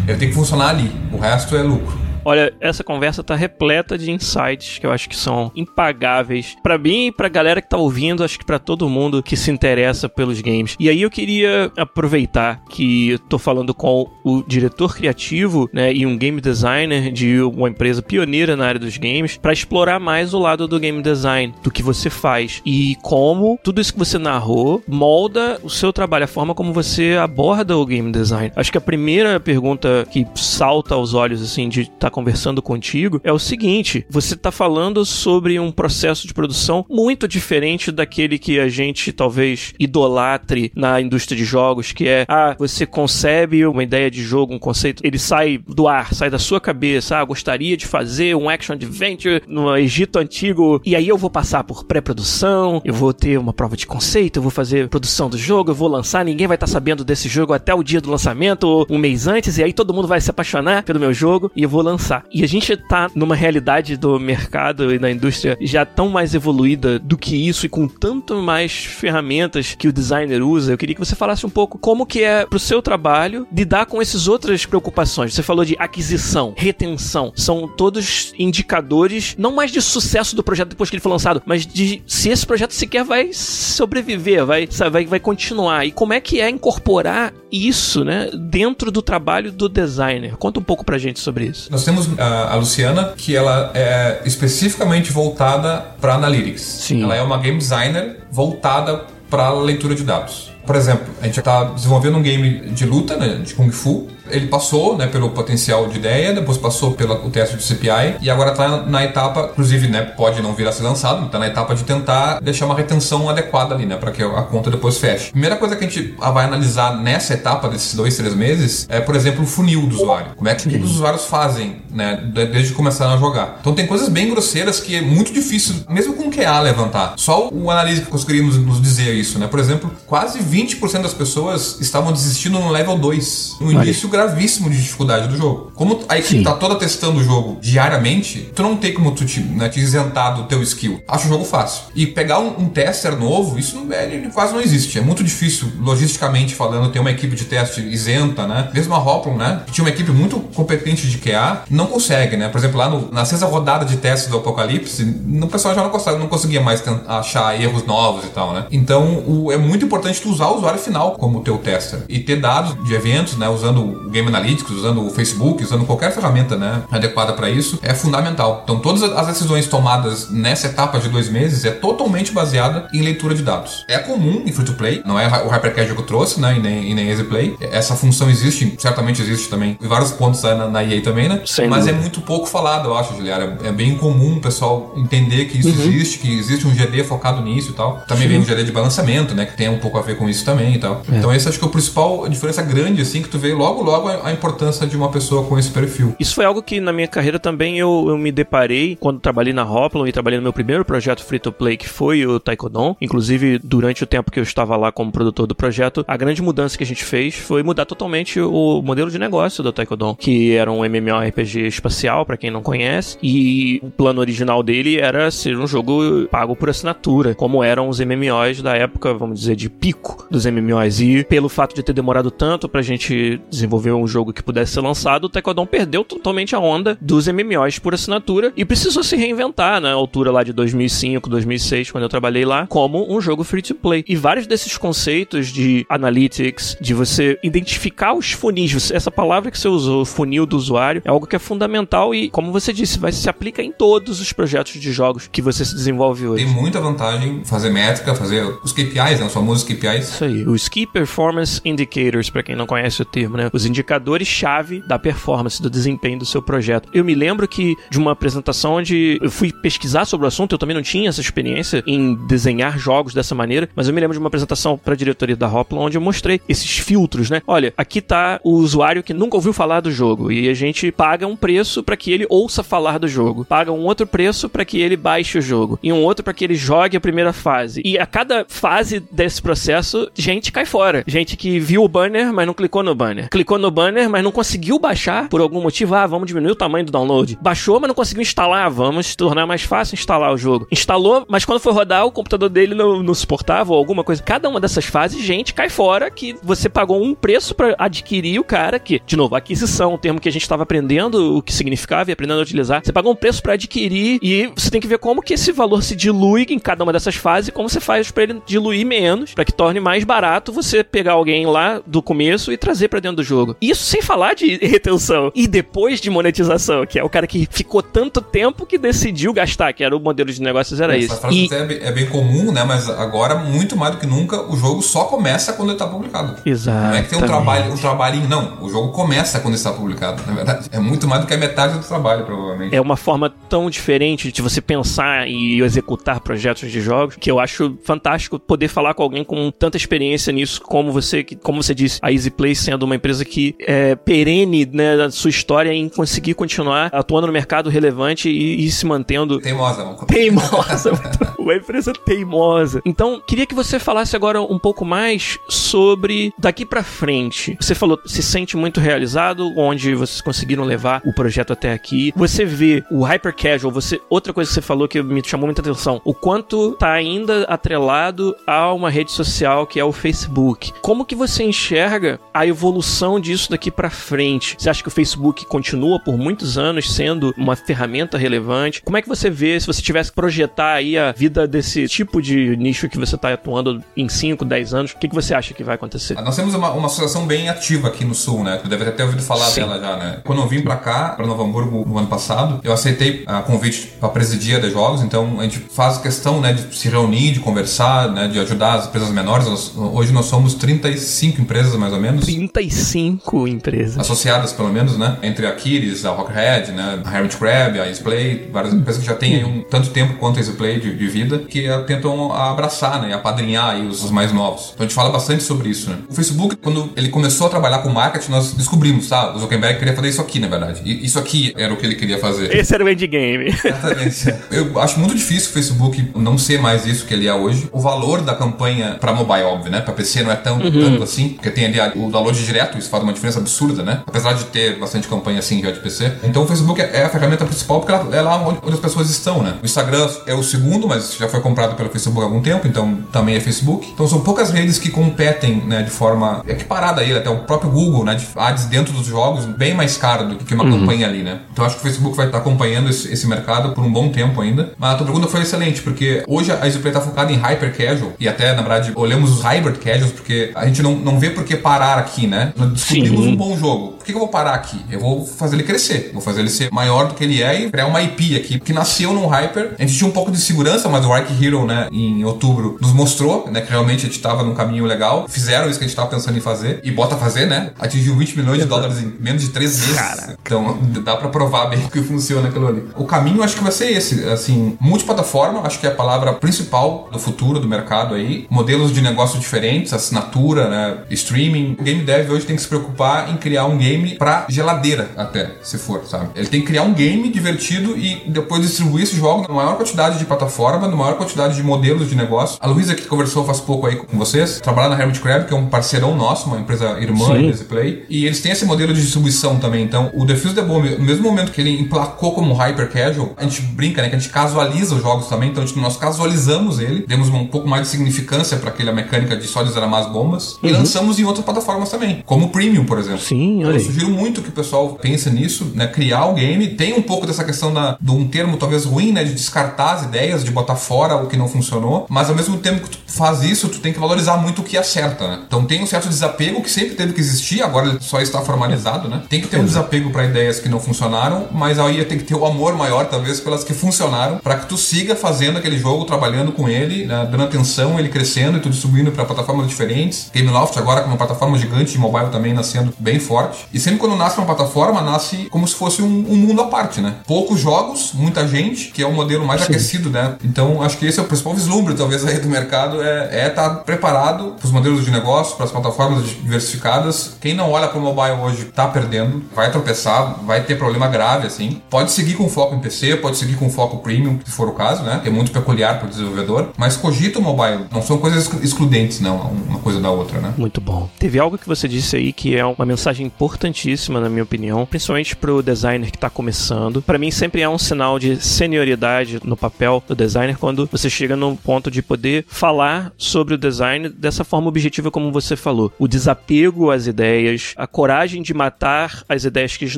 Ele 0.07 0.17
tem 0.17 0.29
que 0.29 0.35
funcionar 0.35 0.69
ali, 0.69 0.91
o 1.11 1.17
resto 1.17 1.55
é 1.55 1.61
lucro. 1.61 2.11
Olha, 2.23 2.53
essa 2.60 2.84
conversa 2.84 3.23
tá 3.23 3.36
repleta 3.36 3.97
de 3.97 4.12
insights 4.12 4.77
que 4.77 4.86
eu 4.86 4.91
acho 4.91 5.10
que 5.10 5.15
são 5.15 5.51
impagáveis 5.55 6.55
para 6.62 6.77
mim 6.77 7.07
e 7.07 7.12
pra 7.12 7.27
galera 7.27 7.62
que 7.62 7.69
tá 7.69 7.77
ouvindo, 7.77 8.23
acho 8.23 8.38
que 8.38 8.45
para 8.45 8.60
todo 8.60 8.88
mundo 8.89 9.23
que 9.23 9.36
se 9.36 9.51
interessa 9.51 10.07
pelos 10.07 10.39
games. 10.41 10.75
E 10.79 10.89
aí 10.89 11.01
eu 11.01 11.10
queria 11.10 11.71
aproveitar 11.75 12.63
que 12.69 13.17
tô 13.27 13.39
falando 13.39 13.73
com 13.73 14.10
o 14.23 14.43
diretor 14.43 14.95
criativo, 14.95 15.69
né, 15.73 15.93
e 15.93 16.05
um 16.05 16.17
game 16.17 16.39
designer 16.39 17.12
de 17.12 17.41
uma 17.41 17.69
empresa 17.69 18.01
pioneira 18.01 18.55
na 18.55 18.65
área 18.65 18.79
dos 18.79 18.97
games 18.97 19.38
para 19.38 19.53
explorar 19.53 19.99
mais 19.99 20.34
o 20.34 20.39
lado 20.39 20.67
do 20.67 20.79
game 20.79 21.01
design, 21.01 21.53
do 21.63 21.71
que 21.71 21.81
você 21.81 22.10
faz 22.10 22.62
e 22.65 22.95
como 23.01 23.60
tudo 23.63 23.81
isso 23.81 23.93
que 23.93 23.99
você 23.99 24.17
narrou 24.17 24.84
molda 24.88 25.60
o 25.63 25.69
seu 25.69 25.91
trabalho, 25.91 26.25
a 26.25 26.27
forma 26.27 26.53
como 26.53 26.73
você 26.73 27.17
aborda 27.19 27.77
o 27.77 27.86
game 27.86 28.12
design. 28.12 28.51
Acho 28.55 28.71
que 28.71 28.77
a 28.77 28.81
primeira 28.81 29.39
pergunta 29.39 30.07
que 30.12 30.27
salta 30.36 30.93
aos 30.93 31.13
olhos 31.13 31.41
assim 31.41 31.67
de 31.67 31.89
tá 31.89 32.11
conversando 32.12 32.62
contigo 32.62 33.19
é 33.24 33.32
o 33.32 33.39
seguinte: 33.39 34.06
você 34.10 34.36
está 34.36 34.52
falando 34.52 35.06
sobre 35.06 35.60
um 35.60 35.71
processo 35.71 36.28
de 36.28 36.34
produção 36.34 36.86
muito 36.89 37.28
diferente 37.28 37.91
daquele 37.91 38.38
que 38.38 38.60
a 38.60 38.67
gente 38.67 39.12
talvez 39.12 39.74
idolatre 39.80 40.71
na 40.76 41.02
indústria 41.02 41.38
de 41.38 41.45
jogos, 41.45 41.91
que 41.91 42.08
é 42.08 42.26
ah, 42.28 42.56
você 42.60 42.86
concebe 42.86 43.65
uma 43.65 43.84
ideia 43.84 44.12
de 44.12 44.21
jogo, 44.21 44.54
um 44.54 44.60
conceito, 44.60 45.06
ele 45.06 45.17
sai 45.17 45.58
do 45.58 45.88
ar, 45.88 46.13
sai 46.13 46.30
da 46.30 46.38
sua 46.38 46.60
cabeça, 46.60 47.17
ah, 47.17 47.26
gostaria 47.26 47.78
de 47.78 47.86
fazer 47.86 48.36
um 48.36 48.50
action 48.50 48.74
adventure 48.74 49.41
no 49.47 49.76
Egito 49.78 50.19
antigo 50.19 50.82
e 50.86 50.95
aí 50.95 51.08
eu 51.08 51.17
vou 51.17 51.30
passar 51.30 51.63
por 51.63 51.86
pré-produção, 51.86 52.82
eu 52.84 52.93
vou 52.93 53.13
ter 53.13 53.38
uma 53.39 53.54
prova 53.54 53.78
de 53.78 53.88
conceito, 53.88 54.38
eu 54.38 54.43
vou 54.43 54.52
fazer 54.52 54.89
produção 54.89 55.30
do 55.30 55.38
jogo, 55.38 55.71
eu 55.71 55.76
vou 55.76 55.88
lançar, 55.88 56.26
ninguém 56.26 56.47
vai 56.47 56.56
estar 56.56 56.67
tá 56.67 56.71
sabendo 56.71 57.04
desse 57.04 57.30
jogo 57.30 57.54
até 57.54 57.74
o 57.74 57.84
dia 57.84 58.02
do 58.02 58.12
lançamento, 58.12 58.86
um 58.89 58.97
mês 58.97 59.28
antes, 59.28 59.58
e 59.58 59.63
aí 59.63 59.74
todo 59.74 59.93
mundo 59.93 60.08
vai 60.08 60.19
se 60.19 60.30
apaixonar 60.30 60.84
pelo 60.84 61.00
meu 61.00 61.13
jogo 61.13 61.52
e 61.56 61.63
eu 61.63 61.69
vou 61.69 61.82
lançar. 61.82 62.00
E 62.31 62.43
a 62.43 62.47
gente 62.47 62.75
tá 62.75 63.09
numa 63.15 63.35
realidade 63.35 63.97
do 63.97 64.19
mercado 64.19 64.93
e 64.93 64.99
da 64.99 65.11
indústria 65.11 65.57
já 65.61 65.85
tão 65.85 66.09
mais 66.09 66.33
evoluída 66.33 66.99
do 66.99 67.17
que 67.17 67.35
isso 67.47 67.65
e 67.65 67.69
com 67.69 67.87
tanto 67.87 68.41
mais 68.41 68.85
ferramentas 68.85 69.75
que 69.75 69.87
o 69.87 69.93
designer 69.93 70.41
usa. 70.41 70.71
Eu 70.71 70.77
queria 70.77 70.95
que 70.95 71.03
você 71.03 71.15
falasse 71.15 71.45
um 71.45 71.49
pouco 71.49 71.77
como 71.77 72.05
que 72.05 72.23
é 72.23 72.45
pro 72.45 72.59
seu 72.59 72.81
trabalho 72.81 73.47
lidar 73.51 73.85
com 73.85 74.01
essas 74.01 74.27
outras 74.27 74.65
preocupações. 74.65 75.33
Você 75.33 75.43
falou 75.43 75.65
de 75.65 75.75
aquisição, 75.79 76.53
retenção, 76.55 77.31
são 77.35 77.67
todos 77.67 78.33
indicadores 78.37 79.35
não 79.37 79.51
mais 79.51 79.71
de 79.71 79.81
sucesso 79.81 80.35
do 80.35 80.43
projeto 80.43 80.69
depois 80.69 80.89
que 80.89 80.95
ele 80.95 81.01
foi 81.01 81.11
lançado, 81.11 81.41
mas 81.45 81.65
de 81.65 82.01
se 82.07 82.29
esse 82.29 82.45
projeto 82.45 82.73
sequer 82.73 83.03
vai 83.03 83.31
sobreviver, 83.33 84.45
vai, 84.45 84.67
vai, 84.91 85.05
vai 85.05 85.19
continuar. 85.19 85.85
E 85.85 85.91
como 85.91 86.13
é 86.13 86.19
que 86.19 86.39
é 86.39 86.49
incorporar 86.49 87.33
isso, 87.51 88.03
né, 88.03 88.29
dentro 88.49 88.91
do 88.91 89.01
trabalho 89.01 89.51
do 89.51 89.67
designer? 89.67 90.37
Conta 90.37 90.59
um 90.59 90.63
pouco 90.63 90.85
pra 90.85 90.97
gente 90.97 91.19
sobre 91.19 91.45
isso. 91.45 91.71
Nós 91.71 91.83
temos 91.91 92.10
a, 92.17 92.54
a 92.54 92.56
Luciana, 92.56 93.13
que 93.15 93.36
ela 93.36 93.71
é 93.73 94.21
especificamente 94.25 95.12
voltada 95.12 95.86
para 95.99 96.15
analytics. 96.15 96.62
Sim. 96.62 97.04
Ela 97.04 97.15
é 97.15 97.21
uma 97.21 97.38
game 97.38 97.58
designer 97.58 98.19
voltada 98.32 99.06
para 99.30 99.51
leitura 99.51 99.93
de 99.93 100.04
dados. 100.04 100.51
Por 100.65 100.75
exemplo, 100.75 101.06
a 101.21 101.25
gente 101.25 101.39
está 101.39 101.65
desenvolvendo 101.65 102.17
um 102.17 102.21
game 102.21 102.69
de 102.71 102.86
luta, 102.86 103.17
né, 103.17 103.41
de 103.43 103.54
Kung 103.54 103.71
Fu, 103.71 104.08
ele 104.31 104.47
passou 104.47 104.97
né, 104.97 105.07
pelo 105.07 105.29
potencial 105.29 105.87
de 105.87 105.97
ideia, 105.97 106.33
depois 106.33 106.57
passou 106.57 106.91
pelo 106.91 107.15
teste 107.29 107.55
do 107.55 107.61
CPI 107.61 108.17
e 108.21 108.29
agora 108.29 108.51
está 108.51 108.85
na, 108.85 109.03
etapa, 109.03 109.49
inclusive, 109.51 109.87
né, 109.87 110.01
pode 110.01 110.41
não 110.41 110.53
vir 110.53 110.67
a 110.67 110.71
ser 110.71 110.83
lançado, 110.83 111.25
está 111.25 111.39
na 111.39 111.47
etapa 111.47 111.75
de 111.75 111.83
tentar 111.83 112.39
deixar 112.39 112.65
uma 112.65 112.75
retenção 112.75 113.29
adequada 113.29 113.75
ali, 113.75 113.85
né, 113.85 113.95
para 113.95 114.11
que 114.11 114.23
a 114.23 114.41
conta 114.43 114.69
depois 114.69 114.97
feche. 114.97 115.31
Primeira 115.31 115.55
coisa 115.55 115.75
que 115.75 115.85
a 115.85 115.87
gente 115.87 116.15
vai 116.17 116.45
analisar 116.45 116.97
nessa 116.97 117.33
etapa 117.33 117.67
desses 117.67 117.93
dois, 117.93 118.15
três 118.17 118.33
meses 118.35 118.85
é, 118.89 118.99
por 118.99 119.15
exemplo, 119.15 119.43
o 119.43 119.47
funil 119.47 119.87
do 119.87 119.95
usuário. 119.95 120.31
Como 120.35 120.49
é 120.49 120.55
que, 120.55 120.69
que 120.69 120.77
os 120.77 120.91
usuários 120.91 121.25
fazem, 121.25 121.77
né, 121.89 122.19
desde 122.33 122.69
que 122.69 122.75
começaram 122.75 123.13
a 123.13 123.17
jogar. 123.17 123.57
Então 123.59 123.73
tem 123.73 123.87
coisas 123.87 124.09
bem 124.09 124.29
grosseiras 124.29 124.79
que 124.79 124.95
é 124.95 125.01
muito 125.01 125.33
difícil, 125.33 125.75
mesmo 125.89 126.13
com 126.13 126.29
QA, 126.31 126.59
levantar. 126.59 127.13
Só 127.17 127.49
o 127.49 127.69
analista 127.69 128.05
conseguiria 128.05 128.43
nos, 128.43 128.57
nos 128.57 128.81
dizer 128.81 129.13
isso, 129.13 129.37
né? 129.39 129.47
Por 129.47 129.59
exemplo, 129.59 129.91
quase 130.07 130.39
20% 130.39 131.01
das 131.01 131.13
pessoas 131.13 131.79
estavam 131.79 132.11
desistindo 132.11 132.59
no 132.59 132.69
level 132.69 132.97
2. 132.97 133.57
No 133.61 133.71
início, 133.71 134.09
gravíssimo 134.21 134.69
de 134.69 134.77
dificuldade 134.81 135.27
do 135.27 135.38
jogo. 135.38 135.71
Como 135.75 136.01
a 136.07 136.17
equipe 136.17 136.38
Sim. 136.38 136.43
tá 136.43 136.53
toda 136.53 136.75
testando 136.75 137.19
o 137.19 137.23
jogo 137.23 137.57
diariamente, 137.62 138.51
tu 138.55 138.62
não 138.62 138.75
tem 138.75 138.93
como 138.93 139.12
tu 139.12 139.25
te, 139.25 139.39
né, 139.39 139.67
te 139.69 139.79
isentar 139.79 140.36
do 140.36 140.43
teu 140.43 140.62
skill. 140.62 141.01
Acho 141.07 141.25
o 141.25 141.29
jogo 141.29 141.43
fácil. 141.43 141.84
E 141.95 142.05
pegar 142.05 142.39
um, 142.39 142.62
um 142.62 142.69
tester 142.69 143.15
novo, 143.17 143.57
isso 143.57 143.88
é, 143.91 144.29
quase 144.34 144.53
não 144.53 144.62
existe. 144.62 144.97
É 144.97 145.01
muito 145.01 145.23
difícil, 145.23 145.71
logisticamente 145.79 146.53
falando, 146.53 146.91
ter 146.91 146.99
uma 146.99 147.12
equipe 147.12 147.36
de 147.36 147.45
teste 147.45 147.81
isenta, 147.81 148.47
né? 148.47 148.69
Mesmo 148.73 148.93
a 148.93 148.99
Hoplon, 148.99 149.36
né? 149.36 149.63
Que 149.65 149.71
tinha 149.71 149.84
uma 149.84 149.91
equipe 149.91 150.12
muito 150.12 150.39
competente 150.53 151.07
de 151.07 151.17
QA, 151.17 151.63
não 151.69 151.88
consegue, 151.88 152.38
né? 152.38 152.49
Por 152.49 152.57
exemplo, 152.57 152.77
lá 152.77 152.89
no, 152.89 153.12
na 153.12 153.25
sexta 153.25 153.45
rodada 153.45 153.86
de 153.86 153.97
teste 153.97 154.29
do 154.29 154.38
Apocalipse, 154.38 155.03
o 155.41 155.47
pessoal 155.47 155.73
já 155.73 155.84
não 155.84 155.89
consegue, 155.89 156.17
não 156.19 156.27
conseguia 156.27 156.62
mais 156.62 156.84
achar 157.07 157.60
erros 157.60 157.86
novos 157.86 158.25
e 158.25 158.29
tal, 158.29 158.53
né? 158.53 158.65
Então, 158.71 159.23
o, 159.25 159.51
é 159.51 159.57
muito 159.57 159.86
importante 159.86 160.21
tu 160.21 160.29
usar 160.29 160.47
o 160.47 160.57
usuário 160.57 160.79
final 160.79 161.13
como 161.13 161.41
teu 161.41 161.57
tester 161.57 162.03
e 162.07 162.19
ter 162.19 162.38
dados 162.38 162.81
de 162.84 162.93
eventos, 162.93 163.38
né? 163.38 163.49
Usando 163.49 163.81
o 163.81 164.11
Game 164.12 164.28
Analytics, 164.28 164.71
usando 164.71 165.06
o 165.06 165.10
Facebook, 165.10 165.63
usando 165.63 165.86
qualquer 165.86 166.12
ferramenta, 166.12 166.56
né? 166.56 166.84
Adequada 166.91 167.34
para 167.34 167.50
isso, 167.50 167.80
é 167.82 167.93
fundamental. 167.93 168.62
Então, 168.63 168.80
todas 168.80 169.04
as 169.04 169.28
decisões 169.28 169.67
tomadas 169.67 170.30
nessa 170.30 170.67
etapa 170.67 171.00
de 171.00 171.10
dois 171.10 171.30
meses 171.30 171.65
é 171.65 171.71
totalmente 171.71 172.32
baseada 172.32 172.88
em 172.93 173.02
leitura 173.02 173.34
de 173.34 173.41
dados. 173.41 173.86
É 173.88 173.97
comum 173.97 174.43
em 174.45 174.52
free 174.52 174.65
to 174.65 174.74
play, 174.74 175.02
não 175.06 175.19
é 175.19 175.28
o 175.43 175.50
Hypercasual 175.50 175.95
que 175.95 176.02
eu 176.02 176.06
trouxe, 176.06 176.39
né? 176.39 176.58
E 176.58 176.60
nem, 176.60 176.91
e 176.91 176.93
nem 176.93 177.10
Easy 177.10 177.24
Play. 177.24 177.56
Essa 177.60 177.95
função 177.95 178.30
existe, 178.30 178.76
certamente 178.78 179.21
existe 179.21 179.50
também 179.50 179.78
em 179.82 179.88
vários 179.88 180.12
pontos 180.12 180.41
na, 180.43 180.67
na 180.67 180.84
EA 180.84 181.02
também, 181.02 181.28
né? 181.28 181.41
Sem 181.45 181.67
Mas 181.67 181.86
dúvida. 181.86 181.97
é 181.97 182.02
muito 182.02 182.21
pouco 182.21 182.45
falado, 182.47 182.89
eu 182.89 182.97
acho, 182.97 183.15
Juliana. 183.15 183.58
É, 183.63 183.67
é 183.67 183.71
bem 183.71 183.95
comum 183.97 184.38
o 184.38 184.41
pessoal 184.41 184.93
entender 184.95 185.45
que 185.45 185.60
isso 185.60 185.69
uhum. 185.69 185.76
existe, 185.76 186.19
que 186.19 186.34
existe 186.38 186.67
um 186.67 186.71
GD 186.71 187.04
focado 187.04 187.41
nisso 187.41 187.71
e 187.71 187.74
tal. 187.74 188.04
Também 188.08 188.24
Sim. 188.24 188.30
vem 188.30 188.39
um 188.39 188.43
GD 188.43 188.63
de 188.63 188.71
balanceamento, 188.71 189.34
né? 189.34 189.45
Que 189.45 189.56
tem 189.56 189.69
um 189.69 189.80
pouco 189.80 189.97
a 189.97 190.02
ver 190.02 190.17
com 190.17 190.28
isso 190.30 190.43
também 190.45 190.76
e 190.76 190.80
tal. 190.80 191.02
É. 191.12 191.17
Então 191.17 191.34
esse 191.34 191.47
acho 191.47 191.58
que 191.58 191.63
é 191.63 191.67
o 191.67 191.71
principal, 191.71 192.28
diferença 192.28 192.62
grande, 192.62 193.02
assim, 193.02 193.21
que 193.21 193.30
tu 193.30 193.38
vê 193.38 193.54
logo, 193.54 193.82
logo 193.84 194.00
a, 194.07 194.27
a, 194.27 194.31
importância 194.31 194.85
de 194.87 194.95
uma 194.95 195.09
pessoa 195.09 195.45
com 195.45 195.57
esse 195.57 195.69
perfil. 195.71 196.15
Isso 196.19 196.35
foi 196.35 196.45
algo 196.45 196.61
que 196.61 196.79
na 196.79 196.93
minha 196.93 197.07
carreira 197.07 197.39
também 197.39 197.77
eu, 197.77 198.05
eu 198.07 198.17
me 198.17 198.31
deparei 198.31 198.95
quando 198.99 199.19
trabalhei 199.19 199.53
na 199.53 199.63
Hoplon 199.63 200.07
e 200.07 200.11
trabalhei 200.11 200.37
no 200.37 200.43
meu 200.43 200.53
primeiro 200.53 200.85
projeto 200.85 201.23
free 201.23 201.39
to 201.39 201.51
play, 201.51 201.77
que 201.77 201.87
foi 201.87 202.25
o 202.25 202.39
Taekwondo. 202.39 202.95
Inclusive, 203.01 203.59
durante 203.59 204.03
o 204.03 204.07
tempo 204.07 204.31
que 204.31 204.39
eu 204.39 204.43
estava 204.43 204.75
lá 204.75 204.91
como 204.91 205.11
produtor 205.11 205.47
do 205.47 205.55
projeto, 205.55 206.03
a 206.07 206.17
grande 206.17 206.41
mudança 206.41 206.77
que 206.77 206.83
a 206.83 206.87
gente 206.87 207.03
fez 207.03 207.35
foi 207.35 207.63
mudar 207.63 207.85
totalmente 207.85 208.39
o 208.39 208.81
modelo 208.81 209.09
de 209.09 209.19
negócio 209.19 209.63
do 209.63 209.71
Taekwondo, 209.71 210.15
que 210.15 210.55
era 210.55 210.71
um 210.71 210.83
MMORPG 210.83 211.67
espacial, 211.67 212.25
para 212.25 212.37
quem 212.37 212.51
não 212.51 212.61
conhece, 212.61 213.17
e 213.21 213.79
o 213.83 213.89
plano 213.89 214.19
original 214.19 214.63
dele 214.63 214.99
era 214.99 215.29
ser 215.31 215.57
um 215.57 215.67
jogo 215.67 216.27
pago 216.29 216.55
por 216.55 216.69
assinatura, 216.69 217.35
como 217.35 217.63
eram 217.63 217.89
os 217.89 217.99
MMOs 217.99 218.61
da 218.61 218.75
época, 218.75 219.13
vamos 219.13 219.39
dizer, 219.39 219.55
de 219.55 219.69
pico 219.69 220.27
dos 220.29 220.45
MMOs. 220.45 221.01
E 221.01 221.23
pelo 221.23 221.49
fato 221.49 221.75
de 221.75 221.83
ter 221.83 221.93
demorado 221.93 222.31
tanto 222.31 222.67
pra 222.67 222.81
gente 222.81 223.39
desenvolver 223.49 223.90
um 223.93 224.08
jogo 224.08 224.34
que 224.34 224.43
pudesse 224.43 224.73
ser 224.73 224.82
lançado, 224.82 225.25
o 225.25 225.30
Taekwondo 225.30 225.65
perdeu 225.65 226.04
totalmente 226.04 226.56
a 226.56 226.60
onda 226.60 226.97
dos 227.01 227.27
MMOs 227.27 227.80
por 227.80 227.93
assinatura 227.93 228.51
e 228.56 228.65
precisou 228.65 229.04
se 229.04 229.15
reinventar 229.15 229.80
na 229.80 229.91
altura 229.91 230.32
lá 230.32 230.43
de 230.43 230.54
2005, 230.54 231.30
2006, 231.30 231.91
quando 231.91 232.04
eu 232.04 232.10
trabalhei 232.10 232.45
lá, 232.45 232.67
como 232.67 233.13
um 233.13 233.21
jogo 233.21 233.43
free 233.43 233.62
to 233.62 233.75
play. 233.75 234.04
E 234.08 234.15
vários 234.15 234.47
desses 234.47 234.77
conceitos 234.77 235.47
de 235.47 235.86
analytics, 235.89 236.77
de 236.80 236.93
você 236.93 237.38
identificar 237.43 238.13
os 238.13 238.32
funis, 238.32 238.91
essa 238.91 239.12
palavra 239.12 239.51
que 239.51 239.60
você 239.60 239.67
usou, 239.67 240.06
funil 240.06 240.45
do 240.45 240.58
usuário, 240.58 241.01
é 241.06 241.10
algo 241.10 241.27
que 241.27 241.36
é 241.36 241.39
fundamental 241.39 242.13
e, 242.13 242.30
como 242.30 242.51
você 242.51 242.73
disse, 242.73 242.99
vai 242.99 243.12
se 243.12 243.30
aplica 243.30 243.62
em 243.62 243.71
todos 243.71 244.19
os 244.19 244.34
projetos 244.34 244.73
de 244.73 244.91
jogos 244.91 245.27
que 245.32 245.41
você 245.41 245.63
se 245.65 245.75
desenvolve 245.75 246.27
hoje. 246.27 246.45
Tem 246.45 246.54
muita 246.54 246.80
vantagem 246.80 247.43
fazer 247.45 247.69
métrica, 247.69 248.15
fazer 248.15 248.45
os 248.63 248.71
KPIs, 248.71 249.19
né, 249.19 249.25
os 249.25 249.34
famosos 249.34 249.63
KPIs. 249.63 250.10
Isso 250.10 250.23
aí, 250.23 250.43
os 250.47 250.67
Key 250.67 250.88
Performance 250.88 251.62
Indicators, 251.63 252.30
para 252.30 252.43
quem 252.43 252.56
não 252.56 252.65
conhece 252.65 253.01
o 253.01 253.06
termo, 253.06 253.38
né? 253.38 253.49
Os 253.54 253.65
indicadores-chave 253.81 254.81
da 254.87 254.97
performance, 254.97 255.61
do 255.61 255.69
desempenho 255.69 256.19
do 256.19 256.25
seu 256.25 256.41
projeto. 256.41 256.89
Eu 256.93 257.03
me 257.03 257.15
lembro 257.15 257.47
que 257.47 257.75
de 257.89 257.97
uma 257.97 258.11
apresentação 258.11 258.75
onde 258.75 259.19
eu 259.21 259.31
fui 259.31 259.51
pesquisar 259.51 260.05
sobre 260.05 260.25
o 260.25 260.27
assunto, 260.27 260.53
eu 260.53 260.57
também 260.57 260.75
não 260.75 260.83
tinha 260.83 261.09
essa 261.09 261.19
experiência 261.19 261.83
em 261.85 262.15
desenhar 262.27 262.77
jogos 262.77 263.13
dessa 263.13 263.35
maneira, 263.35 263.67
mas 263.75 263.87
eu 263.87 263.93
me 263.93 263.99
lembro 263.99 264.13
de 264.13 264.19
uma 264.19 264.27
apresentação 264.27 264.77
para 264.77 264.93
a 264.93 264.97
diretoria 264.97 265.35
da 265.35 265.47
Hoplon 265.47 265.85
onde 265.85 265.97
eu 265.97 266.01
mostrei 266.01 266.39
esses 266.47 266.77
filtros, 266.77 267.29
né? 267.29 267.41
Olha, 267.47 267.73
aqui 267.75 268.01
tá 268.01 268.39
o 268.43 268.51
usuário 268.51 269.03
que 269.03 269.13
nunca 269.13 269.35
ouviu 269.35 269.53
falar 269.53 269.81
do 269.81 269.91
jogo 269.91 270.31
e 270.31 270.47
a 270.47 270.53
gente 270.53 270.91
paga 270.91 271.25
um 271.27 271.35
preço 271.35 271.83
para 271.83 271.97
que 271.97 272.11
ele 272.11 272.25
ouça 272.29 272.63
falar 272.63 272.99
do 272.99 273.07
jogo, 273.07 273.45
paga 273.45 273.71
um 273.71 273.83
outro 273.83 274.05
preço 274.05 274.47
para 274.47 274.63
que 274.63 274.79
ele 274.79 274.95
baixe 274.95 275.37
o 275.37 275.41
jogo 275.41 275.79
e 275.81 275.91
um 275.91 276.03
outro 276.03 276.23
para 276.23 276.33
que 276.33 276.43
ele 276.43 276.55
jogue 276.55 276.95
a 276.95 277.01
primeira 277.01 277.33
fase. 277.33 277.81
E 277.83 277.97
a 277.97 278.05
cada 278.05 278.45
fase 278.47 278.99
desse 279.11 279.41
processo 279.41 280.09
gente 280.15 280.51
cai 280.51 280.65
fora. 280.65 281.03
Gente 281.07 281.35
que 281.35 281.59
viu 281.59 281.83
o 281.83 281.87
banner, 281.87 282.31
mas 282.31 282.45
não 282.45 282.53
clicou 282.53 282.83
no 282.83 282.93
banner. 282.93 283.29
Clicou 283.29 283.57
no 283.57 283.70
banner, 283.71 284.10
mas 284.10 284.23
não 284.23 284.31
conseguiu 284.31 284.77
baixar 284.77 285.29
por 285.29 285.41
algum 285.41 285.62
motivo. 285.62 285.95
Ah, 285.95 286.05
vamos 286.05 286.27
diminuir 286.27 286.51
o 286.51 286.55
tamanho 286.55 286.86
do 286.86 286.91
download. 286.91 287.38
Baixou, 287.41 287.79
mas 287.79 287.88
não 287.88 287.95
conseguiu 287.95 288.21
instalar. 288.21 288.69
Vamos 288.69 289.15
tornar 289.15 289.45
mais 289.45 289.63
fácil 289.63 289.95
instalar 289.95 290.34
o 290.34 290.38
jogo. 290.38 290.67
Instalou, 290.71 291.25
mas 291.27 291.45
quando 291.45 291.60
foi 291.60 291.73
rodar, 291.73 292.05
o 292.05 292.12
computador 292.12 292.49
dele 292.49 292.75
não, 292.75 293.01
não 293.01 293.13
suportava 293.13 293.71
ou 293.71 293.77
alguma 293.77 294.03
coisa. 294.03 294.21
Cada 294.21 294.49
uma 294.49 294.60
dessas 294.60 294.86
fases, 294.86 295.21
gente 295.21 295.53
cai 295.53 295.69
fora 295.69 296.10
que 296.10 296.36
você 296.43 296.69
pagou 296.69 297.01
um 297.01 297.13
preço 297.13 297.55
para 297.55 297.75
adquirir 297.77 298.39
o 298.39 298.43
cara 298.43 298.79
que, 298.79 299.01
de 299.05 299.15
novo, 299.15 299.36
aquisição, 299.36 299.93
um 299.93 299.97
termo 299.97 300.19
que 300.19 300.29
a 300.29 300.31
gente 300.31 300.41
estava 300.41 300.63
aprendendo 300.63 301.38
o 301.38 301.41
que 301.41 301.53
significava 301.53 302.10
e 302.10 302.13
aprendendo 302.13 302.39
a 302.39 302.43
utilizar. 302.43 302.81
Você 302.84 302.91
pagou 302.91 303.12
um 303.12 303.15
preço 303.15 303.41
para 303.41 303.53
adquirir 303.53 304.19
e 304.21 304.51
você 304.55 304.69
tem 304.69 304.81
que 304.81 304.88
ver 304.88 304.97
como 304.97 305.21
que 305.21 305.34
esse 305.34 305.51
valor 305.51 305.84
se 305.84 305.95
dilui 305.95 306.45
em 306.49 306.60
cada 306.60 306.84
uma 306.84 306.93
dessas 306.93 307.15
fases 307.15 307.49
e 307.49 307.51
como 307.51 307.69
você 307.69 307.79
faz 307.79 308.12
para 308.12 308.23
ele 308.23 308.41
diluir 308.45 308.86
menos, 308.86 309.34
para 309.34 309.45
que 309.45 309.53
torne 309.53 309.79
mais 309.79 310.03
barato 310.03 310.51
você 310.51 310.84
pegar 310.84 311.13
alguém 311.13 311.45
lá 311.45 311.81
do 311.86 312.01
começo 312.01 312.51
e 312.51 312.57
trazer 312.57 312.88
para 312.88 312.99
dentro 312.99 313.17
do 313.17 313.23
jogo. 313.23 313.55
Isso 313.62 313.84
sem 313.84 314.02
falar 314.02 314.34
de 314.34 314.58
retenção 314.65 315.32
e 315.36 315.47
depois 315.47 316.02
de 316.02 316.10
monetização, 316.10 316.86
que 316.86 316.97
é 316.97 317.04
o 317.04 317.10
cara 317.10 317.28
que 317.28 317.47
ficou 317.52 317.84
tanto 317.84 318.21
tempo 318.21 318.65
que 318.65 318.78
decidiu 318.78 319.34
gastar, 319.34 319.71
que 319.74 319.84
era 319.84 319.95
o 319.95 320.00
modelo 320.00 320.32
de 320.32 320.41
negócios 320.41 320.80
era 320.82 320.97
Essa 320.97 321.06
isso. 321.13 321.17
frase 321.21 321.36
E... 321.38 321.45
até 321.45 321.60
é 321.60 321.65
bem- 321.65 321.80
é 321.82 321.91
bem 321.91 322.06
comum, 322.08 322.52
né? 322.52 322.63
Mas 322.63 322.89
agora, 322.89 323.36
muito 323.36 323.76
mais 323.78 323.93
do 323.95 324.00
que 324.00 324.08
nunca, 324.08 324.41
o 324.52 324.56
jogo 324.58 324.82
só 324.82 325.04
começa 325.06 325.54
quando 325.54 325.69
ele 325.69 325.78
tá 325.78 325.88
publicado. 325.88 326.36
Exato. 326.45 326.88
Não 326.88 326.95
é 326.95 327.04
que 327.04 327.10
tem 327.10 327.19
um 327.19 327.26
trabalho, 327.28 327.71
um 327.74 327.78
trabalhinho, 327.78 328.28
não. 328.28 328.58
O 328.62 328.69
jogo 328.69 328.91
começa 328.91 329.39
quando 329.39 329.54
está 329.54 329.71
publicado, 329.71 330.24
na 330.26 330.34
verdade. 330.34 330.67
É 330.71 330.80
muito 330.80 331.08
mais 331.08 331.21
do 331.21 331.28
que 331.28 331.34
a 331.34 331.38
metade 331.38 331.78
do 331.78 331.86
trabalho, 331.86 332.26
provavelmente. 332.26 332.76
É 332.76 332.82
uma 332.82 332.97
forma 332.97 333.30
tão 333.50 333.69
diferente 333.69 334.32
de 334.32 334.41
você 334.41 334.60
pensar 334.62 335.28
e 335.30 335.62
executar 335.62 336.19
projetos 336.21 336.71
de 336.71 336.82
jogos 336.82 337.15
que 337.19 337.30
eu 337.30 337.39
acho 337.39 337.78
fantástico 337.84 338.39
poder 338.39 338.67
falar 338.67 338.93
com 338.93 339.04
alguém 339.04 339.24
com 339.24 339.52
tanta 339.52 339.78
experiência 339.78 340.32
nisso, 340.34 340.62
como 340.62 340.91
você, 340.91 341.24
como 341.43 341.62
você 341.62 341.76
disse, 341.76 342.00
a 342.02 342.12
EasyPlay 342.12 342.56
sendo 342.56 342.84
uma 342.84 342.95
empresa 342.95 343.24
que 343.26 343.40
é 343.60 343.95
perene 343.95 344.65
né, 344.65 344.95
na 344.95 345.10
sua 345.10 345.30
história 345.30 345.73
em 345.73 345.89
conseguir 345.89 346.34
continuar 346.34 346.89
atuando 346.93 347.27
no 347.27 347.34
mercado 347.34 347.69
relevante 347.69 348.30
e, 348.30 348.65
e 348.65 348.71
se 348.71 348.86
mantendo 348.86 349.39
Teimosa, 349.39 349.84
mano. 349.84 350.06
teimosa. 350.06 350.91
uma 351.41 351.56
empresa 351.56 351.93
teimosa. 351.93 352.82
Então, 352.86 353.21
queria 353.25 353.45
que 353.45 353.56
você 353.56 353.80
falasse 353.80 354.15
agora 354.15 354.41
um 354.41 354.60
pouco 354.60 354.86
mais 354.86 355.38
sobre 355.49 356.34
daqui 356.38 356.65
pra 356.65 356.84
frente. 356.84 357.58
Você 357.60 357.75
falou, 357.75 357.99
se 358.06 358.21
sente 358.21 358.56
muito 358.56 358.80
realizado, 358.80 359.51
onde 359.58 359.95
vocês 359.95 360.21
conseguiram 360.21 360.63
levar 360.63 361.01
o 361.06 361.13
projeto 361.13 361.54
até 361.54 361.73
aqui. 361.73 362.13
Você 362.15 362.45
vê 362.45 362.84
o 362.91 363.04
hyper 363.04 363.36
casual, 363.36 363.71
você 363.71 363.99
outra 364.10 364.34
coisa 364.34 364.49
que 364.49 364.54
você 364.56 364.62
falou 364.62 364.88
que 364.88 365.01
me 365.01 365.21
chamou 365.25 365.47
muita 365.47 365.62
atenção, 365.62 366.01
o 366.04 366.13
quanto 366.13 366.73
tá 366.73 366.91
ainda 366.91 367.43
atrelado 367.45 368.36
a 368.45 368.71
uma 368.73 368.89
rede 368.89 369.12
social 369.12 369.65
que 369.65 369.80
é 369.80 369.86
o 369.86 369.91
Facebook. 369.91 370.71
Como 370.82 371.06
que 371.06 371.15
você 371.15 371.43
enxerga 371.43 372.19
a 372.34 372.45
evolução 372.45 373.19
disso 373.31 373.49
daqui 373.49 373.71
pra 373.71 373.89
frente? 373.89 374.55
Você 374.59 374.69
acha 374.69 374.81
que 374.81 374.87
o 374.87 374.91
Facebook 374.91 375.45
continua 375.45 375.99
por 375.99 376.17
muitos 376.17 376.57
anos 376.57 376.93
sendo 376.93 377.33
uma 377.37 377.55
ferramenta 377.55 378.17
relevante? 378.17 378.81
Como 378.81 378.97
é 378.97 379.01
que 379.01 379.07
você 379.07 379.29
vê 379.29 379.59
se 379.59 379.67
você 379.67 379.81
tivesse 379.81 380.09
que 380.09 380.15
projetar 380.15 380.73
aí 380.73 380.97
a 380.97 381.11
vida 381.11 381.47
desse 381.47 381.87
tipo 381.87 382.21
de 382.21 382.55
nicho 382.57 382.89
que 382.89 382.97
você 382.97 383.17
tá 383.17 383.33
atuando 383.33 383.83
em 383.95 384.07
5, 384.09 384.43
10 384.43 384.73
anos? 384.73 384.91
O 384.91 384.97
que, 384.97 385.07
que 385.07 385.15
você 385.15 385.33
acha 385.33 385.53
que 385.53 385.63
vai 385.63 385.75
acontecer? 385.75 386.15
Nós 386.21 386.35
temos 386.35 386.53
uma, 386.53 386.71
uma 386.71 386.87
associação 386.87 387.25
bem 387.25 387.49
ativa 387.49 387.87
aqui 387.87 388.03
no 388.03 388.13
Sul, 388.13 388.43
né? 388.43 388.59
Tu 388.61 388.67
deve 388.69 388.83
até 388.83 388.91
ter 388.91 389.03
ouvido 389.03 389.21
falar 389.23 389.45
Sim. 389.45 389.61
dela 389.61 389.79
já, 389.79 389.97
né? 389.97 390.21
Quando 390.25 390.41
eu 390.41 390.47
vim 390.47 390.61
pra 390.61 390.75
cá, 390.75 391.09
pra 391.09 391.25
Novo 391.25 391.43
Hamburgo, 391.43 391.85
no 391.87 391.97
ano 391.97 392.07
passado, 392.07 392.59
eu 392.63 392.73
aceitei 392.73 393.23
a 393.25 393.41
convite 393.41 393.93
pra 393.99 394.09
presidir 394.09 394.57
a 394.63 394.69
jogos, 394.69 395.01
então 395.01 395.39
a 395.39 395.43
gente 395.43 395.59
faz 395.59 395.97
questão, 395.97 396.39
né, 396.41 396.53
de 396.53 396.75
se 396.75 396.87
reunir, 396.89 397.31
de 397.31 397.39
conversar, 397.39 398.11
né, 398.11 398.27
de 398.27 398.39
ajudar 398.39 398.75
as 398.75 398.87
empresas 398.87 399.09
menores. 399.09 399.47
Nós- 399.47 399.71
hoje 399.75 400.11
nós 400.11 400.25
somos 400.25 400.53
35 400.55 401.41
empresas, 401.41 401.75
mais 401.75 401.93
ou 401.93 401.99
menos. 401.99 402.25
35 402.25 403.20
empresas. 403.47 403.97
associadas 403.97 404.53
pelo 404.53 404.69
menos, 404.69 404.97
né? 404.97 405.17
Entre 405.23 405.45
a 405.45 405.51
Kiris, 405.53 406.05
a 406.05 406.12
Rockhead, 406.12 406.71
né? 406.71 407.01
A 407.03 407.15
Hermit 407.15 407.38
Crab, 407.38 407.79
a 407.79 407.88
Easyplay, 407.88 408.49
várias 408.51 408.73
empresas 408.73 409.01
que 409.01 409.07
já 409.07 409.15
têm 409.15 409.36
aí 409.36 409.43
um 409.43 409.62
tanto 409.62 409.89
tempo 409.89 410.15
quanto 410.15 410.38
a 410.38 410.39
Easyplay 410.39 410.79
de, 410.79 410.95
de 410.95 411.07
vida, 411.07 411.39
que 411.39 411.67
tentam 411.88 412.34
abraçar, 412.34 413.01
né? 413.01 413.10
E 413.10 413.13
apadrinhar 413.13 413.69
aí 413.71 413.86
os, 413.86 414.03
os 414.03 414.12
mais 414.12 414.31
novos. 414.31 414.71
Então 414.73 414.86
a 414.86 414.88
gente 414.88 414.95
fala 414.95 415.10
bastante 415.10 415.43
sobre 415.43 415.69
isso, 415.69 415.89
né? 415.89 415.97
O 416.10 416.13
Facebook, 416.13 416.55
quando 416.57 416.89
ele 416.95 417.10
começou 417.10 417.47
a 417.47 417.49
trabalhar 417.49 417.79
com 417.79 417.89
marketing, 417.89 418.31
nós 418.31 418.53
descobrimos, 418.53 419.07
tá? 419.07 419.36
O 419.36 419.39
Zuckerberg 419.39 419.79
queria 419.79 419.95
fazer 419.95 420.10
isso 420.10 420.21
aqui, 420.21 420.39
na 420.39 420.47
verdade. 420.47 420.81
E 420.84 421.05
isso 421.05 421.19
aqui 421.19 421.53
era 421.57 421.73
o 421.73 421.77
que 421.77 421.86
ele 421.86 421.95
queria 421.95 422.17
fazer. 422.17 422.53
Esse 422.55 422.73
era 422.73 422.84
o 422.84 422.89
endgame. 422.89 423.47
Exatamente. 423.63 424.34
Eu 424.51 424.79
acho 424.79 424.99
muito 424.99 425.15
difícil 425.15 425.49
o 425.49 425.53
Facebook 425.53 426.12
não 426.15 426.38
ser 426.38 426.60
mais 426.60 426.86
isso 426.86 427.05
que 427.05 427.13
ele 427.13 427.27
é 427.27 427.34
hoje. 427.34 427.69
O 427.71 427.79
valor 427.79 428.21
da 428.21 428.36
campanha 428.36 428.97
pra 428.99 429.13
mobile, 429.13 429.43
óbvio, 429.43 429.71
né? 429.71 429.81
Pra 429.81 429.93
PC 429.93 430.23
não 430.23 430.31
é 430.31 430.36
tão 430.36 430.60
tanto 430.60 431.03
assim, 431.03 431.29
porque 431.29 431.49
tem 431.49 431.65
ali 431.65 431.79
o 431.95 432.10
download 432.10 432.43
direto, 432.43 432.77
isso 432.77 432.89
faz 432.89 433.03
uma 433.03 433.11
diferença 433.12 433.39
absurda, 433.39 433.84
né? 433.84 434.02
Apesar 434.08 434.34
de 434.34 434.45
ter 434.45 434.80
bastante 434.80 435.08
campanha 435.08 435.39
assim 435.39 435.62
já 435.62 435.71
de 435.71 435.80
PC. 435.80 436.13
Então 436.24 436.43
o 436.43 436.47
Facebook 436.47 436.82
é 436.82 437.02
é 437.02 437.06
a 437.06 437.10
ferramenta 437.10 437.45
principal 437.45 437.80
porque 437.80 437.91
ela 437.91 438.15
é 438.15 438.21
lá 438.21 438.38
onde, 438.38 438.60
as 438.71 438.80
pessoas 438.80 439.10
estão, 439.10 439.41
né? 439.41 439.56
O 439.62 439.65
Instagram 439.65 440.08
é 440.26 440.34
o 440.34 440.43
segundo, 440.43 440.88
mas 440.88 441.15
já 441.15 441.28
foi 441.28 441.41
comprado 441.41 441.76
pelo 441.76 441.89
Facebook 441.89 442.21
há 442.21 442.26
algum 442.26 442.41
tempo, 442.41 442.67
então 442.67 443.00
também 443.12 443.36
é 443.36 443.39
Facebook. 443.39 443.89
Então 443.93 444.08
são 444.08 444.21
poucas 444.21 444.52
redes 444.52 444.78
que 444.78 444.89
competem, 444.89 445.58
né, 445.65 445.82
de 445.82 445.89
forma 445.89 446.43
equiparada 446.47 447.02
a 447.02 447.04
ele, 447.04 447.17
até 447.17 447.30
o 447.30 447.39
próprio 447.39 447.71
Google, 447.71 448.04
né, 448.06 448.15
de 448.15 448.28
ads 448.36 448.65
dentro 448.65 448.93
dos 448.93 449.06
jogos, 449.06 449.45
bem 449.45 449.74
mais 449.74 449.97
caro 449.97 450.28
do 450.28 450.36
que 450.43 450.54
uma 450.54 450.69
campanha 450.69 451.08
ali, 451.08 451.24
né? 451.24 451.41
Então 451.52 451.65
acho 451.65 451.76
que 451.76 451.82
o 451.82 451.84
Facebook 451.84 452.15
vai 452.15 452.28
estar 452.28 452.39
acompanhando 452.39 452.89
esse, 452.89 453.12
esse 453.12 453.28
mercado 453.28 453.74
por 453.74 453.84
um 453.84 453.91
bom 453.91 454.10
tempo 454.10 454.41
ainda. 454.41 454.74
Mas 454.78 454.93
a 454.93 454.95
tua 454.95 455.06
pergunta 455.06 455.28
foi 455.28 455.41
excelente, 455.41 455.82
porque 455.82 456.24
hoje 456.28 456.52
a 456.52 456.65
Easyplay 456.65 456.93
está 456.93 457.02
focada 457.02 457.32
em 457.32 457.36
hyper 457.36 457.76
casual 457.76 458.13
e 458.19 458.28
até, 458.28 458.54
na 458.54 458.62
verdade, 458.62 458.91
olhamos 458.95 459.32
os 459.32 459.41
hybrid 459.41 459.78
casuals 459.78 460.12
porque 460.12 460.52
a 460.56 460.65
gente 460.65 460.82
não, 460.82 460.95
não 460.95 461.19
vê 461.19 461.30
por 461.30 461.43
que 461.43 461.56
parar 461.56 461.97
aqui, 461.97 462.28
né? 462.28 462.54
Nós 462.56 462.84
Sim. 463.09 463.33
um 463.33 463.35
bom 463.35 463.57
jogo. 463.57 463.93
Por 463.93 464.05
que 464.05 464.13
eu 464.13 464.19
vou 464.19 464.27
parar 464.27 464.53
aqui? 464.53 464.79
Eu 464.89 464.99
vou 464.99 465.25
fazer 465.25 465.55
ele 465.55 465.63
crescer, 465.63 466.11
vou 466.13 466.21
fazer 466.21 466.41
ele 466.41 466.49
ser 466.49 466.71
maior 466.71 467.07
do 467.07 467.13
que 467.13 467.23
ele 467.23 467.41
é 467.41 467.61
e 467.61 467.71
criar 467.71 467.87
uma 467.87 468.01
IP 468.01 468.35
aqui, 468.35 468.59
que 468.59 468.73
nasceu 468.73 469.13
num 469.13 469.27
hyper. 469.27 469.75
A 469.77 469.81
gente 469.81 469.97
tinha 469.97 470.07
um 470.07 470.11
pouco 470.11 470.31
de 470.31 470.39
segurança, 470.39 470.89
mas 470.89 471.05
o 471.05 471.13
Ark 471.13 471.31
Hero, 471.41 471.65
né, 471.65 471.87
em 471.91 472.23
outubro, 472.23 472.77
nos 472.81 472.93
mostrou, 472.93 473.49
né, 473.49 473.61
que 473.61 473.69
realmente 473.69 473.99
a 473.99 474.03
gente 474.03 474.17
estava 474.17 474.43
num 474.43 474.53
caminho 474.53 474.85
legal. 474.85 475.25
Fizeram 475.27 475.69
isso 475.69 475.79
que 475.79 475.85
a 475.85 475.87
gente 475.87 475.95
estava 475.95 476.09
pensando 476.09 476.37
em 476.37 476.41
fazer 476.41 476.79
e 476.83 476.91
bota 476.91 477.15
a 477.15 477.17
fazer, 477.17 477.45
né? 477.45 477.71
Atingiu 477.79 478.15
20 478.15 478.37
milhões 478.37 478.59
de 478.59 478.65
dólares 478.65 478.99
em 479.01 479.13
menos 479.19 479.43
de 479.43 479.49
3 479.49 479.79
meses. 479.79 479.95
Caraca. 479.95 480.37
Então 480.43 480.77
dá 481.03 481.15
pra 481.15 481.29
provar 481.29 481.67
bem 481.67 481.79
que 481.91 482.01
funciona 482.01 482.47
aquilo 482.47 482.67
ali. 482.67 482.83
O 482.95 483.05
caminho 483.05 483.43
acho 483.43 483.55
que 483.55 483.63
vai 483.63 483.71
ser 483.71 483.91
esse, 483.91 484.23
assim, 484.25 484.77
multiplataforma, 484.79 485.61
acho 485.61 485.79
que 485.79 485.87
é 485.87 485.89
a 485.89 485.95
palavra 485.95 486.33
principal 486.33 487.09
do 487.11 487.19
futuro 487.19 487.59
do 487.59 487.67
mercado 487.67 488.15
aí. 488.15 488.45
Modelos 488.49 488.91
de 488.93 489.01
negócio 489.01 489.39
diferentes, 489.39 489.93
assinatura, 489.93 490.69
né, 490.69 490.97
streaming. 491.11 491.75
O 491.79 491.83
game 491.83 492.03
dev 492.03 492.31
hoje 492.31 492.45
tem 492.45 492.55
que 492.55 492.61
se 492.61 492.67
preocupar 492.67 492.90
em 493.30 493.38
criar 493.38 493.65
um 493.65 493.77
game 493.77 494.15
pra 494.15 494.45
geladeira 494.49 495.10
até, 495.17 495.51
se 495.62 495.77
for, 495.77 496.04
sabe? 496.06 496.30
Ele 496.36 496.47
tem 496.47 496.62
que 496.62 496.67
criar 496.67 496.84
um 496.84 496.93
game 496.93 497.30
divertido 497.30 497.97
e 497.97 498.23
depois 498.27 498.62
distribuir 498.62 499.04
esse 499.04 499.15
jogo 499.15 499.47
na 499.47 499.54
maior 499.54 499.75
quantidade 499.75 500.17
de 500.17 500.25
plataforma, 500.25 500.88
na 500.88 500.95
maior 500.95 501.15
quantidade 501.15 501.56
de 501.56 501.63
modelos 501.63 502.10
de 502.10 502.15
negócio. 502.15 502.58
A 502.60 502.67
Luísa 502.67 502.95
que 502.95 503.06
conversou 503.06 503.45
faz 503.45 503.60
pouco 503.60 503.88
aí 503.88 503.95
com 503.95 504.17
vocês, 504.17 504.60
trabalha 504.60 504.89
na 504.89 504.99
Hermit 504.99 505.19
Crab, 505.19 505.45
que 505.45 505.54
é 505.54 505.58
um 505.58 505.67
parceirão 505.67 506.15
nosso, 506.15 506.47
uma 506.47 506.60
empresa 506.60 506.99
irmã 506.99 507.25
Sim. 507.25 507.34
da 507.34 507.41
Easyplay, 507.41 508.06
e 508.10 508.25
eles 508.25 508.41
têm 508.41 508.51
esse 508.51 508.65
modelo 508.65 508.93
de 508.93 509.01
distribuição 509.01 509.58
também. 509.58 509.84
Então, 509.84 510.12
o 510.13 510.25
Defuse 510.25 510.56
the 510.56 510.62
Bomb, 510.62 510.89
no 510.97 511.06
mesmo 511.06 511.23
momento 511.23 511.51
que 511.51 511.62
ele 511.62 511.80
emplacou 511.80 512.34
como 512.34 512.54
hyper 512.54 512.89
casual, 512.89 513.34
a 513.38 513.43
gente 513.43 513.62
brinca, 513.62 514.01
né, 514.01 514.10
que 514.10 514.15
a 514.15 514.19
gente 514.19 514.32
casualiza 514.32 514.95
os 514.95 515.01
jogos 515.01 515.27
também, 515.27 515.49
então 515.49 515.63
a 515.63 515.65
gente, 515.65 515.80
nós 515.80 515.97
casualizamos 515.97 516.80
ele, 516.80 517.06
demos 517.08 517.30
um 517.30 517.47
pouco 517.47 517.67
mais 517.67 517.84
de 517.84 517.88
significância 517.89 518.58
para 518.58 518.69
aquela 518.69 518.91
mecânica 518.91 519.36
de 519.36 519.47
só 519.47 519.63
desarmar 519.63 520.01
as 520.01 520.12
bombas, 520.12 520.58
e 520.62 520.69
lançamos 520.69 521.19
em 521.19 521.23
outras 521.23 521.43
plataformas 521.43 521.89
também, 521.89 522.23
como 522.25 522.47
o 522.47 522.49
Premium, 522.49 522.80
por 522.85 522.99
exemplo. 522.99 523.19
Sim, 523.19 523.63
olha 523.63 523.75
Eu 523.75 523.79
sugiro 523.79 524.09
muito 524.09 524.41
que 524.41 524.49
o 524.49 524.51
pessoal 524.51 524.95
pense 524.95 525.29
nisso, 525.29 525.71
né? 525.75 525.87
Criar 525.87 526.25
o 526.25 526.33
game. 526.33 526.69
Tem 526.75 526.93
um 526.93 527.01
pouco 527.01 527.25
dessa 527.25 527.43
questão 527.43 527.73
da, 527.73 527.97
de 527.99 528.11
um 528.11 528.27
termo 528.27 528.57
talvez 528.57 528.85
ruim, 528.85 529.11
né? 529.11 529.23
De 529.23 529.33
descartar 529.33 529.93
as 529.93 530.03
ideias, 530.03 530.43
de 530.43 530.51
botar 530.51 530.75
fora 530.75 531.15
o 531.15 531.27
que 531.27 531.37
não 531.37 531.47
funcionou. 531.47 532.05
Mas 532.09 532.29
ao 532.29 532.35
mesmo 532.35 532.57
tempo 532.57 532.87
que 532.87 532.97
tu 532.97 532.99
faz 533.07 533.43
isso, 533.43 533.69
tu 533.69 533.79
tem 533.79 533.93
que 533.93 533.99
valorizar 533.99 534.37
muito 534.37 534.61
o 534.61 534.63
que 534.63 534.77
acerta, 534.77 535.27
né? 535.27 535.43
Então 535.47 535.65
tem 535.65 535.81
um 535.81 535.85
certo 535.85 536.07
desapego 536.07 536.61
que 536.61 536.69
sempre 536.69 536.95
teve 536.95 537.13
que 537.13 537.19
existir, 537.19 537.61
agora 537.61 537.89
ele 537.89 537.99
só 538.01 538.19
está 538.21 538.41
formalizado, 538.41 539.07
né? 539.07 539.23
Tem 539.29 539.41
que 539.41 539.47
ter 539.47 539.57
um 539.57 539.65
desapego 539.65 540.09
para 540.11 540.25
ideias 540.25 540.59
que 540.59 540.69
não 540.69 540.79
funcionaram, 540.79 541.47
mas 541.51 541.79
aí 541.79 542.03
tem 542.05 542.17
que 542.17 542.23
ter 542.23 542.35
o 542.35 542.45
amor 542.45 542.75
maior, 542.75 543.05
talvez, 543.05 543.39
pelas 543.39 543.63
que 543.63 543.73
funcionaram, 543.73 544.37
para 544.37 544.57
que 544.57 544.67
tu 544.67 544.77
siga 544.77 545.15
fazendo 545.15 545.57
aquele 545.57 545.77
jogo, 545.77 546.05
trabalhando 546.05 546.51
com 546.51 546.67
ele, 546.67 547.05
né? 547.05 547.27
dando 547.29 547.43
atenção, 547.43 547.99
ele 547.99 548.09
crescendo 548.09 548.57
e 548.57 548.61
tu 548.61 548.69
distribuindo 548.69 549.11
para 549.11 549.25
plataformas 549.25 549.67
diferentes. 549.67 550.29
Gameloft 550.33 550.77
agora 550.77 551.01
com 551.01 551.07
uma 551.07 551.17
plataforma 551.17 551.57
gigante 551.57 551.91
de 551.91 551.97
mobile 551.97 552.29
também 552.29 552.53
nascendo 552.71 552.93
bem 552.97 553.19
forte. 553.19 553.65
E 553.73 553.79
sempre 553.79 553.99
quando 553.99 554.15
nasce 554.15 554.38
uma 554.38 554.45
plataforma, 554.45 555.01
nasce 555.01 555.47
como 555.49 555.67
se 555.67 555.75
fosse 555.75 556.01
um, 556.01 556.05
um 556.07 556.36
mundo 556.36 556.62
à 556.62 556.67
parte, 556.67 557.01
né? 557.01 557.15
Poucos 557.27 557.60
jogos, 557.60 558.12
muita 558.13 558.47
gente, 558.47 558.91
que 558.91 559.01
é 559.03 559.07
o 559.07 559.13
modelo 559.13 559.45
mais 559.45 559.62
aquecido, 559.63 560.10
né? 560.10 560.36
Então 560.43 560.81
acho 560.81 560.97
que 560.97 561.05
esse 561.05 561.19
é 561.19 561.23
o 561.23 561.25
principal 561.25 561.53
vislumbre, 561.53 561.93
talvez, 561.93 562.25
aí 562.25 562.39
do 562.39 562.49
mercado, 562.49 563.01
é 563.01 563.47
estar 563.47 563.69
preparado 563.84 564.55
para 564.57 564.65
os 564.65 564.71
modelos 564.71 565.03
de 565.05 565.12
negócio, 565.12 565.55
para 565.55 565.65
as 565.65 565.71
plataformas 565.71 566.23
diversificadas. 566.25 567.36
Quem 567.41 567.53
não 567.53 567.71
olha 567.71 567.88
para 567.88 567.99
o 567.99 568.01
mobile 568.01 568.38
hoje 568.41 568.65
tá 568.65 568.88
perdendo, 568.88 569.43
vai 569.55 569.71
tropeçar, 569.71 570.39
vai 570.45 570.63
ter 570.63 570.77
problema 570.77 571.07
grave, 571.07 571.47
assim. 571.47 571.81
Pode 571.89 572.12
seguir 572.12 572.36
com 572.36 572.47
foco 572.49 572.75
em 572.75 572.79
PC, 572.79 573.17
pode 573.17 573.38
seguir 573.38 573.55
com 573.55 573.69
foco 573.69 573.97
premium, 573.97 574.39
se 574.45 574.51
for 574.51 574.67
o 574.69 574.73
caso, 574.73 575.03
né? 575.03 575.19
Que 575.21 575.29
é 575.29 575.31
muito 575.31 575.51
peculiar 575.51 575.97
para 575.99 576.07
o 576.07 576.10
desenvolvedor. 576.10 576.69
Mas 576.77 576.95
cogita 576.97 577.39
o 577.39 577.41
mobile. 577.41 577.86
Não 577.91 578.01
são 578.01 578.17
coisas 578.17 578.43
exclu- 578.43 578.60
excludentes, 578.63 579.19
não, 579.19 579.38
uma 579.67 579.79
coisa 579.79 579.99
da 579.99 580.10
outra, 580.12 580.39
né? 580.39 580.53
Muito 580.57 580.79
bom. 580.79 581.10
Teve 581.19 581.39
algo 581.39 581.57
que 581.57 581.67
você 581.67 581.88
disse 581.88 582.15
aí 582.15 582.31
que 582.34 582.55
é 582.55 582.61
uma 582.65 582.86
mensagem 582.86 583.26
importantíssima, 583.26 584.19
na 584.19 584.30
minha 584.30 584.43
opinião, 584.43 584.86
principalmente 584.86 585.36
pro 585.36 585.62
designer 585.62 586.12
que 586.12 586.17
tá 586.17 586.30
começando. 586.30 587.02
Para 587.02 587.17
mim, 587.17 587.32
sempre 587.32 587.62
é 587.62 587.69
um 587.69 587.78
sinal 587.78 588.19
de 588.19 588.41
senioridade 588.41 589.39
no 589.43 589.58
papel 589.58 590.04
do 590.08 590.15
designer 590.15 590.58
quando 590.58 590.88
você 590.91 591.10
chega 591.10 591.36
num 591.36 591.56
ponto 591.56 591.89
de 591.89 592.02
poder 592.02 592.45
falar 592.47 593.13
sobre 593.17 593.54
o 593.54 593.58
design 593.58 594.10
dessa 594.10 594.43
forma 594.43 594.67
objetiva 594.67 595.12
como 595.12 595.32
você 595.32 595.56
falou. 595.56 595.91
O 595.97 596.08
desapego 596.08 596.91
às 596.91 597.08
ideias, 597.08 597.74
a 597.76 597.88
coragem 597.88 598.41
de 598.41 598.54
matar 598.54 599.24
as 599.28 599.43
ideias 599.45 599.78
que 599.78 599.97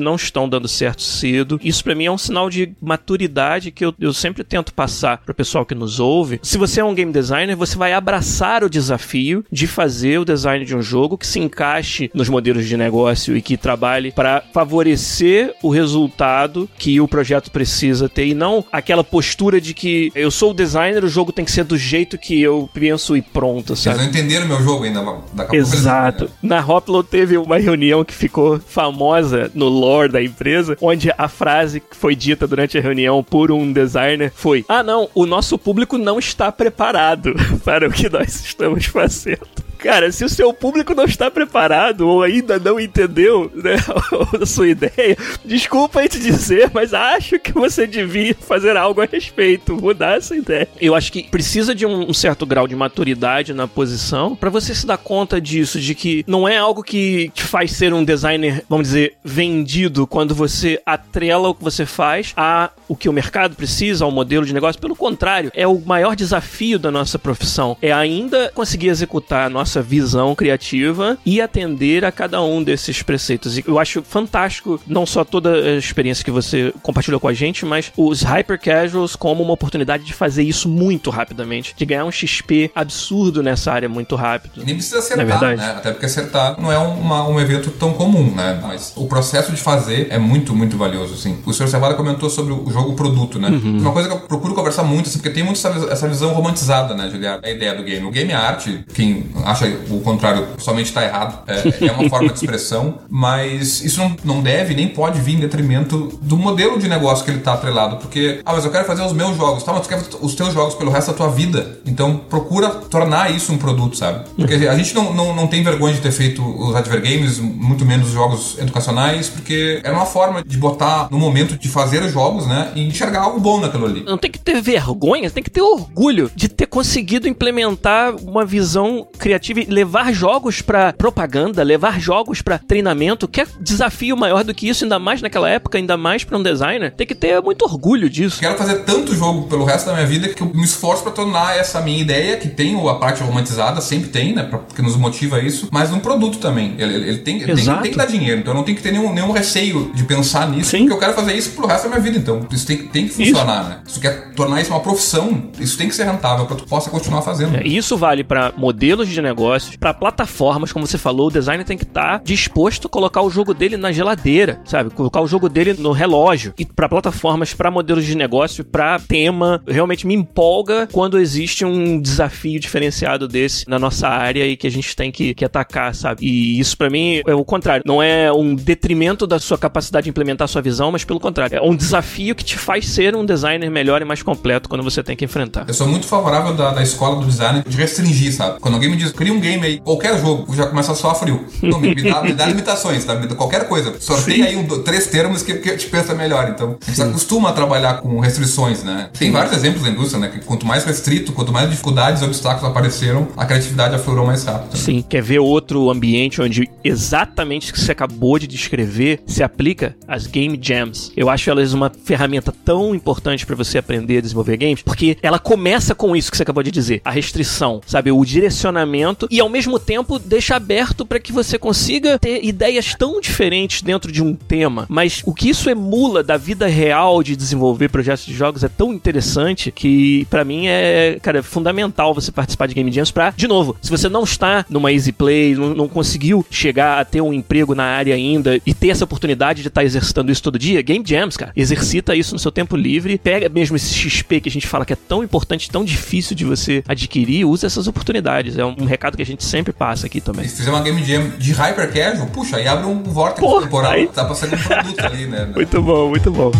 não 0.00 0.16
estão 0.16 0.48
dando 0.48 0.68
certo 0.68 1.02
cedo. 1.02 1.60
Isso 1.62 1.82
para 1.84 1.94
mim 1.94 2.06
é 2.06 2.10
um 2.10 2.18
sinal 2.18 2.48
de 2.48 2.74
maturidade 2.80 3.70
que 3.70 3.84
eu, 3.84 3.94
eu 3.98 4.12
sempre 4.12 4.44
tento 4.44 4.72
passar 4.72 5.18
pro 5.18 5.34
pessoal 5.34 5.66
que 5.66 5.74
nos 5.74 6.00
ouve. 6.00 6.40
Se 6.42 6.58
você 6.58 6.80
é 6.80 6.84
um 6.84 6.94
game 6.94 7.12
designer, 7.12 7.56
você 7.56 7.76
vai 7.76 7.92
abraçar 7.92 8.64
o 8.64 8.70
desafio 8.70 9.44
de 9.50 9.66
fazer 9.66 10.18
o 10.18 10.24
design 10.24 10.64
de 10.64 10.76
um 10.76 10.82
jogo 10.82 11.18
que 11.18 11.26
se 11.26 11.40
encaixe 11.40 12.10
nos 12.14 12.28
modelos 12.28 12.43
de 12.52 12.76
negócio 12.76 13.36
e 13.36 13.42
que 13.42 13.56
trabalhe 13.56 14.12
para 14.12 14.42
favorecer 14.52 15.54
o 15.62 15.70
resultado 15.70 16.68
que 16.78 17.00
o 17.00 17.08
projeto 17.08 17.50
precisa 17.50 18.08
ter 18.08 18.26
e 18.26 18.34
não 18.34 18.64
aquela 18.70 19.04
postura 19.04 19.60
de 19.60 19.72
que 19.72 20.12
eu 20.14 20.30
sou 20.30 20.50
o 20.50 20.54
designer, 20.54 21.04
o 21.04 21.08
jogo 21.08 21.32
tem 21.32 21.44
que 21.44 21.52
ser 21.52 21.64
do 21.64 21.76
jeito 21.76 22.18
que 22.18 22.40
eu 22.40 22.68
penso 22.72 23.16
e 23.16 23.22
pronto, 23.22 23.76
sabe? 23.76 23.96
Eles 23.96 24.06
não 24.06 24.20
entenderam 24.20 24.46
meu 24.46 24.62
jogo 24.62 24.84
ainda. 24.84 25.04
Exato. 25.52 26.30
Na 26.42 26.60
Hoplo 26.64 27.02
teve 27.02 27.36
uma 27.36 27.58
reunião 27.58 28.04
que 28.04 28.14
ficou 28.14 28.58
famosa 28.60 29.50
no 29.54 29.68
lore 29.68 30.12
da 30.12 30.22
empresa, 30.22 30.76
onde 30.80 31.12
a 31.16 31.28
frase 31.28 31.80
que 31.80 31.96
foi 31.96 32.14
dita 32.14 32.46
durante 32.46 32.78
a 32.78 32.80
reunião 32.80 33.22
por 33.22 33.50
um 33.50 33.72
designer 33.72 34.32
foi: 34.34 34.64
Ah, 34.68 34.82
não, 34.82 35.08
o 35.14 35.26
nosso 35.26 35.58
público 35.58 35.98
não 35.98 36.18
está 36.18 36.50
preparado 36.50 37.34
para 37.64 37.88
o 37.88 37.92
que 37.92 38.08
nós 38.08 38.44
estamos 38.44 38.86
fazendo. 38.86 39.64
Cara, 39.84 40.10
se 40.10 40.24
o 40.24 40.30
seu 40.30 40.50
público 40.50 40.94
não 40.94 41.04
está 41.04 41.30
preparado 41.30 42.08
ou 42.08 42.22
ainda 42.22 42.58
não 42.58 42.80
entendeu 42.80 43.52
né, 43.54 43.76
a 44.40 44.46
sua 44.46 44.68
ideia, 44.68 45.14
desculpa 45.44 46.00
aí 46.00 46.08
te 46.08 46.18
dizer, 46.18 46.70
mas 46.72 46.94
acho 46.94 47.38
que 47.38 47.52
você 47.52 47.86
devia 47.86 48.34
fazer 48.34 48.78
algo 48.78 49.02
a 49.02 49.04
respeito, 49.04 49.76
mudar 49.76 50.16
essa 50.16 50.34
ideia. 50.34 50.66
Eu 50.80 50.94
acho 50.94 51.12
que 51.12 51.24
precisa 51.24 51.74
de 51.74 51.84
um, 51.84 52.14
certo 52.14 52.46
grau 52.46 52.66
de 52.66 52.74
maturidade 52.74 53.52
na 53.52 53.68
posição 53.68 54.34
para 54.34 54.48
você 54.48 54.74
se 54.74 54.86
dar 54.86 54.96
conta 54.96 55.38
disso, 55.38 55.78
de 55.78 55.94
que 55.94 56.24
não 56.26 56.48
é 56.48 56.56
algo 56.56 56.82
que 56.82 57.30
te 57.34 57.42
faz 57.42 57.72
ser 57.72 57.92
um 57.92 58.02
designer, 58.02 58.64
vamos 58.66 58.88
dizer, 58.88 59.18
vendido 59.22 60.06
quando 60.06 60.34
você 60.34 60.80
atrela 60.86 61.50
o 61.50 61.54
que 61.54 61.62
você 61.62 61.84
faz 61.84 62.32
a 62.38 62.70
o 62.88 62.96
que 62.96 63.08
o 63.08 63.12
mercado 63.12 63.54
precisa, 63.54 64.04
ao 64.04 64.10
modelo 64.10 64.46
de 64.46 64.54
negócio. 64.54 64.80
Pelo 64.80 64.96
contrário, 64.96 65.50
é 65.54 65.66
o 65.66 65.78
maior 65.78 66.16
desafio 66.16 66.78
da 66.78 66.90
nossa 66.90 67.18
profissão. 67.18 67.76
É 67.82 67.92
ainda 67.92 68.50
conseguir 68.54 68.88
executar 68.88 69.46
a 69.46 69.50
nossa 69.50 69.73
nossa 69.74 69.82
visão 69.82 70.34
criativa 70.34 71.18
e 71.24 71.40
atender 71.40 72.04
a 72.04 72.12
cada 72.12 72.40
um 72.42 72.62
desses 72.62 73.02
preceitos. 73.02 73.58
E 73.58 73.64
eu 73.66 73.78
acho 73.78 74.02
fantástico 74.02 74.80
não 74.86 75.04
só 75.04 75.24
toda 75.24 75.52
a 75.52 75.76
experiência 75.76 76.24
que 76.24 76.30
você 76.30 76.72
compartilhou 76.82 77.18
com 77.18 77.28
a 77.28 77.32
gente, 77.32 77.64
mas 77.64 77.92
os 77.96 78.22
hyper 78.22 78.60
casuals 78.60 79.16
como 79.16 79.42
uma 79.42 79.52
oportunidade 79.52 80.04
de 80.04 80.12
fazer 80.12 80.42
isso 80.42 80.68
muito 80.68 81.10
rapidamente, 81.10 81.74
de 81.76 81.84
ganhar 81.84 82.04
um 82.04 82.12
XP 82.12 82.70
absurdo 82.74 83.42
nessa 83.42 83.72
área 83.72 83.88
muito 83.88 84.14
rápido. 84.14 84.62
E 84.62 84.64
nem 84.64 84.74
precisa 84.74 84.98
acertar, 84.98 85.52
é 85.52 85.56
né? 85.56 85.74
Até 85.76 85.90
porque 85.90 86.06
acertar 86.06 86.60
não 86.60 86.70
é 86.70 86.78
uma, 86.78 87.26
um 87.26 87.40
evento 87.40 87.70
tão 87.70 87.92
comum, 87.94 88.34
né? 88.34 88.60
Mas 88.62 88.92
o 88.96 89.06
processo 89.06 89.50
de 89.50 89.60
fazer 89.60 90.08
é 90.10 90.18
muito, 90.18 90.54
muito 90.54 90.76
valioso, 90.76 91.14
assim. 91.14 91.38
O 91.44 91.52
Sr. 91.52 91.68
Cevada 91.68 91.94
comentou 91.94 92.30
sobre 92.30 92.52
o 92.52 92.70
jogo 92.70 92.94
produto, 92.94 93.38
né? 93.38 93.48
Uhum. 93.48 93.78
Uma 93.78 93.92
coisa 93.92 94.08
que 94.08 94.14
eu 94.14 94.20
procuro 94.20 94.54
conversar 94.54 94.84
muito, 94.84 95.08
assim, 95.08 95.18
porque 95.18 95.30
tem 95.30 95.42
muito 95.42 95.56
essa, 95.56 95.68
essa 95.90 96.08
visão 96.08 96.32
romantizada, 96.32 96.94
né, 96.94 97.08
Juliano? 97.10 97.40
A 97.42 97.50
ideia 97.50 97.74
do 97.74 97.82
game. 97.82 98.06
O 98.06 98.10
game 98.10 98.30
é 98.30 98.34
arte, 98.34 98.84
quem 98.92 99.24
acha 99.54 99.66
o 99.90 100.00
contrário 100.00 100.46
somente 100.58 100.86
está 100.86 101.04
errado. 101.04 101.42
É, 101.46 101.86
é, 101.86 101.92
uma 101.92 102.08
forma 102.08 102.28
de 102.28 102.34
expressão, 102.34 102.98
mas 103.08 103.82
isso 103.82 104.00
não, 104.00 104.16
não 104.24 104.42
deve 104.42 104.74
nem 104.74 104.88
pode 104.88 105.20
vir 105.20 105.36
em 105.36 105.40
detrimento 105.40 106.18
do 106.20 106.36
modelo 106.36 106.78
de 106.78 106.88
negócio 106.88 107.24
que 107.24 107.30
ele 107.30 107.38
está 107.38 107.54
atrelado. 107.54 107.96
Porque, 107.96 108.40
ah, 108.44 108.52
mas 108.52 108.64
eu 108.64 108.70
quero 108.70 108.84
fazer 108.84 109.02
os 109.02 109.12
meus 109.12 109.36
jogos. 109.36 109.62
Tá, 109.62 109.72
mas 109.72 109.82
tu 109.82 109.88
quer 109.88 110.02
os 110.20 110.34
teus 110.34 110.52
jogos 110.52 110.74
pelo 110.74 110.90
resto 110.90 111.12
da 111.12 111.16
tua 111.16 111.28
vida. 111.28 111.78
Então 111.86 112.16
procura 112.16 112.68
tornar 112.68 113.30
isso 113.30 113.52
um 113.52 113.58
produto, 113.58 113.96
sabe? 113.96 114.24
Porque 114.36 114.54
a 114.54 114.76
gente 114.76 114.94
não, 114.94 115.12
não, 115.14 115.34
não 115.34 115.46
tem 115.46 115.62
vergonha 115.62 115.94
de 115.94 116.00
ter 116.00 116.12
feito 116.12 116.42
os 116.44 116.74
advergames, 116.74 117.38
muito 117.38 117.84
menos 117.84 118.08
os 118.08 118.14
jogos 118.14 118.58
educacionais, 118.58 119.28
porque 119.28 119.80
era 119.84 119.94
uma 119.94 120.06
forma 120.06 120.42
de 120.44 120.56
botar 120.56 121.08
no 121.10 121.18
momento 121.18 121.56
de 121.58 121.68
fazer 121.68 122.02
os 122.02 122.12
jogos, 122.12 122.46
né? 122.46 122.72
E 122.74 122.86
enxergar 122.86 123.22
algo 123.22 123.40
bom 123.40 123.60
naquilo 123.60 123.86
ali. 123.86 124.02
Não 124.04 124.18
tem 124.18 124.30
que 124.30 124.38
ter 124.38 124.60
vergonha, 124.60 125.30
tem 125.30 125.42
que 125.42 125.50
ter 125.50 125.62
orgulho 125.62 126.30
de 126.34 126.48
ter 126.48 126.66
conseguido 126.66 127.28
implementar 127.28 128.14
uma 128.22 128.44
visão 128.44 129.06
criativa 129.18 129.43
levar 129.52 130.12
jogos 130.12 130.62
para 130.62 130.92
propaganda, 130.92 131.62
levar 131.62 132.00
jogos 132.00 132.40
para 132.40 132.58
treinamento, 132.58 133.28
que 133.28 133.40
é 133.40 133.46
desafio 133.60 134.16
maior 134.16 134.44
do 134.44 134.54
que 134.54 134.68
isso, 134.68 134.84
ainda 134.84 134.98
mais 134.98 135.20
naquela 135.20 135.48
época, 135.48 135.78
ainda 135.78 135.96
mais 135.96 136.24
para 136.24 136.38
um 136.38 136.42
designer. 136.42 136.92
Tem 136.92 137.06
que 137.06 137.14
ter 137.14 137.40
muito 137.42 137.64
orgulho 137.64 138.08
disso. 138.08 138.40
Quero 138.40 138.56
fazer 138.56 138.84
tanto 138.84 139.14
jogo 139.14 139.48
pelo 139.48 139.64
resto 139.64 139.86
da 139.86 139.94
minha 139.94 140.06
vida 140.06 140.28
que 140.28 140.42
eu 140.42 140.46
me 140.54 140.64
esforço 140.64 141.02
para 141.02 141.12
tornar 141.12 141.56
essa 141.56 141.80
minha 141.80 142.00
ideia, 142.00 142.36
que 142.36 142.48
tem 142.48 142.74
a 142.88 142.94
parte 142.94 143.22
romantizada, 143.22 143.80
sempre 143.80 144.08
tem, 144.08 144.34
né? 144.34 144.44
Porque 144.44 144.80
nos 144.80 144.96
motiva 144.96 145.40
isso, 145.40 145.68
mas 145.70 145.92
um 145.92 145.98
produto 145.98 146.38
também. 146.38 146.74
Ele, 146.78 146.94
ele, 146.94 147.18
tem, 147.18 147.42
ele 147.42 147.54
tem, 147.54 147.76
tem, 147.82 147.90
que 147.90 147.96
dar 147.96 148.06
dinheiro, 148.06 148.40
então 148.40 148.52
eu 148.52 148.56
não 148.56 148.64
tenho 148.64 148.76
que 148.76 148.82
ter 148.82 148.92
nenhum, 148.92 149.12
nenhum 149.12 149.32
receio 149.32 149.90
de 149.94 150.04
pensar 150.04 150.48
nisso, 150.48 150.70
Sim. 150.70 150.80
porque 150.80 150.94
eu 150.94 150.98
quero 150.98 151.12
fazer 151.14 151.34
isso 151.34 151.50
pelo 151.50 151.66
resto 151.66 151.84
da 151.84 151.90
minha 151.90 152.00
vida. 152.00 152.18
Então 152.18 152.46
isso 152.50 152.66
tem, 152.66 152.78
tem 152.88 153.08
que 153.08 153.14
funcionar, 153.14 153.60
isso. 153.60 153.70
né? 153.70 153.78
Se 153.86 153.94
tu 153.94 154.00
quer 154.00 154.32
tornar 154.34 154.60
isso 154.60 154.70
uma 154.70 154.80
profissão, 154.80 155.50
isso 155.58 155.76
tem 155.76 155.88
que 155.88 155.94
ser 155.94 156.04
rentável 156.04 156.46
para 156.46 156.56
tu 156.56 156.64
possa 156.64 156.90
continuar 156.90 157.22
fazendo. 157.22 157.56
É, 157.56 157.66
isso 157.66 157.96
vale 157.96 158.24
para 158.24 158.52
modelos 158.56 159.08
de 159.08 159.20
negócio 159.20 159.33
negócios, 159.34 159.76
para 159.76 159.92
plataformas, 159.92 160.72
como 160.72 160.86
você 160.86 160.96
falou, 160.96 161.26
o 161.26 161.30
designer 161.30 161.64
tem 161.64 161.76
que 161.76 161.82
estar 161.82 162.18
tá 162.18 162.24
disposto 162.24 162.86
a 162.86 162.90
colocar 162.90 163.20
o 163.22 163.28
jogo 163.28 163.52
dele 163.52 163.76
na 163.76 163.90
geladeira, 163.90 164.60
sabe? 164.64 164.90
Colocar 164.90 165.20
o 165.20 165.26
jogo 165.26 165.48
dele 165.48 165.74
no 165.74 165.90
relógio. 165.90 166.54
E 166.56 166.64
para 166.64 166.88
plataformas, 166.88 167.52
para 167.52 167.70
modelos 167.70 168.04
de 168.04 168.16
negócio, 168.16 168.64
para 168.64 169.00
tema, 169.00 169.60
realmente 169.66 170.06
me 170.06 170.14
empolga 170.14 170.88
quando 170.92 171.18
existe 171.18 171.64
um 171.64 172.00
desafio 172.00 172.60
diferenciado 172.60 173.26
desse 173.26 173.68
na 173.68 173.78
nossa 173.78 174.08
área 174.08 174.46
e 174.46 174.56
que 174.56 174.68
a 174.68 174.70
gente 174.70 174.94
tem 174.94 175.10
que, 175.10 175.34
que 175.34 175.44
atacar, 175.44 175.94
sabe? 175.94 176.24
E 176.24 176.60
isso 176.60 176.76
para 176.78 176.88
mim 176.88 177.20
é 177.26 177.34
o 177.34 177.44
contrário, 177.44 177.82
não 177.84 178.00
é 178.00 178.32
um 178.32 178.54
detrimento 178.54 179.26
da 179.26 179.40
sua 179.40 179.58
capacidade 179.58 180.04
de 180.04 180.10
implementar 180.10 180.44
a 180.44 180.48
sua 180.48 180.62
visão, 180.62 180.92
mas 180.92 181.04
pelo 181.04 181.18
contrário, 181.18 181.56
é 181.56 181.62
um 181.62 181.74
desafio 181.74 182.34
que 182.34 182.44
te 182.44 182.56
faz 182.56 182.86
ser 182.86 183.16
um 183.16 183.24
designer 183.24 183.70
melhor 183.70 184.00
e 184.00 184.04
mais 184.04 184.22
completo 184.22 184.68
quando 184.68 184.84
você 184.84 185.02
tem 185.02 185.16
que 185.16 185.24
enfrentar. 185.24 185.64
Eu 185.66 185.74
sou 185.74 185.88
muito 185.88 186.06
favorável 186.06 186.54
da, 186.54 186.70
da 186.70 186.82
escola 186.82 187.20
do 187.20 187.26
design 187.26 187.64
de 187.66 187.76
restringir, 187.76 188.32
sabe? 188.32 188.60
Quando 188.60 188.74
alguém 188.74 188.90
me 188.90 188.96
diz, 188.96 189.10
cria 189.24 189.32
um 189.32 189.40
game 189.40 189.64
aí, 189.64 189.78
qualquer 189.78 190.20
jogo, 190.20 190.54
já 190.54 190.66
começa 190.66 190.92
a 190.92 190.94
soar 190.94 191.14
frio. 191.14 191.46
Não, 191.62 191.80
me, 191.80 191.94
dá, 191.94 192.22
me 192.22 192.32
dá 192.34 192.44
limitações, 192.46 193.04
tá? 193.04 193.14
Me 193.14 193.26
dá 193.26 193.34
qualquer 193.34 193.66
coisa. 193.66 193.94
Sorteia 193.98 194.46
aí 194.46 194.56
um, 194.56 194.66
três 194.82 195.06
termos 195.06 195.42
que, 195.42 195.54
que 195.54 195.76
te 195.76 195.86
pensa 195.86 196.14
melhor. 196.14 196.50
Então, 196.50 196.76
a 196.86 196.90
gente 196.90 197.02
acostuma 197.02 197.48
a 197.48 197.52
trabalhar 197.52 198.02
com 198.02 198.20
restrições, 198.20 198.82
né? 198.84 199.08
Tem 199.18 199.30
vários 199.30 199.54
exemplos 199.54 199.82
da 199.82 199.88
indústria, 199.88 200.20
né? 200.20 200.28
Que 200.28 200.44
quanto 200.44 200.66
mais 200.66 200.84
restrito, 200.84 201.32
quanto 201.32 201.52
mais 201.52 201.70
dificuldades 201.70 202.20
e 202.20 202.24
obstáculos 202.24 202.68
apareceram, 202.68 203.28
a 203.36 203.46
criatividade 203.46 203.94
aflorou 203.94 204.26
mais 204.26 204.44
rápido. 204.44 204.72
Né? 204.72 204.78
Sim, 204.78 205.04
quer 205.08 205.22
ver 205.22 205.38
outro 205.38 205.90
ambiente 205.90 206.42
onde 206.42 206.68
exatamente 206.82 207.70
o 207.70 207.74
que 207.74 207.80
você 207.80 207.92
acabou 207.92 208.38
de 208.38 208.46
descrever 208.46 209.22
se 209.26 209.42
aplica? 209.42 209.96
As 210.06 210.26
game 210.26 210.58
jams. 210.60 211.12
Eu 211.16 211.30
acho 211.30 211.48
elas 211.48 211.72
uma 211.72 211.90
ferramenta 212.04 212.52
tão 212.64 212.94
importante 212.94 213.46
para 213.46 213.56
você 213.56 213.78
aprender 213.78 214.18
a 214.18 214.20
desenvolver 214.20 214.58
games, 214.58 214.82
porque 214.82 215.16
ela 215.22 215.38
começa 215.38 215.94
com 215.94 216.14
isso 216.14 216.30
que 216.30 216.36
você 216.36 216.42
acabou 216.42 216.62
de 216.62 216.70
dizer, 216.70 217.00
a 217.04 217.10
restrição, 217.10 217.80
sabe? 217.86 218.12
O 218.12 218.24
direcionamento 218.24 219.13
e 219.30 219.40
ao 219.40 219.48
mesmo 219.48 219.78
tempo 219.78 220.18
deixa 220.18 220.56
aberto 220.56 221.04
para 221.04 221.20
que 221.20 221.32
você 221.32 221.58
consiga 221.58 222.18
ter 222.18 222.44
ideias 222.44 222.94
tão 222.94 223.20
diferentes 223.20 223.82
dentro 223.82 224.10
de 224.10 224.22
um 224.22 224.34
tema. 224.34 224.86
Mas 224.88 225.22
o 225.24 225.34
que 225.34 225.48
isso 225.48 225.68
emula 225.70 226.22
da 226.22 226.36
vida 226.36 226.66
real 226.66 227.22
de 227.22 227.36
desenvolver 227.36 227.88
projetos 227.88 228.26
de 228.26 228.34
jogos 228.34 228.64
é 228.64 228.68
tão 228.68 228.92
interessante 228.92 229.70
que 229.70 230.26
para 230.30 230.44
mim 230.44 230.66
é, 230.66 231.18
cara, 231.22 231.38
é 231.38 231.42
fundamental 231.42 232.14
você 232.14 232.32
participar 232.32 232.66
de 232.66 232.74
Game 232.74 232.90
Jams 232.90 233.10
para, 233.10 233.30
de 233.30 233.46
novo, 233.46 233.76
se 233.80 233.90
você 233.90 234.08
não 234.08 234.24
está 234.24 234.64
numa 234.68 234.92
Easy 234.92 235.12
Play, 235.12 235.54
não, 235.54 235.74
não, 235.74 235.88
conseguiu 235.88 236.44
chegar 236.50 236.98
a 236.98 237.04
ter 237.04 237.20
um 237.20 237.32
emprego 237.32 237.74
na 237.74 237.84
área 237.84 238.14
ainda 238.14 238.60
e 238.66 238.74
ter 238.74 238.88
essa 238.88 239.04
oportunidade 239.04 239.62
de 239.62 239.68
estar 239.68 239.80
tá 239.80 239.84
exercitando 239.84 240.32
isso 240.32 240.42
todo 240.42 240.58
dia, 240.58 240.82
Game 240.82 241.04
Jams, 241.06 241.36
cara, 241.36 241.52
exercita 241.56 242.14
isso 242.14 242.34
no 242.34 242.38
seu 242.38 242.50
tempo 242.50 242.76
livre, 242.76 243.18
pega 243.18 243.48
mesmo 243.48 243.76
esse 243.76 243.94
XP 243.94 244.40
que 244.40 244.48
a 244.48 244.52
gente 244.52 244.66
fala 244.66 244.84
que 244.84 244.92
é 244.92 244.96
tão 244.96 245.22
importante, 245.22 245.70
tão 245.70 245.84
difícil 245.84 246.34
de 246.34 246.44
você 246.44 246.82
adquirir, 246.88 247.44
usa 247.44 247.66
essas 247.66 247.86
oportunidades. 247.86 248.56
É 248.58 248.64
um 248.64 248.84
recado 248.84 249.03
que 249.12 249.22
a 249.22 249.26
gente 249.26 249.44
sempre 249.44 249.72
passa 249.72 250.06
aqui 250.06 250.20
também. 250.20 250.46
Se 250.48 250.56
fizer 250.56 250.70
uma 250.70 250.82
game 250.82 251.02
jam 251.04 251.30
de 251.38 251.52
hyper 251.52 251.92
casual, 251.92 252.26
puxa, 252.28 252.56
aí 252.56 252.66
abre 252.66 252.86
um 252.86 253.02
vórtice 253.02 253.46
temporal, 253.46 253.92
aí... 253.92 254.06
tá 254.08 254.24
passando 254.24 254.54
um 254.54 254.58
produto 254.58 255.00
ali, 255.00 255.26
né? 255.26 255.46
Muito 255.54 255.82
bom, 255.82 256.08
muito 256.08 256.30
bom. 256.30 256.50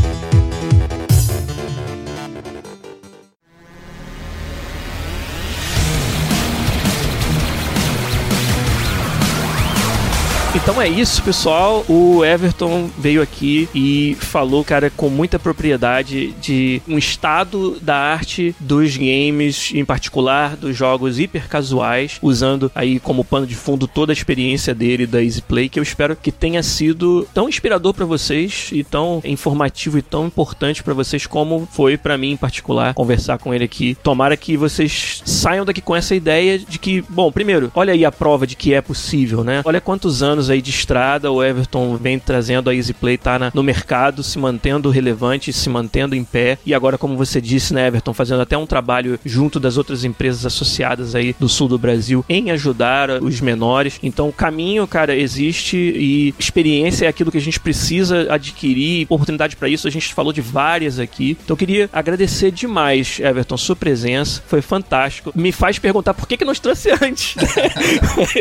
Então 10.64 10.80
é 10.80 10.88
isso, 10.88 11.22
pessoal. 11.22 11.84
O 11.90 12.24
Everton 12.24 12.88
veio 12.98 13.20
aqui 13.20 13.68
e 13.74 14.16
falou, 14.18 14.64
cara, 14.64 14.88
com 14.88 15.10
muita 15.10 15.38
propriedade 15.38 16.32
de 16.40 16.80
um 16.88 16.96
estado 16.96 17.78
da 17.82 17.94
arte 17.94 18.56
dos 18.58 18.96
games, 18.96 19.72
em 19.74 19.84
particular 19.84 20.56
dos 20.56 20.74
jogos 20.74 21.18
hiper 21.18 21.50
casuais, 21.50 22.18
usando 22.22 22.72
aí 22.74 22.98
como 22.98 23.22
pano 23.22 23.46
de 23.46 23.54
fundo 23.54 23.86
toda 23.86 24.10
a 24.10 24.14
experiência 24.14 24.74
dele 24.74 25.06
da 25.06 25.22
Easy 25.22 25.42
Play, 25.42 25.68
que 25.68 25.78
eu 25.78 25.82
espero 25.82 26.16
que 26.16 26.32
tenha 26.32 26.62
sido 26.62 27.28
tão 27.34 27.46
inspirador 27.46 27.92
para 27.92 28.06
vocês 28.06 28.70
e 28.72 28.82
tão 28.82 29.20
informativo 29.22 29.98
e 29.98 30.02
tão 30.02 30.26
importante 30.26 30.82
para 30.82 30.94
vocês 30.94 31.26
como 31.26 31.68
foi 31.70 31.98
para 31.98 32.16
mim 32.16 32.30
em 32.30 32.36
particular 32.38 32.94
conversar 32.94 33.36
com 33.36 33.52
ele 33.52 33.64
aqui. 33.64 33.98
Tomara 34.02 34.34
que 34.34 34.56
vocês 34.56 35.20
saiam 35.26 35.66
daqui 35.66 35.82
com 35.82 35.94
essa 35.94 36.14
ideia 36.14 36.58
de 36.58 36.78
que, 36.78 37.02
bom, 37.06 37.30
primeiro, 37.30 37.70
olha 37.74 37.92
aí 37.92 38.02
a 38.02 38.10
prova 38.10 38.46
de 38.46 38.56
que 38.56 38.72
é 38.72 38.80
possível, 38.80 39.44
né? 39.44 39.60
Olha 39.62 39.78
quantos 39.78 40.22
anos 40.22 40.48
aí 40.53 40.53
de 40.60 40.70
estrada 40.70 41.30
o 41.30 41.42
Everton 41.42 41.96
vem 41.96 42.18
trazendo 42.18 42.70
a 42.70 42.74
Easy 42.74 42.92
Play 42.92 43.16
tá 43.16 43.38
na, 43.38 43.50
no 43.54 43.62
mercado, 43.62 44.22
se 44.22 44.38
mantendo 44.38 44.90
relevante, 44.90 45.52
se 45.52 45.68
mantendo 45.68 46.14
em 46.14 46.24
pé 46.24 46.58
e 46.64 46.74
agora 46.74 46.98
como 46.98 47.16
você 47.16 47.40
disse, 47.40 47.74
né, 47.74 47.86
Everton, 47.86 48.12
fazendo 48.12 48.42
até 48.42 48.56
um 48.56 48.66
trabalho 48.66 49.18
junto 49.24 49.60
das 49.60 49.76
outras 49.76 50.04
empresas 50.04 50.46
associadas 50.46 51.14
aí 51.14 51.34
do 51.38 51.48
sul 51.48 51.68
do 51.68 51.78
Brasil 51.78 52.24
em 52.28 52.50
ajudar 52.50 53.22
os 53.22 53.40
menores. 53.40 53.98
Então, 54.02 54.28
o 54.28 54.32
caminho, 54.32 54.86
cara, 54.86 55.16
existe 55.16 55.76
e 55.76 56.34
experiência 56.38 57.06
é 57.06 57.08
aquilo 57.08 57.30
que 57.30 57.38
a 57.38 57.40
gente 57.40 57.60
precisa 57.60 58.32
adquirir, 58.32 59.06
oportunidade 59.08 59.56
para 59.56 59.68
isso 59.68 59.86
a 59.86 59.90
gente 59.90 60.14
falou 60.14 60.32
de 60.32 60.40
várias 60.40 60.98
aqui. 60.98 61.36
Então, 61.42 61.54
eu 61.54 61.58
queria 61.58 61.90
agradecer 61.92 62.50
demais, 62.50 63.20
Everton, 63.20 63.56
sua 63.56 63.76
presença, 63.76 64.42
foi 64.46 64.60
fantástico. 64.60 65.32
Me 65.34 65.52
faz 65.52 65.78
perguntar 65.78 66.14
por 66.14 66.26
que 66.26 66.36
que 66.36 66.44
nos 66.44 66.58
trouxe 66.58 66.90
antes. 67.00 67.34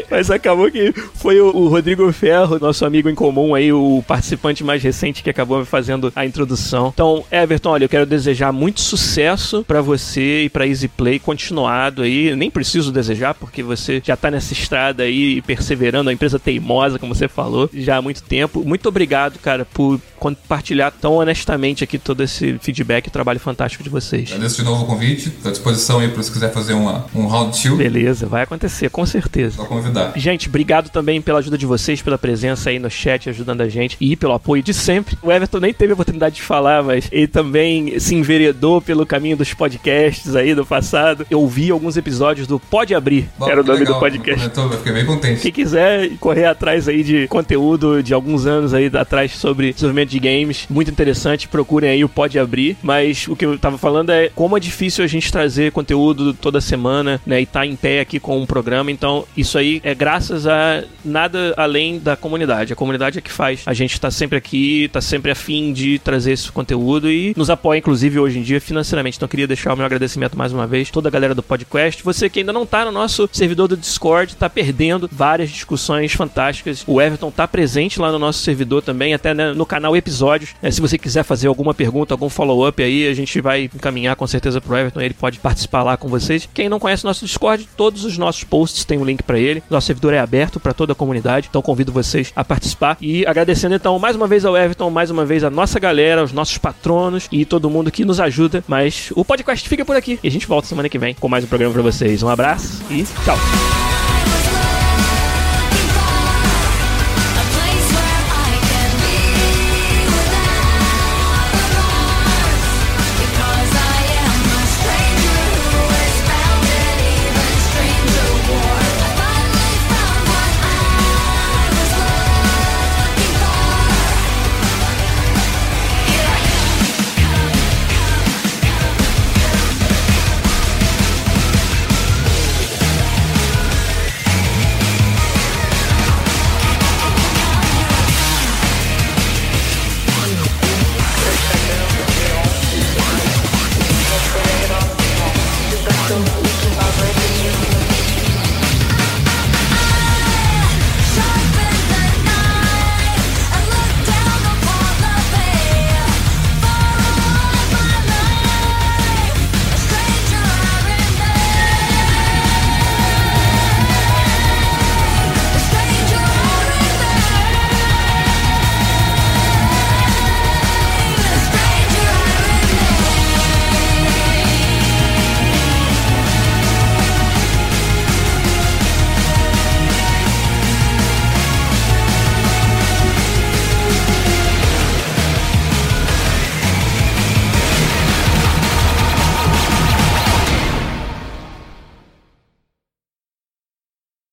Mas 0.09 0.29
acabou 0.31 0.69
que 0.71 0.93
foi 1.15 1.39
o, 1.39 1.47
o 1.55 1.67
Rodrigo 1.67 2.02
Ferro, 2.11 2.59
nosso 2.59 2.85
amigo 2.85 3.09
em 3.09 3.15
comum 3.15 3.55
aí, 3.55 3.71
o 3.71 4.03
participante 4.07 4.63
mais 4.63 4.81
recente 4.83 5.23
que 5.23 5.29
acabou 5.29 5.63
fazendo 5.65 6.11
a 6.15 6.25
introdução. 6.25 6.91
Então, 6.93 7.23
Everton, 7.31 7.69
olha, 7.69 7.85
eu 7.85 7.89
quero 7.89 8.05
desejar 8.05 8.51
muito 8.51 8.81
sucesso 8.81 9.63
para 9.67 9.81
você 9.81 10.43
e 10.43 10.49
para 10.49 10.67
Easy 10.67 10.87
Play 10.87 11.19
continuado 11.19 12.01
aí. 12.01 12.35
Nem 12.35 12.49
preciso 12.49 12.91
desejar 12.91 13.33
porque 13.33 13.63
você 13.63 14.01
já 14.03 14.15
tá 14.17 14.29
nessa 14.29 14.53
estrada 14.53 15.03
aí 15.03 15.41
perseverando, 15.41 16.09
a 16.09 16.13
empresa 16.13 16.39
teimosa, 16.39 16.99
como 16.99 17.13
você 17.13 17.27
falou, 17.27 17.69
já 17.73 17.97
há 17.97 18.01
muito 18.01 18.23
tempo. 18.23 18.63
Muito 18.65 18.87
obrigado, 18.89 19.39
cara, 19.39 19.65
por 19.65 19.99
compartilhar 20.19 20.91
tão 20.91 21.15
honestamente 21.15 21.83
aqui 21.83 21.97
todo 21.97 22.23
esse 22.23 22.57
feedback 22.59 23.07
e 23.07 23.09
trabalho 23.09 23.39
fantástico 23.39 23.83
de 23.83 23.89
vocês. 23.89 24.31
Agradeço 24.31 24.57
de 24.57 24.63
novo 24.63 24.83
o 24.83 24.87
convite, 24.87 25.27
estou 25.27 25.49
à 25.49 25.51
disposição 25.51 25.99
aí 25.99 26.07
para 26.07 26.23
se 26.23 26.31
quiser 26.31 26.51
fazer 26.53 26.73
uma, 26.73 27.05
um 27.13 27.27
round 27.27 27.61
two. 27.61 27.75
Beleza, 27.75 28.25
vai 28.25 28.43
acontecer, 28.43 28.89
com 28.89 29.05
certeza. 29.05 29.57
Só 29.57 29.65
convidar. 29.65 30.13
Gente, 30.15 30.47
obrigado 30.47 30.89
também 30.89 31.21
pela 31.21 31.39
ajuda 31.39 31.57
de 31.57 31.65
vocês, 31.65 31.92
pela 32.01 32.17
presença 32.17 32.69
aí 32.69 32.79
no 32.79 32.89
chat, 32.89 33.29
ajudando 33.29 33.61
a 33.61 33.69
gente 33.69 33.97
e 33.99 34.15
pelo 34.15 34.33
apoio 34.33 34.63
de 34.63 34.73
sempre. 34.73 35.17
O 35.21 35.31
Everton 35.31 35.59
nem 35.59 35.73
teve 35.73 35.91
a 35.91 35.93
oportunidade 35.93 36.35
de 36.35 36.41
falar, 36.41 36.83
mas 36.83 37.07
ele 37.11 37.27
também 37.27 37.99
se 37.99 38.15
enveredou 38.15 38.81
pelo 38.81 39.05
caminho 39.05 39.37
dos 39.37 39.53
podcasts 39.53 40.35
aí 40.35 40.55
do 40.55 40.65
passado. 40.65 41.25
Eu 41.29 41.41
ouvi 41.41 41.71
alguns 41.71 41.97
episódios 41.97 42.47
do 42.47 42.59
Pode 42.59 42.95
Abrir, 42.95 43.29
Bom, 43.37 43.49
era 43.49 43.61
o 43.61 43.63
nome 43.63 43.79
legal, 43.79 43.95
do 43.95 43.99
podcast. 43.99 44.39
Comentou, 44.41 44.71
eu 44.71 44.77
fiquei 44.77 44.93
bem 44.93 45.05
contente. 45.05 45.41
Quem 45.41 45.51
quiser 45.51 46.09
correr 46.19 46.45
atrás 46.45 46.87
aí 46.87 47.03
de 47.03 47.27
conteúdo 47.27 48.01
de 48.01 48.13
alguns 48.13 48.45
anos 48.45 48.73
aí 48.73 48.89
atrás 48.93 49.33
sobre 49.33 49.73
desenvolvimento 49.73 50.09
de 50.09 50.19
games, 50.19 50.65
muito 50.69 50.91
interessante, 50.91 51.47
procurem 51.47 51.89
aí 51.89 52.03
o 52.03 52.09
Pode 52.09 52.39
Abrir. 52.39 52.77
Mas 52.81 53.27
o 53.27 53.35
que 53.35 53.45
eu 53.45 53.57
tava 53.57 53.77
falando 53.77 54.11
é 54.11 54.29
como 54.33 54.57
é 54.57 54.59
difícil 54.59 55.03
a 55.03 55.07
gente 55.07 55.31
trazer 55.31 55.71
conteúdo 55.71 56.33
toda 56.33 56.61
semana, 56.61 57.19
né, 57.25 57.41
e 57.41 57.45
tá 57.45 57.65
em 57.65 57.75
pé 57.75 57.99
aqui 57.99 58.19
com 58.19 58.39
um 58.39 58.45
programa. 58.45 58.91
Então, 58.91 59.25
isso 59.35 59.57
aí 59.57 59.81
é 59.83 59.93
graças 59.93 60.47
a 60.47 60.83
nada 61.03 61.53
além 61.57 61.82
da 61.97 62.15
comunidade. 62.15 62.73
A 62.73 62.75
comunidade 62.75 63.17
é 63.19 63.21
que 63.21 63.31
faz. 63.31 63.63
A 63.65 63.73
gente 63.73 63.99
tá 63.99 64.09
sempre 64.09 64.37
aqui, 64.37 64.89
tá 64.91 65.01
sempre 65.01 65.31
afim 65.31 65.73
de 65.73 65.99
trazer 65.99 66.33
esse 66.33 66.51
conteúdo 66.51 67.09
e 67.09 67.33
nos 67.35 67.49
apoia, 67.49 67.79
inclusive, 67.79 68.19
hoje 68.19 68.39
em 68.39 68.41
dia, 68.41 68.59
financeiramente. 68.61 69.17
Então, 69.17 69.27
queria 69.27 69.47
deixar 69.47 69.73
o 69.73 69.77
meu 69.77 69.85
agradecimento 69.85 70.37
mais 70.37 70.53
uma 70.53 70.67
vez, 70.67 70.89
toda 70.89 71.09
a 71.09 71.11
galera 71.11 71.35
do 71.35 71.43
podcast. 71.43 72.03
Você 72.03 72.29
que 72.29 72.39
ainda 72.39 72.53
não 72.53 72.65
tá 72.65 72.85
no 72.85 72.91
nosso 72.91 73.29
servidor 73.31 73.67
do 73.67 73.77
Discord, 73.77 74.35
tá 74.35 74.49
perdendo 74.49 75.09
várias 75.11 75.49
discussões 75.49 76.13
fantásticas. 76.13 76.83
O 76.87 77.01
Everton 77.01 77.31
tá 77.31 77.47
presente 77.47 77.99
lá 77.99 78.11
no 78.11 78.19
nosso 78.19 78.39
servidor 78.39 78.81
também, 78.81 79.13
até 79.13 79.33
né, 79.33 79.53
no 79.53 79.65
canal 79.65 79.95
Episódios. 79.95 80.51
É, 80.61 80.71
se 80.71 80.81
você 80.81 80.97
quiser 80.97 81.23
fazer 81.23 81.47
alguma 81.47 81.73
pergunta, 81.73 82.13
algum 82.13 82.29
follow-up 82.29 82.81
aí, 82.81 83.07
a 83.07 83.13
gente 83.13 83.39
vai 83.41 83.69
encaminhar 83.73 84.15
com 84.15 84.27
certeza 84.27 84.61
pro 84.61 84.75
Everton, 84.75 85.01
ele 85.01 85.13
pode 85.13 85.39
participar 85.39 85.83
lá 85.83 85.97
com 85.97 86.07
vocês. 86.07 86.47
Quem 86.53 86.69
não 86.69 86.79
conhece 86.79 87.03
o 87.03 87.07
nosso 87.07 87.25
Discord, 87.25 87.67
todos 87.75 88.05
os 88.05 88.17
nossos 88.17 88.43
posts 88.43 88.85
têm 88.85 88.97
um 88.97 89.05
link 89.05 89.23
para 89.23 89.39
ele. 89.39 89.63
Nosso 89.69 89.87
servidor 89.87 90.13
é 90.13 90.19
aberto 90.19 90.59
para 90.59 90.73
toda 90.73 90.93
a 90.93 90.95
comunidade, 90.95 91.47
então 91.49 91.61
convido 91.73 91.91
vocês 91.91 92.31
a 92.35 92.43
participar. 92.43 92.97
E 93.01 93.25
agradecendo 93.25 93.73
então 93.73 93.97
mais 93.97 94.15
uma 94.15 94.27
vez 94.27 94.45
ao 94.45 94.55
Everton, 94.55 94.91
mais 94.91 95.09
uma 95.09 95.25
vez 95.25 95.43
a 95.43 95.49
nossa 95.49 95.79
galera, 95.79 96.23
os 96.23 96.31
nossos 96.31 96.57
patronos 96.59 97.27
e 97.31 97.45
todo 97.45 97.69
mundo 97.69 97.91
que 97.91 98.05
nos 98.05 98.19
ajuda. 98.19 98.63
Mas 98.67 99.11
o 99.15 99.25
podcast 99.25 99.67
fica 99.67 99.83
por 99.83 99.95
aqui 99.95 100.19
e 100.23 100.27
a 100.27 100.31
gente 100.31 100.45
volta 100.45 100.67
semana 100.67 100.87
que 100.87 100.99
vem 100.99 101.15
com 101.15 101.27
mais 101.27 101.43
um 101.43 101.47
programa 101.47 101.73
para 101.73 101.81
vocês. 101.81 102.21
Um 102.21 102.29
abraço 102.29 102.83
e 102.91 103.03
tchau. 103.25 103.92